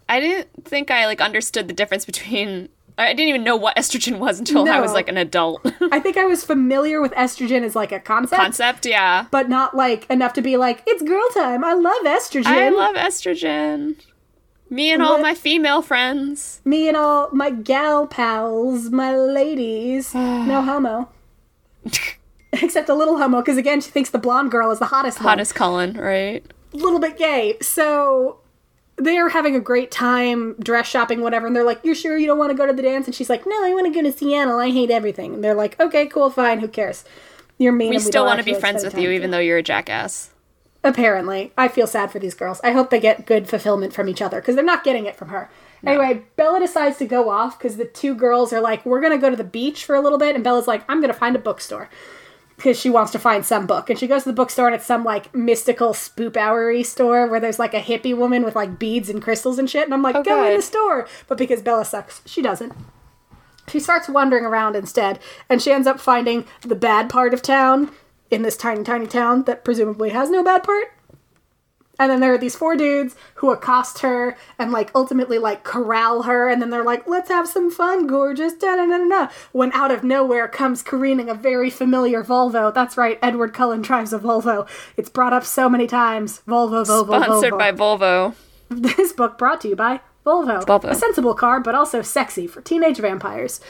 I 0.09 0.21
didn't 0.21 0.49
think 0.65 0.91
I 0.91 1.07
like 1.07 1.21
understood 1.21 1.69
the 1.69 1.75
difference 1.75 2.05
between. 2.05 2.69
I 2.99 3.13
didn't 3.13 3.29
even 3.29 3.45
know 3.45 3.57
what 3.57 3.77
estrogen 3.77 4.19
was 4.19 4.39
until 4.39 4.69
I 4.69 4.81
was 4.81 4.93
like 4.93 5.09
an 5.09 5.19
adult. 5.19 5.61
I 5.93 6.01
think 6.01 6.17
I 6.17 6.25
was 6.25 6.45
familiar 6.45 7.01
with 7.01 7.13
estrogen 7.13 7.63
as 7.63 7.77
like 7.77 7.93
a 7.93 8.01
concept, 8.01 8.41
Concept, 8.41 8.87
yeah. 8.87 9.27
but 9.31 9.49
not 9.51 9.77
like 9.77 10.09
enough 10.11 10.33
to 10.35 10.43
be 10.43 10.57
like, 10.57 10.83
it's 10.87 11.03
girl 11.03 11.29
time. 11.35 11.63
I 11.63 11.75
love 11.75 12.03
estrogen. 12.05 12.47
I 12.47 12.71
love 12.71 12.95
estrogen. 12.95 13.97
Me 14.71 14.91
and 14.91 15.03
all 15.03 15.19
my 15.21 15.35
female 15.35 15.83
friends. 15.83 16.61
Me 16.65 16.89
and 16.89 16.97
all 16.97 17.29
my 17.33 17.51
gal 17.51 18.07
pals, 18.07 18.91
my 18.91 19.15
ladies. 19.15 20.15
no 20.15 20.63
homo. 20.63 21.11
Except 22.63 22.89
a 22.89 22.95
little 22.95 23.19
homo, 23.19 23.41
because 23.41 23.59
again, 23.59 23.81
she 23.81 23.91
thinks 23.91 24.11
the 24.11 24.19
blonde 24.19 24.51
girl 24.51 24.71
is 24.71 24.79
the 24.79 24.87
hottest 24.87 25.19
one. 25.19 25.29
Hottest 25.29 25.55
Cullen, 25.55 25.95
right? 25.95 26.45
A 26.73 26.77
little 26.77 26.99
bit 26.99 27.19
gay. 27.19 27.57
So 27.61 28.39
they're 28.97 29.29
having 29.29 29.55
a 29.55 29.61
great 29.61 29.91
time 29.91 30.55
dress 30.55 30.87
shopping, 30.87 31.21
whatever, 31.21 31.47
and 31.47 31.55
they're 31.55 31.65
like, 31.65 31.81
You're 31.83 31.95
sure 31.95 32.17
you 32.17 32.27
don't 32.27 32.39
want 32.39 32.51
to 32.51 32.57
go 32.57 32.67
to 32.67 32.73
the 32.73 32.83
dance? 32.83 33.07
And 33.07 33.15
she's 33.15 33.31
like, 33.31 33.47
No, 33.47 33.65
I 33.65 33.73
want 33.75 33.87
to 33.87 33.93
go 33.93 34.03
to 34.09 34.17
Seattle. 34.17 34.59
I 34.59 34.71
hate 34.71 34.91
everything. 34.91 35.35
And 35.35 35.45
they're 35.45 35.55
like, 35.55 35.79
Okay, 35.81 36.07
cool, 36.07 36.31
fine, 36.31 36.61
who 36.61 36.69
cares? 36.69 37.05
You're 37.59 37.73
mean. 37.73 37.91
We 37.91 37.97
and 37.97 38.05
still 38.05 38.25
want 38.25 38.39
to 38.39 38.45
be 38.45 38.55
friends 38.55 38.85
with 38.85 38.99
you, 38.99 39.11
even 39.11 39.31
though 39.31 39.39
you're 39.39 39.59
a 39.59 39.63
jackass. 39.63 40.31
Apparently. 40.85 41.53
I 41.59 41.69
feel 41.69 41.87
sad 41.87 42.11
for 42.11 42.19
these 42.19 42.35
girls. 42.35 42.61
I 42.63 42.73
hope 42.73 42.91
they 42.91 43.01
get 43.01 43.27
good 43.27 43.49
fulfillment 43.49 43.93
from 43.93 44.09
each 44.09 44.23
other 44.23 44.41
because 44.41 44.55
they're 44.55 44.65
not 44.65 44.85
getting 44.85 45.07
it 45.07 45.17
from 45.17 45.29
her. 45.29 45.51
Anyway, 45.85 46.23
Bella 46.37 46.59
decides 46.59 46.97
to 46.99 47.07
go 47.07 47.29
off 47.29 47.59
because 47.59 47.77
the 47.77 47.85
two 47.85 48.15
girls 48.15 48.53
are 48.53 48.61
like, 48.61 48.85
We're 48.87 49.01
going 49.01 49.13
to 49.13 49.19
go 49.19 49.31
to 49.31 49.37
the 49.37 49.45
beach 49.45 49.85
for 49.85 49.95
a 49.95 50.01
little 50.01 50.19
bit. 50.19 50.35
And 50.35 50.45
Bella's 50.45 50.67
like, 50.67 50.85
I'm 50.89 51.01
going 51.01 51.13
to 51.13 51.19
find 51.19 51.37
a 51.37 51.41
bookstore 51.41 51.89
because 52.57 52.79
she 52.79 52.91
wants 52.91 53.13
to 53.13 53.19
find 53.19 53.45
some 53.45 53.67
book. 53.67 53.91
And 53.91 53.99
she 53.99 54.07
goes 54.07 54.23
to 54.23 54.31
the 54.31 54.35
bookstore 54.35 54.67
and 54.67 54.75
it's 54.75 54.87
some 54.87 55.05
like 55.05 55.35
mystical 55.35 55.91
spoop 55.91 56.37
hour 56.37 56.83
store 56.83 57.27
where 57.27 57.41
there's 57.41 57.59
like 57.59 57.75
a 57.75 57.81
hippie 57.81 58.17
woman 58.17 58.43
with 58.43 58.57
like 58.57 58.79
beads 58.79 59.11
and 59.11 59.23
crystals 59.23 59.59
and 59.59 59.69
shit. 59.69 59.85
And 59.85 59.95
I'm 59.95 60.03
like, 60.03 60.17
Oh, 60.17 60.23
Go 60.23 60.45
in 60.45 60.57
the 60.57 60.63
store. 60.63 61.07
But 61.29 61.39
because 61.39 61.63
Bella 61.63 61.85
sucks, 61.85 62.23
she 62.25 62.43
doesn't. 62.43 62.73
She 63.69 63.81
starts 63.81 64.09
wandering 64.09 64.45
around 64.45 64.77
instead, 64.77 65.19
and 65.49 65.61
she 65.61 65.73
ends 65.73 65.89
up 65.89 65.99
finding 65.99 66.45
the 66.61 66.77
bad 66.77 67.11
part 67.11 67.35
of 67.35 67.43
town 67.43 67.91
in 68.31 68.43
this 68.43 68.57
tiny, 68.57 68.85
tiny 68.85 69.09
town 69.09 69.43
that 69.45 69.65
presumably 69.65 70.11
has 70.11 70.31
no 70.31 70.45
bad 70.45 70.63
part. 70.63 70.93
And 71.99 72.11
then 72.11 72.21
there 72.21 72.35
are 72.35 72.39
these 72.39 72.57
four 72.57 72.77
dudes 72.77 73.17
who 73.37 73.51
accost 73.51 74.01
her 74.01 74.37
and 74.59 74.71
like 74.73 74.91
ultimately 74.95 75.39
like 75.39 75.65
corral 75.65 76.23
her, 76.25 76.49
and 76.49 76.61
then 76.61 76.71
they're 76.71 76.85
like, 76.85 77.07
"Let's 77.09 77.29
have 77.29 77.49
some 77.49 77.71
fun, 77.71 78.07
gorgeous." 78.07 78.53
Da 78.55 78.77
da 78.77 78.87
da 78.87 79.09
da. 79.09 79.29
When 79.53 79.73
out 79.73 79.91
of 79.91 80.05
nowhere 80.05 80.49
comes 80.49 80.83
careening 80.83 81.29
a 81.29 81.35
very 81.35 81.71
familiar 81.71 82.23
Volvo. 82.23 82.73
That's 82.73 82.97
right, 82.97 83.19
Edward 83.23 83.55
Cullen 83.55 83.83
drives 83.83 84.13
a 84.13 84.19
Volvo. 84.19 84.69
It's 84.97 85.09
brought 85.09 85.33
up 85.33 85.45
so 85.45 85.69
many 85.69 85.87
times. 85.87 86.43
Volvo, 86.47 86.85
Volvo, 86.85 87.07
Volvo. 87.07 87.25
Sponsored 87.25 87.53
Volvo. 87.55 87.59
by 87.59 87.73
Volvo. 87.73 88.35
This 88.69 89.13
book 89.13 89.39
brought 89.39 89.61
to 89.61 89.69
you 89.69 89.77
by 89.77 90.01
Volvo. 90.25 90.65
Volvo. 90.65 90.91
A 90.91 90.95
sensible 90.95 91.35
car, 91.35 91.61
but 91.61 91.75
also 91.77 92.03
sexy 92.03 92.47
for 92.49 92.61
teenage 92.61 92.99
vampires. 92.99 93.61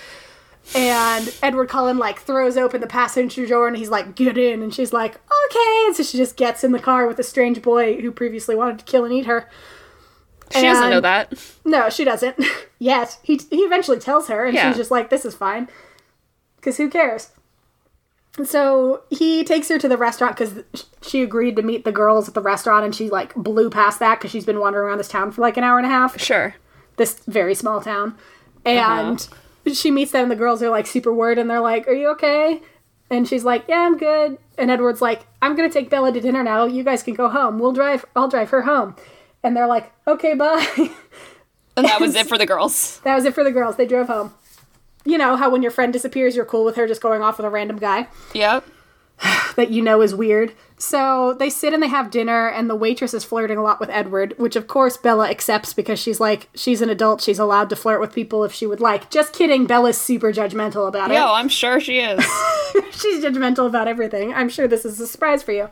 And 0.74 1.32
Edward 1.42 1.68
Cullen 1.68 1.96
like 1.96 2.18
throws 2.20 2.56
open 2.56 2.80
the 2.80 2.86
passenger 2.86 3.46
door 3.46 3.68
and 3.68 3.76
he's 3.76 3.88
like, 3.88 4.14
"Get 4.16 4.36
in," 4.36 4.62
and 4.62 4.74
she's 4.74 4.92
like, 4.92 5.14
"Okay." 5.14 5.84
And 5.86 5.94
so 5.96 6.02
she 6.02 6.18
just 6.18 6.36
gets 6.36 6.64
in 6.64 6.72
the 6.72 6.80
car 6.80 7.06
with 7.06 7.18
a 7.18 7.22
strange 7.22 7.62
boy 7.62 8.00
who 8.00 8.10
previously 8.10 8.56
wanted 8.56 8.80
to 8.80 8.84
kill 8.84 9.04
and 9.04 9.14
eat 9.14 9.26
her. 9.26 9.48
She 10.52 10.62
doesn't 10.62 10.90
know 10.90 11.00
that. 11.00 11.32
No, 11.64 11.88
she 11.88 12.04
doesn't 12.04 12.36
yet. 12.78 13.18
He 13.22 13.40
he 13.50 13.58
eventually 13.60 13.98
tells 14.00 14.28
her, 14.28 14.44
and 14.44 14.54
Yeah. 14.54 14.68
she's 14.68 14.76
just 14.76 14.90
like, 14.90 15.08
"This 15.08 15.24
is 15.24 15.34
fine," 15.36 15.68
because 16.56 16.76
who 16.78 16.90
cares? 16.90 17.30
So 18.44 19.02
he 19.08 19.44
takes 19.44 19.68
her 19.70 19.78
to 19.78 19.88
the 19.88 19.96
restaurant 19.96 20.36
because 20.36 20.62
she 21.00 21.22
agreed 21.22 21.56
to 21.56 21.62
meet 21.62 21.84
the 21.84 21.92
girls 21.92 22.28
at 22.28 22.34
the 22.34 22.40
restaurant, 22.42 22.84
and 22.84 22.94
she 22.94 23.08
like 23.08 23.34
blew 23.34 23.70
past 23.70 23.98
that 24.00 24.18
because 24.18 24.30
she's 24.30 24.44
been 24.44 24.60
wandering 24.60 24.86
around 24.88 24.98
this 24.98 25.08
town 25.08 25.30
for 25.32 25.40
like 25.40 25.56
an 25.56 25.64
hour 25.64 25.78
and 25.78 25.86
a 25.86 25.90
half 25.90 26.20
Sure. 26.20 26.54
this 26.96 27.20
very 27.26 27.54
small 27.54 27.80
town. 27.80 28.14
And 28.64 29.20
uh-huh. 29.20 29.36
She 29.74 29.90
meets 29.90 30.12
them, 30.12 30.24
and 30.24 30.30
the 30.30 30.36
girls 30.36 30.62
are 30.62 30.70
like 30.70 30.86
super 30.86 31.12
worried, 31.12 31.38
and 31.38 31.48
they're 31.50 31.60
like, 31.60 31.86
Are 31.88 31.92
you 31.92 32.08
okay? 32.10 32.60
And 33.10 33.26
she's 33.28 33.44
like, 33.44 33.64
Yeah, 33.68 33.80
I'm 33.80 33.96
good. 33.98 34.38
And 34.58 34.70
Edward's 34.70 35.00
like, 35.02 35.26
I'm 35.42 35.54
gonna 35.56 35.70
take 35.70 35.90
Bella 35.90 36.12
to 36.12 36.20
dinner 36.20 36.42
now. 36.42 36.64
You 36.64 36.82
guys 36.82 37.02
can 37.02 37.14
go 37.14 37.28
home. 37.28 37.58
We'll 37.58 37.72
drive, 37.72 38.04
I'll 38.14 38.28
drive 38.28 38.50
her 38.50 38.62
home. 38.62 38.96
And 39.42 39.56
they're 39.56 39.66
like, 39.66 39.92
Okay, 40.06 40.34
bye. 40.34 40.90
And 41.76 41.86
that 41.86 42.00
was 42.00 42.14
it 42.16 42.26
for 42.26 42.38
the 42.38 42.46
girls. 42.46 43.00
that 43.00 43.14
was 43.14 43.24
it 43.24 43.34
for 43.34 43.44
the 43.44 43.52
girls. 43.52 43.76
They 43.76 43.86
drove 43.86 44.06
home. 44.08 44.32
You 45.04 45.18
know 45.18 45.36
how 45.36 45.50
when 45.50 45.62
your 45.62 45.70
friend 45.70 45.92
disappears, 45.92 46.34
you're 46.34 46.44
cool 46.44 46.64
with 46.64 46.74
her 46.76 46.86
just 46.88 47.00
going 47.00 47.22
off 47.22 47.36
with 47.38 47.46
a 47.46 47.50
random 47.50 47.78
guy 47.78 48.08
Yep. 48.34 48.64
that 49.56 49.70
you 49.70 49.82
know 49.82 50.02
is 50.02 50.14
weird. 50.14 50.54
So 50.78 51.34
they 51.38 51.48
sit 51.48 51.72
and 51.72 51.82
they 51.82 51.88
have 51.88 52.10
dinner, 52.10 52.48
and 52.48 52.68
the 52.68 52.74
waitress 52.74 53.14
is 53.14 53.24
flirting 53.24 53.56
a 53.56 53.62
lot 53.62 53.80
with 53.80 53.88
Edward, 53.88 54.34
which 54.36 54.56
of 54.56 54.66
course 54.66 54.96
Bella 54.96 55.30
accepts 55.30 55.72
because 55.72 55.98
she's 55.98 56.20
like, 56.20 56.48
she's 56.54 56.82
an 56.82 56.90
adult, 56.90 57.22
she's 57.22 57.38
allowed 57.38 57.70
to 57.70 57.76
flirt 57.76 58.00
with 58.00 58.12
people 58.12 58.44
if 58.44 58.52
she 58.52 58.66
would 58.66 58.80
like. 58.80 59.10
Just 59.10 59.32
kidding, 59.32 59.66
Bella's 59.66 59.98
super 59.98 60.32
judgmental 60.32 60.86
about 60.86 61.10
it. 61.10 61.14
Yo, 61.14 61.32
I'm 61.32 61.48
sure 61.48 61.80
she 61.80 62.00
is. 62.00 62.22
she's 62.90 63.24
judgmental 63.24 63.66
about 63.66 63.88
everything. 63.88 64.34
I'm 64.34 64.50
sure 64.50 64.68
this 64.68 64.84
is 64.84 65.00
a 65.00 65.06
surprise 65.06 65.42
for 65.42 65.52
you. 65.52 65.70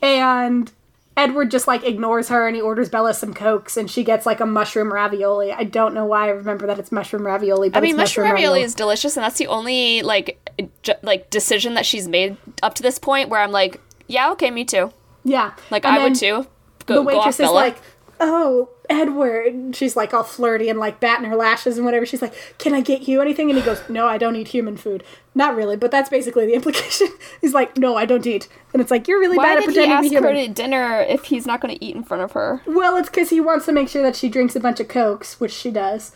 And 0.00 0.70
Edward 1.18 1.50
just 1.50 1.66
like 1.66 1.84
ignores 1.84 2.28
her 2.28 2.46
and 2.46 2.54
he 2.56 2.62
orders 2.62 2.88
Bella 2.88 3.12
some 3.12 3.34
cokes 3.34 3.76
and 3.76 3.90
she 3.90 4.04
gets 4.04 4.24
like 4.24 4.40
a 4.40 4.46
mushroom 4.46 4.92
ravioli. 4.92 5.52
I 5.52 5.64
don't 5.64 5.92
know 5.92 6.04
why 6.06 6.26
I 6.26 6.30
remember 6.30 6.66
that 6.68 6.78
it's 6.78 6.92
mushroom 6.92 7.26
ravioli, 7.26 7.68
but 7.68 7.78
I 7.78 7.80
mean, 7.80 7.90
it's 7.90 7.98
mushroom 7.98 8.30
ravioli 8.30 8.62
is 8.62 8.74
delicious, 8.74 9.16
and 9.16 9.24
that's 9.24 9.38
the 9.38 9.48
only 9.48 10.02
like 10.02 10.38
ju- 10.82 10.94
like 11.02 11.28
decision 11.30 11.74
that 11.74 11.84
she's 11.84 12.06
made 12.08 12.36
up 12.62 12.74
to 12.74 12.82
this 12.82 12.98
point 12.98 13.28
where 13.28 13.40
I'm 13.40 13.52
like, 13.52 13.80
yeah, 14.06 14.30
okay, 14.32 14.50
me 14.50 14.64
too. 14.64 14.92
yeah. 15.24 15.52
Like 15.70 15.84
And 15.84 15.96
I 15.96 16.04
would 16.04 16.14
too. 16.14 16.46
Go, 16.86 16.94
the 16.94 17.02
waitress 17.02 17.34
is 17.40 17.46
Bella. 17.46 17.54
like, 17.54 17.76
"Oh, 18.20 18.70
Edward." 18.88 19.46
And 19.52 19.76
she's 19.76 19.96
like 19.96 20.12
all 20.12 20.22
flirty 20.22 20.68
and 20.68 20.78
like 20.78 21.00
batting 21.00 21.28
her 21.28 21.36
lashes 21.36 21.76
and 21.76 21.84
whatever. 21.84 22.06
She's 22.06 22.22
like, 22.22 22.34
"Can 22.58 22.74
I 22.74 22.80
get 22.80 23.08
you 23.08 23.20
anything?" 23.20 23.50
And 23.50 23.58
he 23.58 23.64
goes, 23.64 23.82
"No, 23.88 24.06
I 24.06 24.18
don't 24.18 24.36
eat 24.36 24.48
human 24.48 24.76
food." 24.76 25.04
Not 25.34 25.54
really, 25.56 25.76
but 25.76 25.90
that's 25.90 26.08
basically 26.08 26.46
the 26.46 26.54
implication. 26.58 27.08
He's 27.40 27.54
like, 27.54 27.76
"No, 27.76 27.96
I 27.96 28.04
don't 28.04 28.26
eat," 28.26 28.48
and 28.72 28.82
it's 28.82 28.90
like 28.90 29.08
you're 29.08 29.20
really 29.20 29.36
Why 29.36 29.44
bad 29.44 29.58
at 29.58 29.60
did 29.60 29.70
he 29.70 29.74
pretending 29.74 29.90
to 29.90 29.94
ask 29.96 30.10
be 30.10 30.16
her 30.16 30.46
to 30.46 30.52
dinner 30.52 31.00
if 31.08 31.24
he's 31.24 31.46
not 31.46 31.60
going 31.60 31.76
to 31.76 31.84
eat 31.84 31.94
in 31.96 32.04
front 32.04 32.22
of 32.22 32.32
her? 32.32 32.62
Well, 32.66 32.96
it's 32.96 33.08
because 33.08 33.30
he 33.30 33.40
wants 33.40 33.66
to 33.66 33.72
make 33.72 33.88
sure 33.88 34.02
that 34.02 34.16
she 34.16 34.28
drinks 34.28 34.56
a 34.56 34.60
bunch 34.60 34.80
of 34.80 34.88
cokes, 34.88 35.40
which 35.40 35.52
she 35.52 35.70
does, 35.70 36.12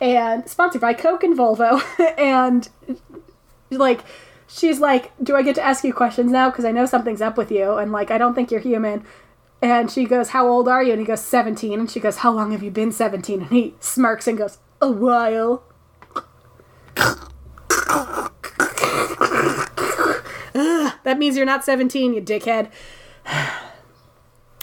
and 0.00 0.48
sponsored 0.48 0.80
by 0.80 0.94
Coke 0.94 1.22
and 1.24 1.36
Volvo, 1.36 1.82
and 2.18 2.68
like. 3.70 4.00
She's 4.54 4.80
like, 4.80 5.12
"Do 5.22 5.34
I 5.34 5.40
get 5.40 5.54
to 5.54 5.62
ask 5.62 5.82
you 5.82 5.94
questions 5.94 6.30
now? 6.30 6.50
Because 6.50 6.66
I 6.66 6.72
know 6.72 6.84
something's 6.84 7.22
up 7.22 7.38
with 7.38 7.50
you, 7.50 7.78
and 7.78 7.90
like, 7.90 8.10
I 8.10 8.18
don't 8.18 8.34
think 8.34 8.50
you're 8.50 8.60
human." 8.60 9.02
And 9.62 9.90
she 9.90 10.04
goes, 10.04 10.30
How 10.30 10.48
old 10.48 10.68
are 10.68 10.82
you? 10.82 10.90
And 10.90 11.00
he 11.00 11.06
goes, 11.06 11.20
17. 11.20 11.78
And 11.78 11.90
she 11.90 12.00
goes, 12.00 12.18
How 12.18 12.32
long 12.32 12.50
have 12.50 12.64
you 12.64 12.70
been 12.70 12.90
17? 12.90 13.42
And 13.42 13.50
he 13.50 13.74
smirks 13.78 14.26
and 14.26 14.36
goes, 14.36 14.58
A 14.80 14.90
while. 14.90 15.62
Ugh, 20.54 20.92
that 21.04 21.18
means 21.18 21.36
you're 21.36 21.46
not 21.46 21.64
17, 21.64 22.12
you 22.12 22.20
dickhead. 22.20 22.70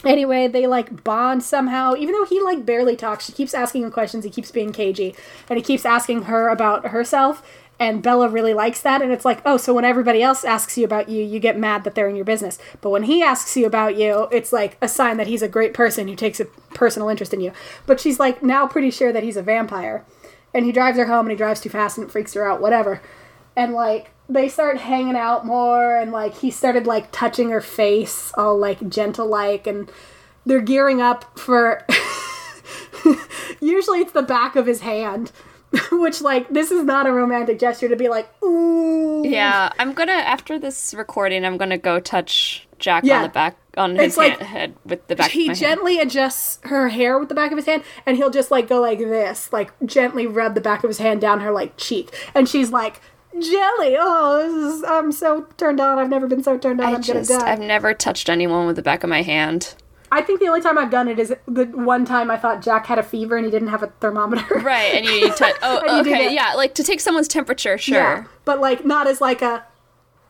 Anyway, 0.06 0.48
they 0.48 0.66
like 0.66 1.04
bond 1.04 1.44
somehow. 1.44 1.94
Even 1.94 2.14
though 2.14 2.24
he 2.24 2.40
like 2.42 2.66
barely 2.66 2.96
talks, 2.96 3.26
she 3.26 3.34
keeps 3.34 3.54
asking 3.54 3.84
him 3.84 3.92
questions. 3.92 4.24
He 4.24 4.30
keeps 4.30 4.50
being 4.50 4.72
cagey, 4.72 5.14
and 5.50 5.58
he 5.58 5.62
keeps 5.62 5.84
asking 5.84 6.22
her 6.24 6.48
about 6.48 6.88
herself. 6.88 7.44
And 7.80 8.04
Bella 8.04 8.28
really 8.28 8.54
likes 8.54 8.82
that. 8.82 9.02
And 9.02 9.12
it's 9.12 9.24
like, 9.24 9.42
oh, 9.46 9.58
so 9.58 9.74
when 9.74 9.86
everybody 9.86 10.22
else 10.22 10.44
asks 10.44 10.78
you 10.78 10.84
about 10.84 11.08
you, 11.08 11.24
you 11.24 11.40
get 11.40 11.58
mad 11.58 11.84
that 11.86 11.96
they're 11.96 12.10
in 12.10 12.16
your 12.16 12.26
business. 12.26 12.60
But 12.82 12.90
when 12.90 13.04
he 13.04 13.24
asks 13.24 13.56
you 13.56 13.66
about 13.66 13.96
you, 13.96 14.28
it's 14.32 14.52
like 14.52 14.78
a 14.82 14.88
sign 14.88 15.18
that 15.18 15.28
he's 15.28 15.42
a 15.42 15.48
great 15.48 15.74
person 15.74 16.08
who 16.08 16.16
takes 16.16 16.40
a 16.40 16.46
personal 16.74 17.10
interest 17.10 17.34
in 17.34 17.40
you. 17.40 17.54
But 17.86 18.00
she's 18.00 18.20
like 18.20 18.44
now 18.44 18.68
pretty 18.68 18.92
sure 18.92 19.14
that 19.14 19.24
he's 19.24 19.38
a 19.38 19.44
vampire. 19.44 20.06
And 20.54 20.66
he 20.66 20.72
drives 20.72 20.98
her 20.98 21.06
home, 21.06 21.28
and 21.28 21.32
he 21.32 21.38
drives 21.38 21.62
too 21.62 21.70
fast, 21.70 21.98
and 21.98 22.08
it 22.08 22.12
freaks 22.12 22.34
her 22.34 22.50
out. 22.50 22.60
Whatever 22.60 23.02
and 23.56 23.74
like 23.74 24.12
they 24.30 24.48
start 24.48 24.78
hanging 24.78 25.16
out 25.16 25.46
more 25.46 25.96
and 25.96 26.12
like 26.12 26.38
he 26.38 26.52
started 26.52 26.86
like 26.86 27.12
touching 27.12 27.50
her 27.50 27.60
face 27.60 28.32
all 28.36 28.58
like 28.58 28.88
gentle 28.88 29.28
like 29.28 29.66
and 29.66 29.92
they're 30.46 30.62
gearing 30.62 31.02
up 31.02 31.38
for 31.38 31.86
Usually 33.62 34.00
it's 34.00 34.12
the 34.12 34.22
back 34.22 34.56
of 34.56 34.66
his 34.66 34.82
hand, 34.82 35.32
which 35.92 36.22
like 36.22 36.50
this 36.50 36.72
is 36.72 36.84
not 36.84 37.06
a 37.08 37.12
romantic 37.12 37.60
gesture 37.60 37.88
to 37.90 37.96
be 37.96 38.10
like 38.10 38.28
ooh. 38.44 39.24
Yeah, 39.26 39.72
I'm 39.78 39.94
gonna 39.94 40.12
after 40.14 40.58
this 40.58 40.94
recording, 40.94 41.46
I'm 41.46 41.58
gonna 41.58 41.78
go 41.78 42.00
touch 42.00 42.68
Jack 42.80 43.04
Yeah. 43.04 43.18
on 43.18 43.24
the 43.24 43.30
back 43.30 43.58
on 43.78 43.96
his 43.96 44.06
It's 44.08 44.18
like- 44.18 44.38
hand, 44.40 44.44
head 44.48 44.74
with 44.86 45.06
the 45.08 45.16
back. 45.16 45.32
He 45.32 45.42
of 45.44 45.48
my 45.48 45.54
hand. 45.54 45.58
He 45.58 45.66
gently 45.66 46.00
adjusts 46.00 46.60
her 46.64 46.90
hair 46.90 47.20
with 47.20 47.30
the 47.30 47.36
back 47.36 47.52
of 47.52 47.58
his 47.58 47.66
hand, 47.66 47.84
and 48.06 48.18
he'll 48.18 48.30
just 48.32 48.50
like 48.52 48.68
go 48.68 48.80
like 48.82 49.00
this, 49.00 49.52
like 49.54 49.72
gently 49.86 50.26
rub 50.26 50.56
the 50.56 50.62
back 50.62 50.84
of 50.84 50.90
his 50.90 50.98
hand 50.98 51.22
down 51.22 51.42
her 51.42 51.52
like 51.52 51.78
cheek, 51.78 52.10
and 52.34 52.48
she's 52.50 52.72
like, 52.72 53.02
"Jelly, 53.34 53.96
oh, 54.00 54.38
this 54.64 54.74
is, 54.76 54.84
I'm 54.84 55.12
so 55.12 55.44
turned 55.58 55.80
on. 55.80 56.00
I've 56.00 56.10
never 56.10 56.26
been 56.28 56.42
so 56.44 56.58
turned 56.58 56.80
on. 56.82 56.88
I 56.88 56.94
I'm 56.96 57.02
just, 57.04 57.30
gonna 57.30 57.42
die." 57.44 57.52
I've 57.52 57.60
never 57.60 57.94
touched 57.94 58.30
anyone 58.30 58.66
with 58.66 58.76
the 58.78 58.82
back 58.82 59.04
of 59.04 59.10
my 59.10 59.22
hand. 59.22 59.76
I 60.12 60.22
think 60.22 60.40
the 60.40 60.48
only 60.48 60.62
time 60.62 60.78
I've 60.78 60.90
done 60.90 61.08
it 61.08 61.20
is 61.20 61.34
the 61.48 61.66
one 61.66 62.06
time 62.06 62.32
I 62.32 62.38
thought 62.38 62.62
Jack 62.62 62.86
had 62.88 62.98
a 62.98 63.04
fever 63.04 63.36
and 63.38 63.46
he 63.46 63.52
didn't 63.52 63.68
have 63.70 63.84
a 63.84 63.88
thermometer. 64.00 64.60
Right, 64.70 64.94
and 64.96 65.06
you, 65.06 65.12
you 65.12 65.34
touch. 65.34 65.56
Oh, 65.62 65.84
you 65.96 66.02
okay, 66.02 66.34
yeah, 66.34 66.54
like 66.54 66.76
to 66.76 66.84
take 66.84 67.00
someone's 67.00 67.28
temperature, 67.28 67.78
sure. 67.78 67.98
Yeah, 67.98 68.24
but 68.46 68.60
like 68.60 68.86
not 68.86 69.08
as 69.08 69.22
like 69.22 69.42
a. 69.42 69.66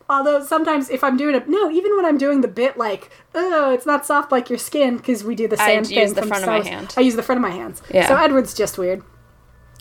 Although 0.10 0.44
sometimes 0.44 0.90
if 0.90 1.04
I'm 1.04 1.18
doing 1.18 1.36
it, 1.36 1.48
no, 1.48 1.70
even 1.70 1.96
when 1.96 2.06
I'm 2.06 2.18
doing 2.18 2.42
the 2.42 2.48
bit 2.48 2.78
like, 2.78 3.12
oh, 3.36 3.72
it's 3.72 3.86
not 3.86 4.06
soft 4.06 4.32
like 4.32 4.50
your 4.50 4.58
skin 4.58 4.98
because 4.98 5.24
we 5.24 5.36
do 5.36 5.48
the 5.48 5.58
same 5.58 5.80
I'd 5.80 5.88
thing. 5.88 6.00
use 6.00 6.14
the 6.14 6.26
front 6.26 6.44
of 6.44 6.50
my 6.50 6.62
hand. 6.68 6.94
I 6.98 7.02
use 7.02 7.16
the 7.16 7.24
front 7.24 7.38
of 7.38 7.44
my 7.44 7.52
hands. 7.56 7.82
Yeah. 7.94 8.08
So 8.08 8.16
Edward's 8.16 8.54
just 8.54 8.78
weird. 8.78 9.04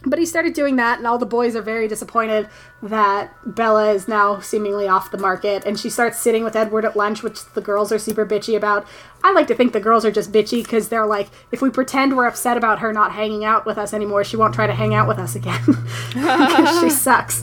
But 0.04 0.20
he 0.20 0.26
started 0.26 0.54
doing 0.54 0.76
that, 0.76 0.98
and 0.98 1.06
all 1.08 1.18
the 1.18 1.26
boys 1.26 1.56
are 1.56 1.62
very 1.62 1.88
disappointed 1.88 2.48
that 2.82 3.34
Bella 3.44 3.90
is 3.90 4.06
now 4.06 4.38
seemingly 4.38 4.86
off 4.86 5.10
the 5.10 5.18
market. 5.18 5.64
And 5.64 5.78
she 5.78 5.90
starts 5.90 6.20
sitting 6.20 6.44
with 6.44 6.54
Edward 6.54 6.84
at 6.84 6.96
lunch, 6.96 7.24
which 7.24 7.44
the 7.54 7.60
girls 7.60 7.90
are 7.90 7.98
super 7.98 8.24
bitchy 8.24 8.56
about. 8.56 8.86
I 9.24 9.32
like 9.32 9.48
to 9.48 9.56
think 9.56 9.72
the 9.72 9.80
girls 9.80 10.04
are 10.04 10.12
just 10.12 10.30
bitchy 10.30 10.62
because 10.62 10.88
they're 10.88 11.06
like, 11.06 11.28
if 11.50 11.60
we 11.60 11.70
pretend 11.70 12.16
we're 12.16 12.28
upset 12.28 12.56
about 12.56 12.78
her 12.78 12.92
not 12.92 13.10
hanging 13.10 13.44
out 13.44 13.66
with 13.66 13.76
us 13.76 13.92
anymore, 13.92 14.22
she 14.22 14.36
won't 14.36 14.54
try 14.54 14.68
to 14.68 14.72
hang 14.72 14.94
out 14.94 15.08
with 15.08 15.18
us 15.18 15.34
again. 15.34 15.64
because 16.14 16.80
she 16.80 16.90
sucks. 16.90 17.42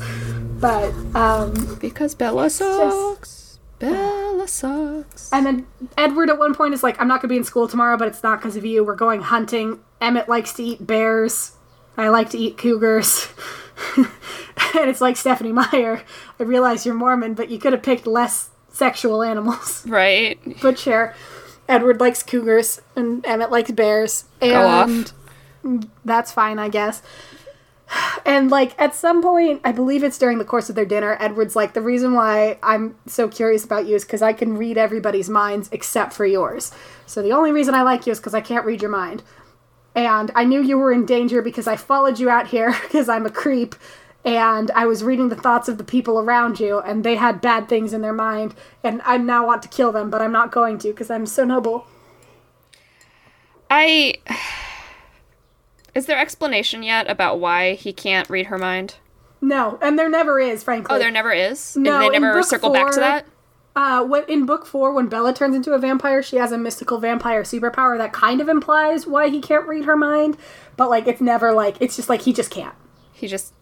But, 0.59 0.93
um, 1.13 1.77
Because 1.81 2.15
Bella 2.15 2.49
sucks. 2.49 3.59
Bella 3.79 4.47
sucks. 4.47 5.29
And 5.33 5.45
then 5.45 5.67
Edward 5.97 6.29
at 6.29 6.39
one 6.39 6.55
point 6.55 6.73
is 6.73 6.83
like, 6.83 6.99
I'm 7.01 7.09
not 7.09 7.15
going 7.21 7.27
to 7.27 7.33
be 7.33 7.37
in 7.37 7.43
school 7.43 7.67
tomorrow, 7.67 7.97
but 7.97 8.07
it's 8.07 8.23
not 8.23 8.39
because 8.39 8.55
of 8.55 8.63
you. 8.63 8.85
We're 8.85 8.95
going 8.95 9.21
hunting. 9.21 9.81
Emmett 9.99 10.29
likes 10.29 10.53
to 10.53 10.63
eat 10.63 10.87
bears. 10.87 11.51
I 11.97 12.09
like 12.09 12.29
to 12.31 12.37
eat 12.37 12.57
cougars. 12.57 13.27
and 13.97 14.07
it's 14.89 15.01
like 15.01 15.17
Stephenie 15.17 15.51
Meyer. 15.51 16.03
I 16.39 16.43
realize 16.43 16.85
you're 16.85 16.95
Mormon, 16.95 17.33
but 17.33 17.49
you 17.49 17.59
could 17.59 17.73
have 17.73 17.83
picked 17.83 18.07
less 18.07 18.49
sexual 18.69 19.23
animals. 19.23 19.85
Right. 19.87 20.39
but 20.61 20.77
sure. 20.77 21.13
Edward 21.67 21.99
likes 21.99 22.21
cougars 22.21 22.81
and 22.95 23.25
Emmett 23.25 23.51
likes 23.51 23.71
bears. 23.71 24.25
And 25.63 25.89
that's 26.03 26.31
fine, 26.31 26.59
I 26.59 26.69
guess. 26.69 27.01
And 28.25 28.49
like 28.49 28.73
at 28.81 28.95
some 28.95 29.21
point, 29.21 29.61
I 29.63 29.71
believe 29.71 30.03
it's 30.03 30.17
during 30.17 30.39
the 30.39 30.45
course 30.45 30.67
of 30.67 30.75
their 30.75 30.85
dinner, 30.85 31.15
Edward's 31.19 31.55
like, 31.55 31.73
the 31.73 31.81
reason 31.81 32.13
why 32.15 32.57
I'm 32.63 32.95
so 33.05 33.27
curious 33.27 33.63
about 33.63 33.85
you 33.85 33.95
is 33.95 34.03
because 34.03 34.23
I 34.23 34.33
can 34.33 34.57
read 34.57 34.79
everybody's 34.79 35.29
minds 35.29 35.69
except 35.71 36.11
for 36.11 36.25
yours. 36.25 36.71
So 37.05 37.21
the 37.21 37.31
only 37.31 37.51
reason 37.51 37.75
I 37.75 37.83
like 37.83 38.07
you 38.07 38.11
is 38.11 38.19
because 38.19 38.33
I 38.33 38.41
can't 38.41 38.65
read 38.65 38.81
your 38.81 38.89
mind. 38.89 39.21
And 39.95 40.29
I 40.35 40.43
knew 40.43 40.61
you 40.61 40.77
were 40.77 40.91
in 40.91 41.05
danger 41.05 41.41
because 41.41 41.67
I 41.67 41.77
followed 41.77 42.19
you 42.19 42.29
out 42.29 42.47
here 42.47 42.75
because 42.83 43.09
I'm 43.09 43.25
a 43.25 43.31
creep. 43.31 43.75
And 44.23 44.71
I 44.71 44.85
was 44.85 45.03
reading 45.03 45.29
the 45.29 45.35
thoughts 45.35 45.69
of 45.69 45.77
the 45.77 45.83
people 45.83 46.19
around 46.19 46.59
you, 46.59 46.79
and 46.79 47.03
they 47.03 47.15
had 47.15 47.41
bad 47.41 47.69
things 47.69 47.93
in 47.93 48.01
their 48.01 48.11
mind. 48.11 48.55
And 48.83 49.01
I 49.05 49.17
now 49.17 49.45
want 49.45 49.61
to 49.63 49.69
kill 49.69 49.91
them, 49.91 50.09
but 50.09 50.19
I'm 50.19 50.31
not 50.31 50.51
going 50.51 50.79
to 50.79 50.87
because 50.89 51.09
I'm 51.09 51.25
so 51.25 51.43
noble. 51.43 51.85
I. 53.69 54.15
Is 55.93 56.07
there 56.07 56.19
explanation 56.19 56.83
yet 56.83 57.09
about 57.09 57.39
why 57.39 57.75
he 57.75 57.93
can't 57.93 58.29
read 58.29 58.47
her 58.47 58.57
mind? 58.57 58.95
No, 59.39 59.77
and 59.81 59.97
there 59.97 60.09
never 60.09 60.39
is, 60.39 60.61
frankly. 60.61 60.93
Oh, 60.93 60.99
there 60.99 61.11
never 61.11 61.31
is. 61.31 61.77
No, 61.77 61.99
they 61.99 62.15
in 62.15 62.21
never 62.21 62.43
circle 62.43 62.73
back 62.73 62.91
to 62.93 62.99
that. 62.99 63.25
Uh, 63.75 64.03
when, 64.05 64.23
in 64.29 64.45
book 64.45 64.65
four, 64.65 64.93
when 64.93 65.07
Bella 65.07 65.33
turns 65.33 65.55
into 65.55 65.73
a 65.73 65.77
vampire, 65.77 66.23
she 66.23 66.37
has 66.37 66.53
a 66.53 66.57
mystical 66.57 66.97
vampire 66.97 67.43
superpower 67.43 67.97
that 67.97 68.13
kind 68.13 68.39
of 68.39 68.47
implies 68.47 69.05
why 69.05 69.27
he 69.27 69.41
can't 69.41 69.67
read 69.67 69.83
her 69.83 69.97
mind, 69.97 70.37
but 70.77 70.89
like 70.89 71.07
it's 71.07 71.19
never 71.19 71.51
like 71.51 71.75
it's 71.81 71.97
just 71.97 72.07
like 72.07 72.21
he 72.21 72.31
just 72.31 72.49
can't. 72.51 72.75
He 73.11 73.27
just. 73.27 73.53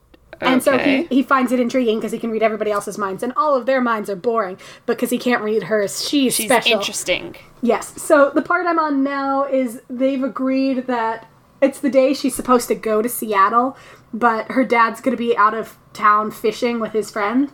And 0.42 0.62
so 0.62 0.78
he, 0.78 1.04
he 1.06 1.24
finds 1.24 1.52
it 1.54 1.60
intriguing 1.60 2.00
because 2.00 2.12
he 2.12 2.20
can 2.20 2.30
read 2.30 2.44
everybody 2.44 2.70
else's 2.70 2.98
minds, 2.98 3.24
and 3.24 3.32
all 3.38 3.56
of 3.56 3.66
their 3.66 3.80
minds 3.80 4.10
are 4.10 4.16
boring 4.16 4.58
because 4.86 5.10
he 5.10 5.18
can't 5.18 5.42
read 5.42 5.64
hers. 5.64 6.08
She's, 6.08 6.36
She's 6.36 6.48
special. 6.48 6.74
interesting. 6.74 7.36
Yes. 7.62 8.02
So 8.02 8.30
the 8.30 8.42
part 8.42 8.68
I'm 8.68 8.78
on 8.78 9.04
now 9.04 9.46
is 9.46 9.82
they've 9.90 10.22
agreed 10.22 10.88
that 10.88 11.28
it's 11.62 11.80
the 11.80 11.90
day 11.90 12.14
she's 12.14 12.36
supposed 12.36 12.68
to 12.68 12.76
go 12.76 13.02
to 13.02 13.08
Seattle, 13.08 13.78
but 14.14 14.52
her 14.52 14.66
dad's 14.66 15.00
going 15.00 15.16
to 15.16 15.24
be 15.24 15.36
out 15.38 15.54
of 15.54 15.78
town 15.94 16.30
fishing 16.30 16.80
with 16.80 16.92
his 16.92 17.10
friend 17.10 17.50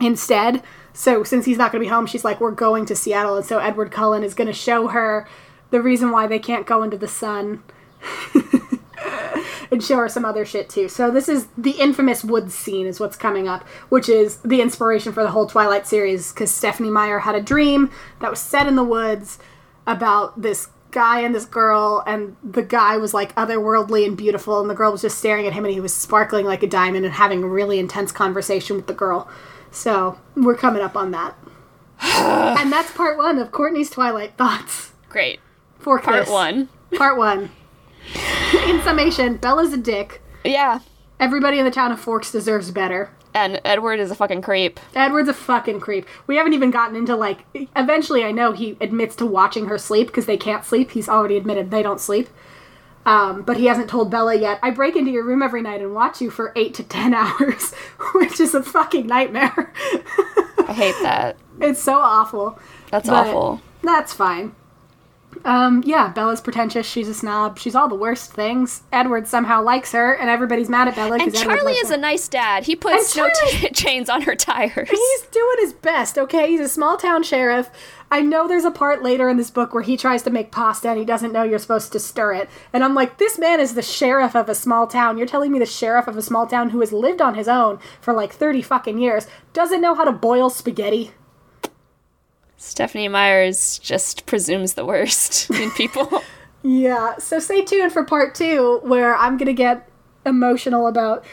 instead. 0.00 0.62
So 0.98 1.22
since 1.22 1.44
he's 1.44 1.58
not 1.58 1.70
going 1.70 1.80
to 1.80 1.86
be 1.86 1.94
home, 1.94 2.06
she's 2.06 2.24
like, 2.24 2.40
"We're 2.40 2.50
going 2.50 2.84
to 2.86 2.96
Seattle," 2.96 3.36
and 3.36 3.46
so 3.46 3.60
Edward 3.60 3.92
Cullen 3.92 4.24
is 4.24 4.34
going 4.34 4.48
to 4.48 4.52
show 4.52 4.88
her 4.88 5.28
the 5.70 5.80
reason 5.80 6.10
why 6.10 6.26
they 6.26 6.40
can't 6.40 6.66
go 6.66 6.82
into 6.82 6.98
the 6.98 7.06
sun. 7.06 7.62
and 9.70 9.84
show 9.84 9.98
her 9.98 10.08
some 10.08 10.24
other 10.24 10.44
shit 10.44 10.68
too. 10.68 10.88
So 10.88 11.08
this 11.08 11.28
is 11.28 11.46
the 11.56 11.72
infamous 11.72 12.24
woods 12.24 12.52
scene 12.52 12.84
is 12.84 12.98
what's 12.98 13.16
coming 13.16 13.46
up, 13.46 13.62
which 13.90 14.08
is 14.08 14.38
the 14.38 14.60
inspiration 14.60 15.12
for 15.12 15.22
the 15.22 15.30
whole 15.30 15.46
Twilight 15.46 15.86
series 15.86 16.32
because 16.32 16.50
Stephenie 16.50 16.90
Meyer 16.90 17.20
had 17.20 17.36
a 17.36 17.40
dream 17.40 17.92
that 18.20 18.30
was 18.30 18.40
set 18.40 18.66
in 18.66 18.74
the 18.74 18.82
woods 18.82 19.38
about 19.86 20.40
this 20.42 20.68
guy 20.90 21.20
and 21.20 21.32
this 21.32 21.44
girl 21.44 22.02
and 22.08 22.34
the 22.42 22.62
guy 22.62 22.96
was 22.96 23.14
like 23.14 23.32
otherworldly 23.36 24.04
and 24.04 24.16
beautiful 24.16 24.60
and 24.60 24.68
the 24.68 24.74
girl 24.74 24.90
was 24.90 25.02
just 25.02 25.18
staring 25.18 25.46
at 25.46 25.52
him 25.52 25.64
and 25.64 25.74
he 25.74 25.80
was 25.80 25.94
sparkling 25.94 26.46
like 26.46 26.62
a 26.64 26.66
diamond 26.66 27.04
and 27.04 27.14
having 27.14 27.44
a 27.44 27.46
really 27.46 27.78
intense 27.78 28.10
conversation 28.10 28.74
with 28.74 28.88
the 28.88 28.94
girl. 28.94 29.28
So, 29.70 30.18
we're 30.36 30.56
coming 30.56 30.82
up 30.82 30.96
on 30.96 31.10
that. 31.12 31.34
and 32.02 32.72
that's 32.72 32.92
part 32.92 33.18
1 33.18 33.38
of 33.38 33.52
Courtney's 33.52 33.90
Twilight 33.90 34.36
thoughts. 34.36 34.92
Great. 35.08 35.40
For 35.78 35.98
Part 35.98 36.16
Chris. 36.18 36.30
one. 36.30 36.68
Part 36.96 37.16
1. 37.16 37.50
In 38.68 38.82
summation, 38.82 39.36
Bella's 39.36 39.72
a 39.72 39.76
dick. 39.76 40.22
Yeah. 40.44 40.80
Everybody 41.20 41.58
in 41.58 41.64
the 41.64 41.70
town 41.70 41.90
of 41.92 42.00
Forks 42.00 42.30
deserves 42.30 42.70
better. 42.70 43.10
And 43.34 43.60
Edward 43.64 44.00
is 44.00 44.10
a 44.10 44.14
fucking 44.14 44.42
creep. 44.42 44.80
Edward's 44.94 45.28
a 45.28 45.34
fucking 45.34 45.80
creep. 45.80 46.06
We 46.26 46.36
haven't 46.36 46.54
even 46.54 46.70
gotten 46.70 46.96
into 46.96 47.14
like. 47.16 47.44
Eventually, 47.76 48.24
I 48.24 48.32
know 48.32 48.52
he 48.52 48.76
admits 48.80 49.14
to 49.16 49.26
watching 49.26 49.66
her 49.66 49.78
sleep 49.78 50.06
because 50.06 50.26
they 50.26 50.36
can't 50.36 50.64
sleep. 50.64 50.92
He's 50.92 51.08
already 51.08 51.36
admitted 51.36 51.70
they 51.70 51.82
don't 51.82 52.00
sleep. 52.00 52.28
Um, 53.08 53.40
but 53.40 53.56
he 53.56 53.64
hasn't 53.64 53.88
told 53.88 54.10
Bella 54.10 54.34
yet. 54.34 54.58
I 54.62 54.70
break 54.70 54.94
into 54.94 55.10
your 55.10 55.24
room 55.24 55.42
every 55.42 55.62
night 55.62 55.80
and 55.80 55.94
watch 55.94 56.20
you 56.20 56.30
for 56.30 56.52
eight 56.56 56.74
to 56.74 56.82
ten 56.82 57.14
hours, 57.14 57.72
which 58.14 58.38
is 58.38 58.54
a 58.54 58.62
fucking 58.62 59.06
nightmare. 59.06 59.72
I 60.58 60.74
hate 60.74 60.96
that. 61.02 61.38
it's 61.60 61.82
so 61.82 61.98
awful. 61.98 62.58
That's 62.90 63.08
awful. 63.08 63.62
That's 63.82 64.12
fine. 64.12 64.54
Um, 65.44 65.82
yeah, 65.86 66.08
Bella's 66.08 66.40
pretentious. 66.40 66.86
She's 66.86 67.08
a 67.08 67.14
snob. 67.14 67.58
She's 67.58 67.74
all 67.74 67.86
the 67.88 67.94
worst 67.94 68.32
things. 68.32 68.82
Edward 68.92 69.26
somehow 69.28 69.62
likes 69.62 69.92
her, 69.92 70.14
and 70.14 70.28
everybody's 70.28 70.68
mad 70.68 70.88
at 70.88 70.96
Bella 70.96 71.16
And 71.16 71.26
because 71.26 71.40
Charlie 71.42 71.74
is 71.74 71.88
her. 71.90 71.94
a 71.94 71.98
nice 71.98 72.26
dad. 72.28 72.64
He 72.64 72.74
puts 72.74 73.14
And 73.16 73.24
no 73.28 73.30
Charlie- 73.34 73.58
t- 73.68 73.68
chains 73.74 74.08
on 74.08 74.22
her 74.22 74.34
tires. 74.34 74.88
He's 74.90 75.22
doing 75.30 75.56
his 75.60 75.72
best, 75.74 76.18
okay? 76.18 76.48
He's 76.50 76.60
a 76.60 76.68
small 76.68 76.96
town 76.96 77.22
sheriff. 77.22 77.70
I 78.10 78.22
know 78.22 78.48
there's 78.48 78.64
a 78.64 78.70
part 78.70 79.02
later 79.02 79.28
in 79.28 79.36
this 79.36 79.50
book 79.50 79.74
where 79.74 79.82
he 79.82 79.98
tries 79.98 80.22
to 80.22 80.30
make 80.30 80.50
pasta 80.50 80.88
and 80.88 80.98
he 80.98 81.04
doesn't 81.04 81.30
know 81.32 81.42
you're 81.42 81.58
supposed 81.58 81.92
to 81.92 82.00
stir 82.00 82.32
it. 82.32 82.48
And 82.72 82.82
I'm 82.82 82.94
like, 82.94 83.18
this 83.18 83.38
man 83.38 83.60
is 83.60 83.74
the 83.74 83.82
sheriff 83.82 84.34
of 84.34 84.48
a 84.48 84.54
small 84.54 84.86
town. 84.86 85.18
You're 85.18 85.26
telling 85.26 85.52
me 85.52 85.58
the 85.58 85.66
sheriff 85.66 86.08
of 86.08 86.16
a 86.16 86.22
small 86.22 86.46
town 86.46 86.70
who 86.70 86.80
has 86.80 86.90
lived 86.90 87.20
on 87.20 87.34
his 87.34 87.48
own 87.48 87.78
for 88.00 88.14
like 88.14 88.32
30 88.32 88.62
fucking 88.62 88.98
years 88.98 89.26
doesn't 89.52 89.82
know 89.82 89.94
how 89.94 90.04
to 90.04 90.12
boil 90.12 90.48
spaghetti? 90.48 91.12
Stephenie 92.58 93.08
Myers 93.08 93.78
just 93.78 94.26
presumes 94.26 94.74
the 94.74 94.84
worst 94.84 95.48
in 95.54 95.70
people. 95.70 96.22
Yeah, 96.62 97.16
so 97.18 97.38
stay 97.38 97.64
tuned 97.64 97.92
for 97.92 98.04
part 98.04 98.34
two 98.34 98.80
where 98.82 99.14
I'm 99.16 99.36
gonna 99.38 99.52
get 99.52 99.88
emotional 100.26 100.88
about 100.88 101.24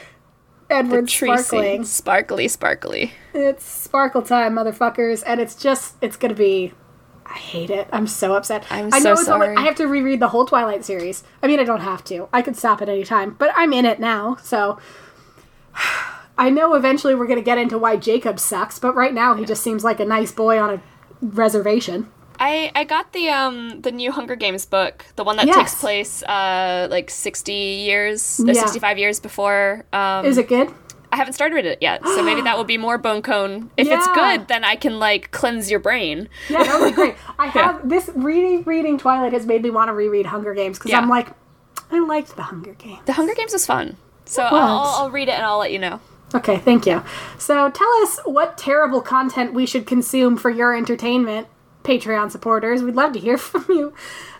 Edward 0.69 1.09
sparkling. 1.09 1.83
Sparkly, 1.83 2.47
sparkly. 2.47 3.13
It's 3.33 3.65
sparkle 3.65 4.21
time, 4.21 4.53
motherfuckers, 4.53 5.23
and 5.25 5.41
it's 5.41 5.55
just 5.55 5.95
it's 6.01 6.15
gonna 6.15 6.35
be. 6.35 6.73
I 7.25 7.33
hate 7.33 7.71
it. 7.71 7.87
I'm 7.91 8.05
so 8.05 8.35
upset. 8.35 8.63
I'm 8.69 8.93
I 8.93 8.99
so 8.99 9.13
it's 9.13 9.27
only- 9.27 9.47
sorry. 9.47 9.55
I 9.57 9.61
have 9.61 9.75
to 9.77 9.87
reread 9.87 10.19
the 10.19 10.27
whole 10.29 10.45
Twilight 10.45 10.85
series. 10.85 11.23
I 11.41 11.47
mean, 11.47 11.59
I 11.59 11.63
don't 11.63 11.81
have 11.81 12.03
to. 12.05 12.29
I 12.31 12.43
could 12.43 12.55
stop 12.55 12.83
at 12.83 12.87
any 12.89 13.03
time, 13.03 13.35
but 13.39 13.49
I'm 13.55 13.73
in 13.73 13.85
it 13.85 13.99
now, 13.99 14.37
so. 14.43 14.77
I 16.37 16.49
know 16.49 16.73
eventually 16.75 17.15
we're 17.15 17.27
gonna 17.27 17.41
get 17.41 17.57
into 17.57 17.77
why 17.79 17.95
Jacob 17.95 18.39
sucks, 18.39 18.77
but 18.77 18.93
right 18.93 19.13
now 19.13 19.33
he 19.35 19.45
just 19.45 19.63
seems 19.63 19.83
like 19.85 19.99
a 20.01 20.05
nice 20.05 20.31
boy 20.33 20.59
on 20.61 20.69
a 20.69 20.81
reservation. 21.33 22.09
I, 22.37 22.69
I 22.75 22.83
got 22.83 23.13
the 23.13 23.29
um 23.29 23.81
the 23.81 23.91
new 23.91 24.11
Hunger 24.11 24.35
Games 24.35 24.65
book, 24.65 25.05
the 25.15 25.23
one 25.23 25.37
that 25.37 25.47
Yes. 25.47 25.55
takes 25.55 25.75
place 25.75 26.23
uh 26.23 26.87
like 26.91 27.09
sixty 27.09 27.53
years, 27.87 28.41
Yeah. 28.45 28.53
sixty 28.53 28.79
five 28.79 28.97
years 28.97 29.19
before. 29.19 29.85
Um, 29.93 30.25
Is 30.25 30.37
it 30.37 30.47
good? 30.49 30.69
I 31.11 31.17
haven't 31.17 31.33
started 31.33 31.65
it 31.65 31.77
yet, 31.81 32.03
so 32.05 32.21
maybe 32.23 32.41
that 32.41 32.57
will 32.57 32.65
be 32.65 32.77
more 32.77 32.97
bone 32.97 33.21
cone. 33.21 33.71
If 33.77 33.87
it's 33.87 34.05
good, 34.09 34.49
then 34.49 34.65
I 34.65 34.75
can 34.75 34.99
like 34.99 35.31
cleanse 35.31 35.71
your 35.71 35.79
brain. 35.79 36.27
Yeah, 36.49 36.63
that 36.63 36.81
would 36.81 36.89
be 36.89 36.91
great. 36.95 37.15
I 37.39 37.47
have 37.47 37.87
this 37.87 38.09
reading 38.15 38.63
reading 38.63 38.97
Twilight 38.97 39.31
has 39.31 39.45
made 39.45 39.63
me 39.63 39.69
want 39.69 39.87
to 39.87 39.93
reread 39.93 40.25
Hunger 40.25 40.53
Games 40.53 40.77
because 40.77 40.91
Yeah. 40.91 40.97
I'm 40.99 41.07
like, 41.07 41.29
I 41.89 41.99
liked 42.05 42.35
The 42.35 42.41
Hunger 42.43 42.73
Games. 42.73 42.99
The 43.05 43.13
Hunger 43.13 43.33
Games 43.33 43.53
was 43.53 43.65
fun. 43.65 43.95
So 44.25 44.43
I'll. 44.43 45.03
I'll 45.05 45.09
read 45.11 45.29
it 45.29 45.35
and 45.35 45.45
I'll 45.45 45.59
let 45.59 45.71
you 45.71 45.79
know. 45.79 46.01
Okay, 46.33 46.57
thank 46.57 46.85
you. 46.85 47.03
So 47.37 47.69
tell 47.69 47.89
us 48.03 48.19
what 48.25 48.57
terrible 48.57 49.01
content 49.01 49.53
we 49.53 49.65
should 49.65 49.85
consume 49.85 50.37
for 50.37 50.49
your 50.49 50.75
entertainment, 50.75 51.47
Patreon 51.83 52.31
supporters. 52.31 52.81
We'd 52.83 52.95
love 52.95 53.13
to 53.13 53.19
hear 53.19 53.37
from 53.39 53.65
you. 53.69 53.93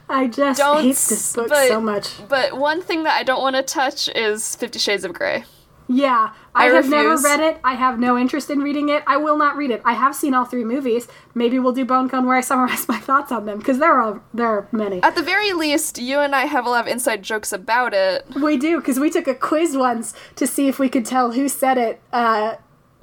I 0.10 0.28
just 0.28 0.60
Don't 0.60 0.82
hate 0.84 0.90
this 0.96 1.34
book 1.36 1.50
but- 1.50 1.68
so 1.68 1.80
much. 1.82 2.10
But 2.28 2.58
one 2.58 2.82
thing 2.82 3.04
that 3.04 3.18
I 3.18 3.24
don't 3.24 3.42
want 3.42 3.56
to 3.56 3.64
touch 3.64 4.08
is 4.16 4.56
Fifty 4.56 4.78
Shades 4.80 5.04
of 5.04 5.14
Grey. 5.14 5.46
Yeah, 5.88 6.34
I, 6.56 6.68
I 6.68 6.74
have 6.74 6.90
never 6.90 7.16
read 7.18 7.40
it. 7.40 7.60
I 7.64 7.76
have 7.76 8.00
no 8.00 8.18
interest 8.18 8.50
in 8.50 8.60
reading 8.60 8.90
it. 8.90 9.04
I 9.06 9.18
will 9.18 9.38
not 9.38 9.56
read 9.56 9.70
it. 9.70 9.82
I 9.86 9.94
have 9.94 10.16
seen 10.16 10.34
all 10.34 10.46
three 10.46 10.64
movies. 10.64 11.08
Maybe 11.36 11.60
we'll 11.60 11.74
do 11.74 11.86
Bone 11.86 12.10
Cone 12.10 12.26
where 12.26 12.36
I 12.36 12.42
summarize 12.42 12.88
my 12.88 12.98
thoughts 12.98 13.32
on 13.32 13.46
them 13.46 13.60
because 13.60 13.78
there 13.78 13.94
are 13.94 14.22
there 14.34 14.48
are 14.48 14.68
many. 14.72 15.02
At 15.04 15.16
the 15.16 15.22
very 15.22 15.54
least, 15.54 16.00
you 16.00 16.20
and 16.20 16.36
I 16.36 16.46
have 16.46 16.66
a 16.66 16.70
lot 16.70 16.86
of 16.86 16.92
inside 16.92 17.22
jokes 17.24 17.54
about 17.54 17.94
it. 17.94 18.26
we 18.36 18.58
do 18.58 18.80
because 18.80 19.00
we 19.00 19.10
took 19.12 19.28
a 19.28 19.36
quiz 19.36 19.78
once 19.78 20.14
to 20.36 20.48
see 20.48 20.68
if 20.68 20.80
we 20.80 20.90
could 20.90 21.06
tell 21.06 21.34
who 21.34 21.48
said 21.48 21.78
it. 21.78 22.02
Uh, 22.12 22.56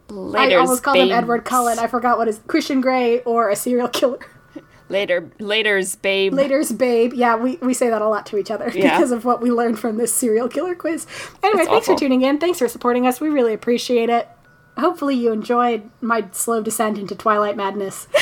Later, 0.08 0.56
I 0.58 0.60
almost 0.60 0.82
called 0.82 0.98
him 0.98 1.10
Edward 1.10 1.44
Cullen. 1.44 1.78
I 1.78 1.86
forgot 1.86 2.18
what 2.18 2.26
his 2.26 2.40
Christian 2.46 2.80
Grey 2.80 3.20
or 3.20 3.48
a 3.48 3.56
serial 3.56 3.88
killer. 3.88 4.18
Later, 4.92 5.30
later's 5.40 5.96
babe. 5.96 6.32
Later's 6.34 6.70
babe. 6.70 7.12
Yeah, 7.14 7.36
we, 7.36 7.56
we 7.56 7.74
say 7.74 7.88
that 7.90 8.02
a 8.02 8.08
lot 8.08 8.26
to 8.26 8.36
each 8.38 8.50
other 8.50 8.70
Yeah. 8.74 8.96
because 8.96 9.10
of 9.10 9.24
what 9.24 9.40
we 9.40 9.50
learned 9.50 9.78
from 9.78 9.96
this 9.96 10.14
serial 10.14 10.48
killer 10.48 10.74
quiz. 10.74 11.06
Anyway, 11.42 11.58
That's 11.64 11.68
thanks 11.70 11.86
for 11.86 11.96
tuning 11.96 12.22
in. 12.22 12.38
Thanks 12.38 12.58
for 12.58 12.68
supporting 12.68 13.06
us. 13.06 13.20
We 13.20 13.28
really 13.28 13.54
appreciate 13.54 14.08
it. 14.10 14.28
Hopefully 14.78 15.16
you 15.16 15.32
enjoyed 15.32 15.90
my 16.00 16.26
slow 16.32 16.62
descent 16.62 16.96
into 16.98 17.14
Twilight 17.14 17.56
Madness. 17.56 18.06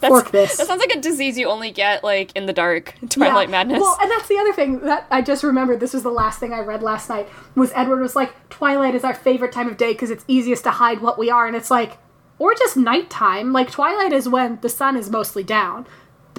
Fork 0.00 0.32
this. 0.32 0.58
That 0.58 0.66
sounds 0.66 0.80
like 0.80 0.94
a 0.94 1.00
disease 1.00 1.38
you 1.38 1.48
only 1.48 1.70
get 1.70 2.04
like 2.04 2.30
in 2.36 2.44
the 2.46 2.52
dark. 2.52 2.94
Twilight 3.08 3.48
Yeah. 3.48 3.52
Madness. 3.52 3.80
Well, 3.80 3.96
and 4.02 4.10
that's 4.10 4.28
the 4.28 4.36
other 4.36 4.52
thing 4.52 4.80
that 4.80 5.06
I 5.10 5.22
just 5.22 5.42
remembered. 5.42 5.80
This 5.80 5.94
was 5.94 6.02
the 6.02 6.10
last 6.10 6.38
thing 6.40 6.52
I 6.52 6.58
read 6.60 6.82
last 6.82 7.08
night. 7.08 7.26
Was 7.54 7.72
Edward 7.74 8.00
was 8.00 8.14
like, 8.14 8.50
Twilight 8.50 8.94
is 8.94 9.02
our 9.02 9.14
favorite 9.14 9.52
time 9.52 9.68
of 9.68 9.76
day 9.78 9.92
because 9.92 10.10
it's 10.10 10.24
easiest 10.28 10.64
to 10.64 10.72
hide 10.72 11.00
what 11.00 11.18
we 11.18 11.30
are, 11.30 11.46
and 11.46 11.56
it's 11.56 11.70
like, 11.70 11.96
or 12.38 12.54
just 12.54 12.76
nighttime. 12.76 13.52
Like 13.52 13.70
Twilight 13.70 14.12
is 14.12 14.28
when 14.28 14.58
the 14.60 14.68
sun 14.68 14.96
is 14.96 15.10
mostly 15.10 15.42
down, 15.42 15.86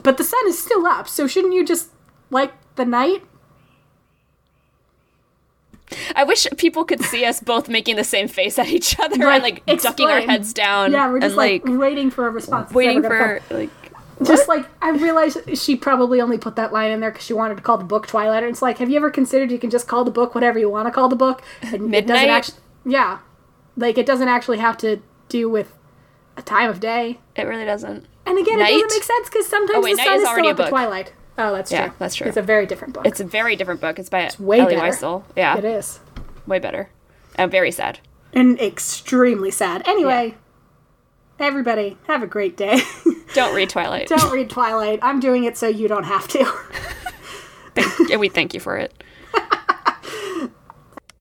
but 0.04 0.18
the 0.18 0.24
sun 0.24 0.48
is 0.48 0.62
still 0.62 0.86
up. 0.86 1.08
So 1.08 1.28
shouldn't 1.28 1.54
you 1.54 1.66
just 1.66 1.90
like 2.30 2.54
the 2.76 2.86
night? 2.86 3.24
I 6.16 6.24
wish 6.24 6.48
people 6.58 6.84
could 6.84 7.02
see 7.02 7.26
us 7.26 7.40
both 7.40 7.70
making 7.70 7.96
the 7.96 8.04
same 8.04 8.28
face 8.28 8.58
at 8.58 8.68
each 8.68 9.00
other 9.00 9.24
and 9.30 9.44
like 9.44 9.66
ducking 9.66 10.10
our 10.10 10.22
heads 10.22 10.54
down. 10.54 10.92
Yeah, 10.92 11.10
we're 11.10 11.20
just 11.20 11.32
and 11.32 11.38
like, 11.38 11.66
like, 11.66 11.80
waiting 11.80 12.10
for 12.10 12.28
a 12.28 12.30
response. 12.30 12.72
Waiting 12.72 13.04
for 13.04 13.42
like. 13.52 13.70
Just 14.24 14.48
like 14.48 14.66
I 14.82 14.92
realized 14.92 15.58
she 15.58 15.76
probably 15.76 16.22
only 16.22 16.38
put 16.38 16.56
that 16.56 16.72
line 16.72 16.90
in 16.90 17.02
there 17.02 17.12
because 17.12 17.26
she 17.26 17.34
wanted 17.34 17.56
to 17.56 17.62
call 17.62 17.78
the 17.78 17.84
book 17.84 18.08
Twilight. 18.08 18.44
And 18.44 18.52
it's 18.52 18.62
like, 18.62 18.78
have 18.78 18.90
you 18.90 18.96
ever 18.96 19.10
considered 19.12 19.52
you 19.52 19.60
can 19.60 19.70
just 19.70 19.90
call 19.90 20.06
the 20.06 20.12
book 20.12 20.34
whatever 20.34 20.58
you 20.58 20.70
want 20.70 20.88
to 20.88 20.92
call 20.92 21.10
the 21.10 21.18
book? 21.18 21.44
And 21.62 21.74
It 21.74 21.74
doesn't 21.74 21.90
Midnight? 21.92 22.30
actually, 22.30 22.60
yeah, 22.86 23.20
like 23.76 23.98
it 23.98 24.06
doesn't 24.06 24.30
actually 24.30 24.60
have 24.60 24.78
to 24.78 25.02
do 25.28 25.50
with 25.50 25.74
a 26.38 26.42
time 26.42 26.70
of 26.70 26.80
day. 26.80 27.20
It 27.36 27.44
really 27.44 27.66
doesn't. 27.66 28.06
And 28.26 28.38
again, 28.40 28.60
it 28.60 28.64
doesn't 28.68 28.92
make 28.92 29.04
sense 29.04 29.30
because 29.30 29.48
sometimes 29.48 29.78
Oh, 29.78 29.82
wait, 29.82 29.92
the 29.94 29.98
Night 29.98 30.06
sun 30.06 30.16
is 30.18 30.22
is, 30.24 30.28
already 30.28 30.48
still 30.50 30.62
a 30.62 30.66
at 30.66 30.70
twilight. 30.70 31.14
Oh, 31.38 31.54
that's 31.54 31.72
Yeah, 31.72 31.88
true. 31.88 31.96
that's 32.00 32.16
true. 32.16 32.28
It's 32.28 32.38
a 32.38 32.42
very 32.42 32.66
different 32.66 32.94
book. 32.94 33.06
It's 33.06 33.20
a 33.20 33.24
very 33.26 33.56
different 33.56 33.82
book. 33.82 34.00
It's 34.00 34.10
by 34.10 34.22
it's 34.22 34.40
way 34.40 34.60
Elie 34.62 34.76
better. 34.76 34.88
Wiesel. 34.88 35.24
Yeah, 35.36 35.58
it 35.58 35.66
is. 35.66 36.00
way 36.48 36.60
better. 36.60 36.90
And 37.36 37.52
very 37.52 37.72
sad. 37.72 38.00
And 38.34 38.60
extremely 38.60 39.52
sad. 39.52 39.88
Anyway, 39.88 40.36
everybody, 41.40 41.98
have 42.08 42.24
a 42.24 42.28
great 42.28 42.56
day. 42.58 42.80
Don't 43.34 43.54
read 43.56 43.70
Twilight. 43.70 44.08
don't 44.08 44.32
read 44.32 44.50
Twilight. 44.50 45.00
I'm 45.02 45.20
doing 45.20 45.44
it 45.44 45.58
so 45.58 45.68
you 45.68 45.88
don't 45.90 46.06
have 46.06 46.26
to. 46.30 46.54
and 48.12 48.20
we 48.22 48.30
thank 48.30 48.54
you 48.54 48.60
for 48.62 48.78
it. 48.78 48.94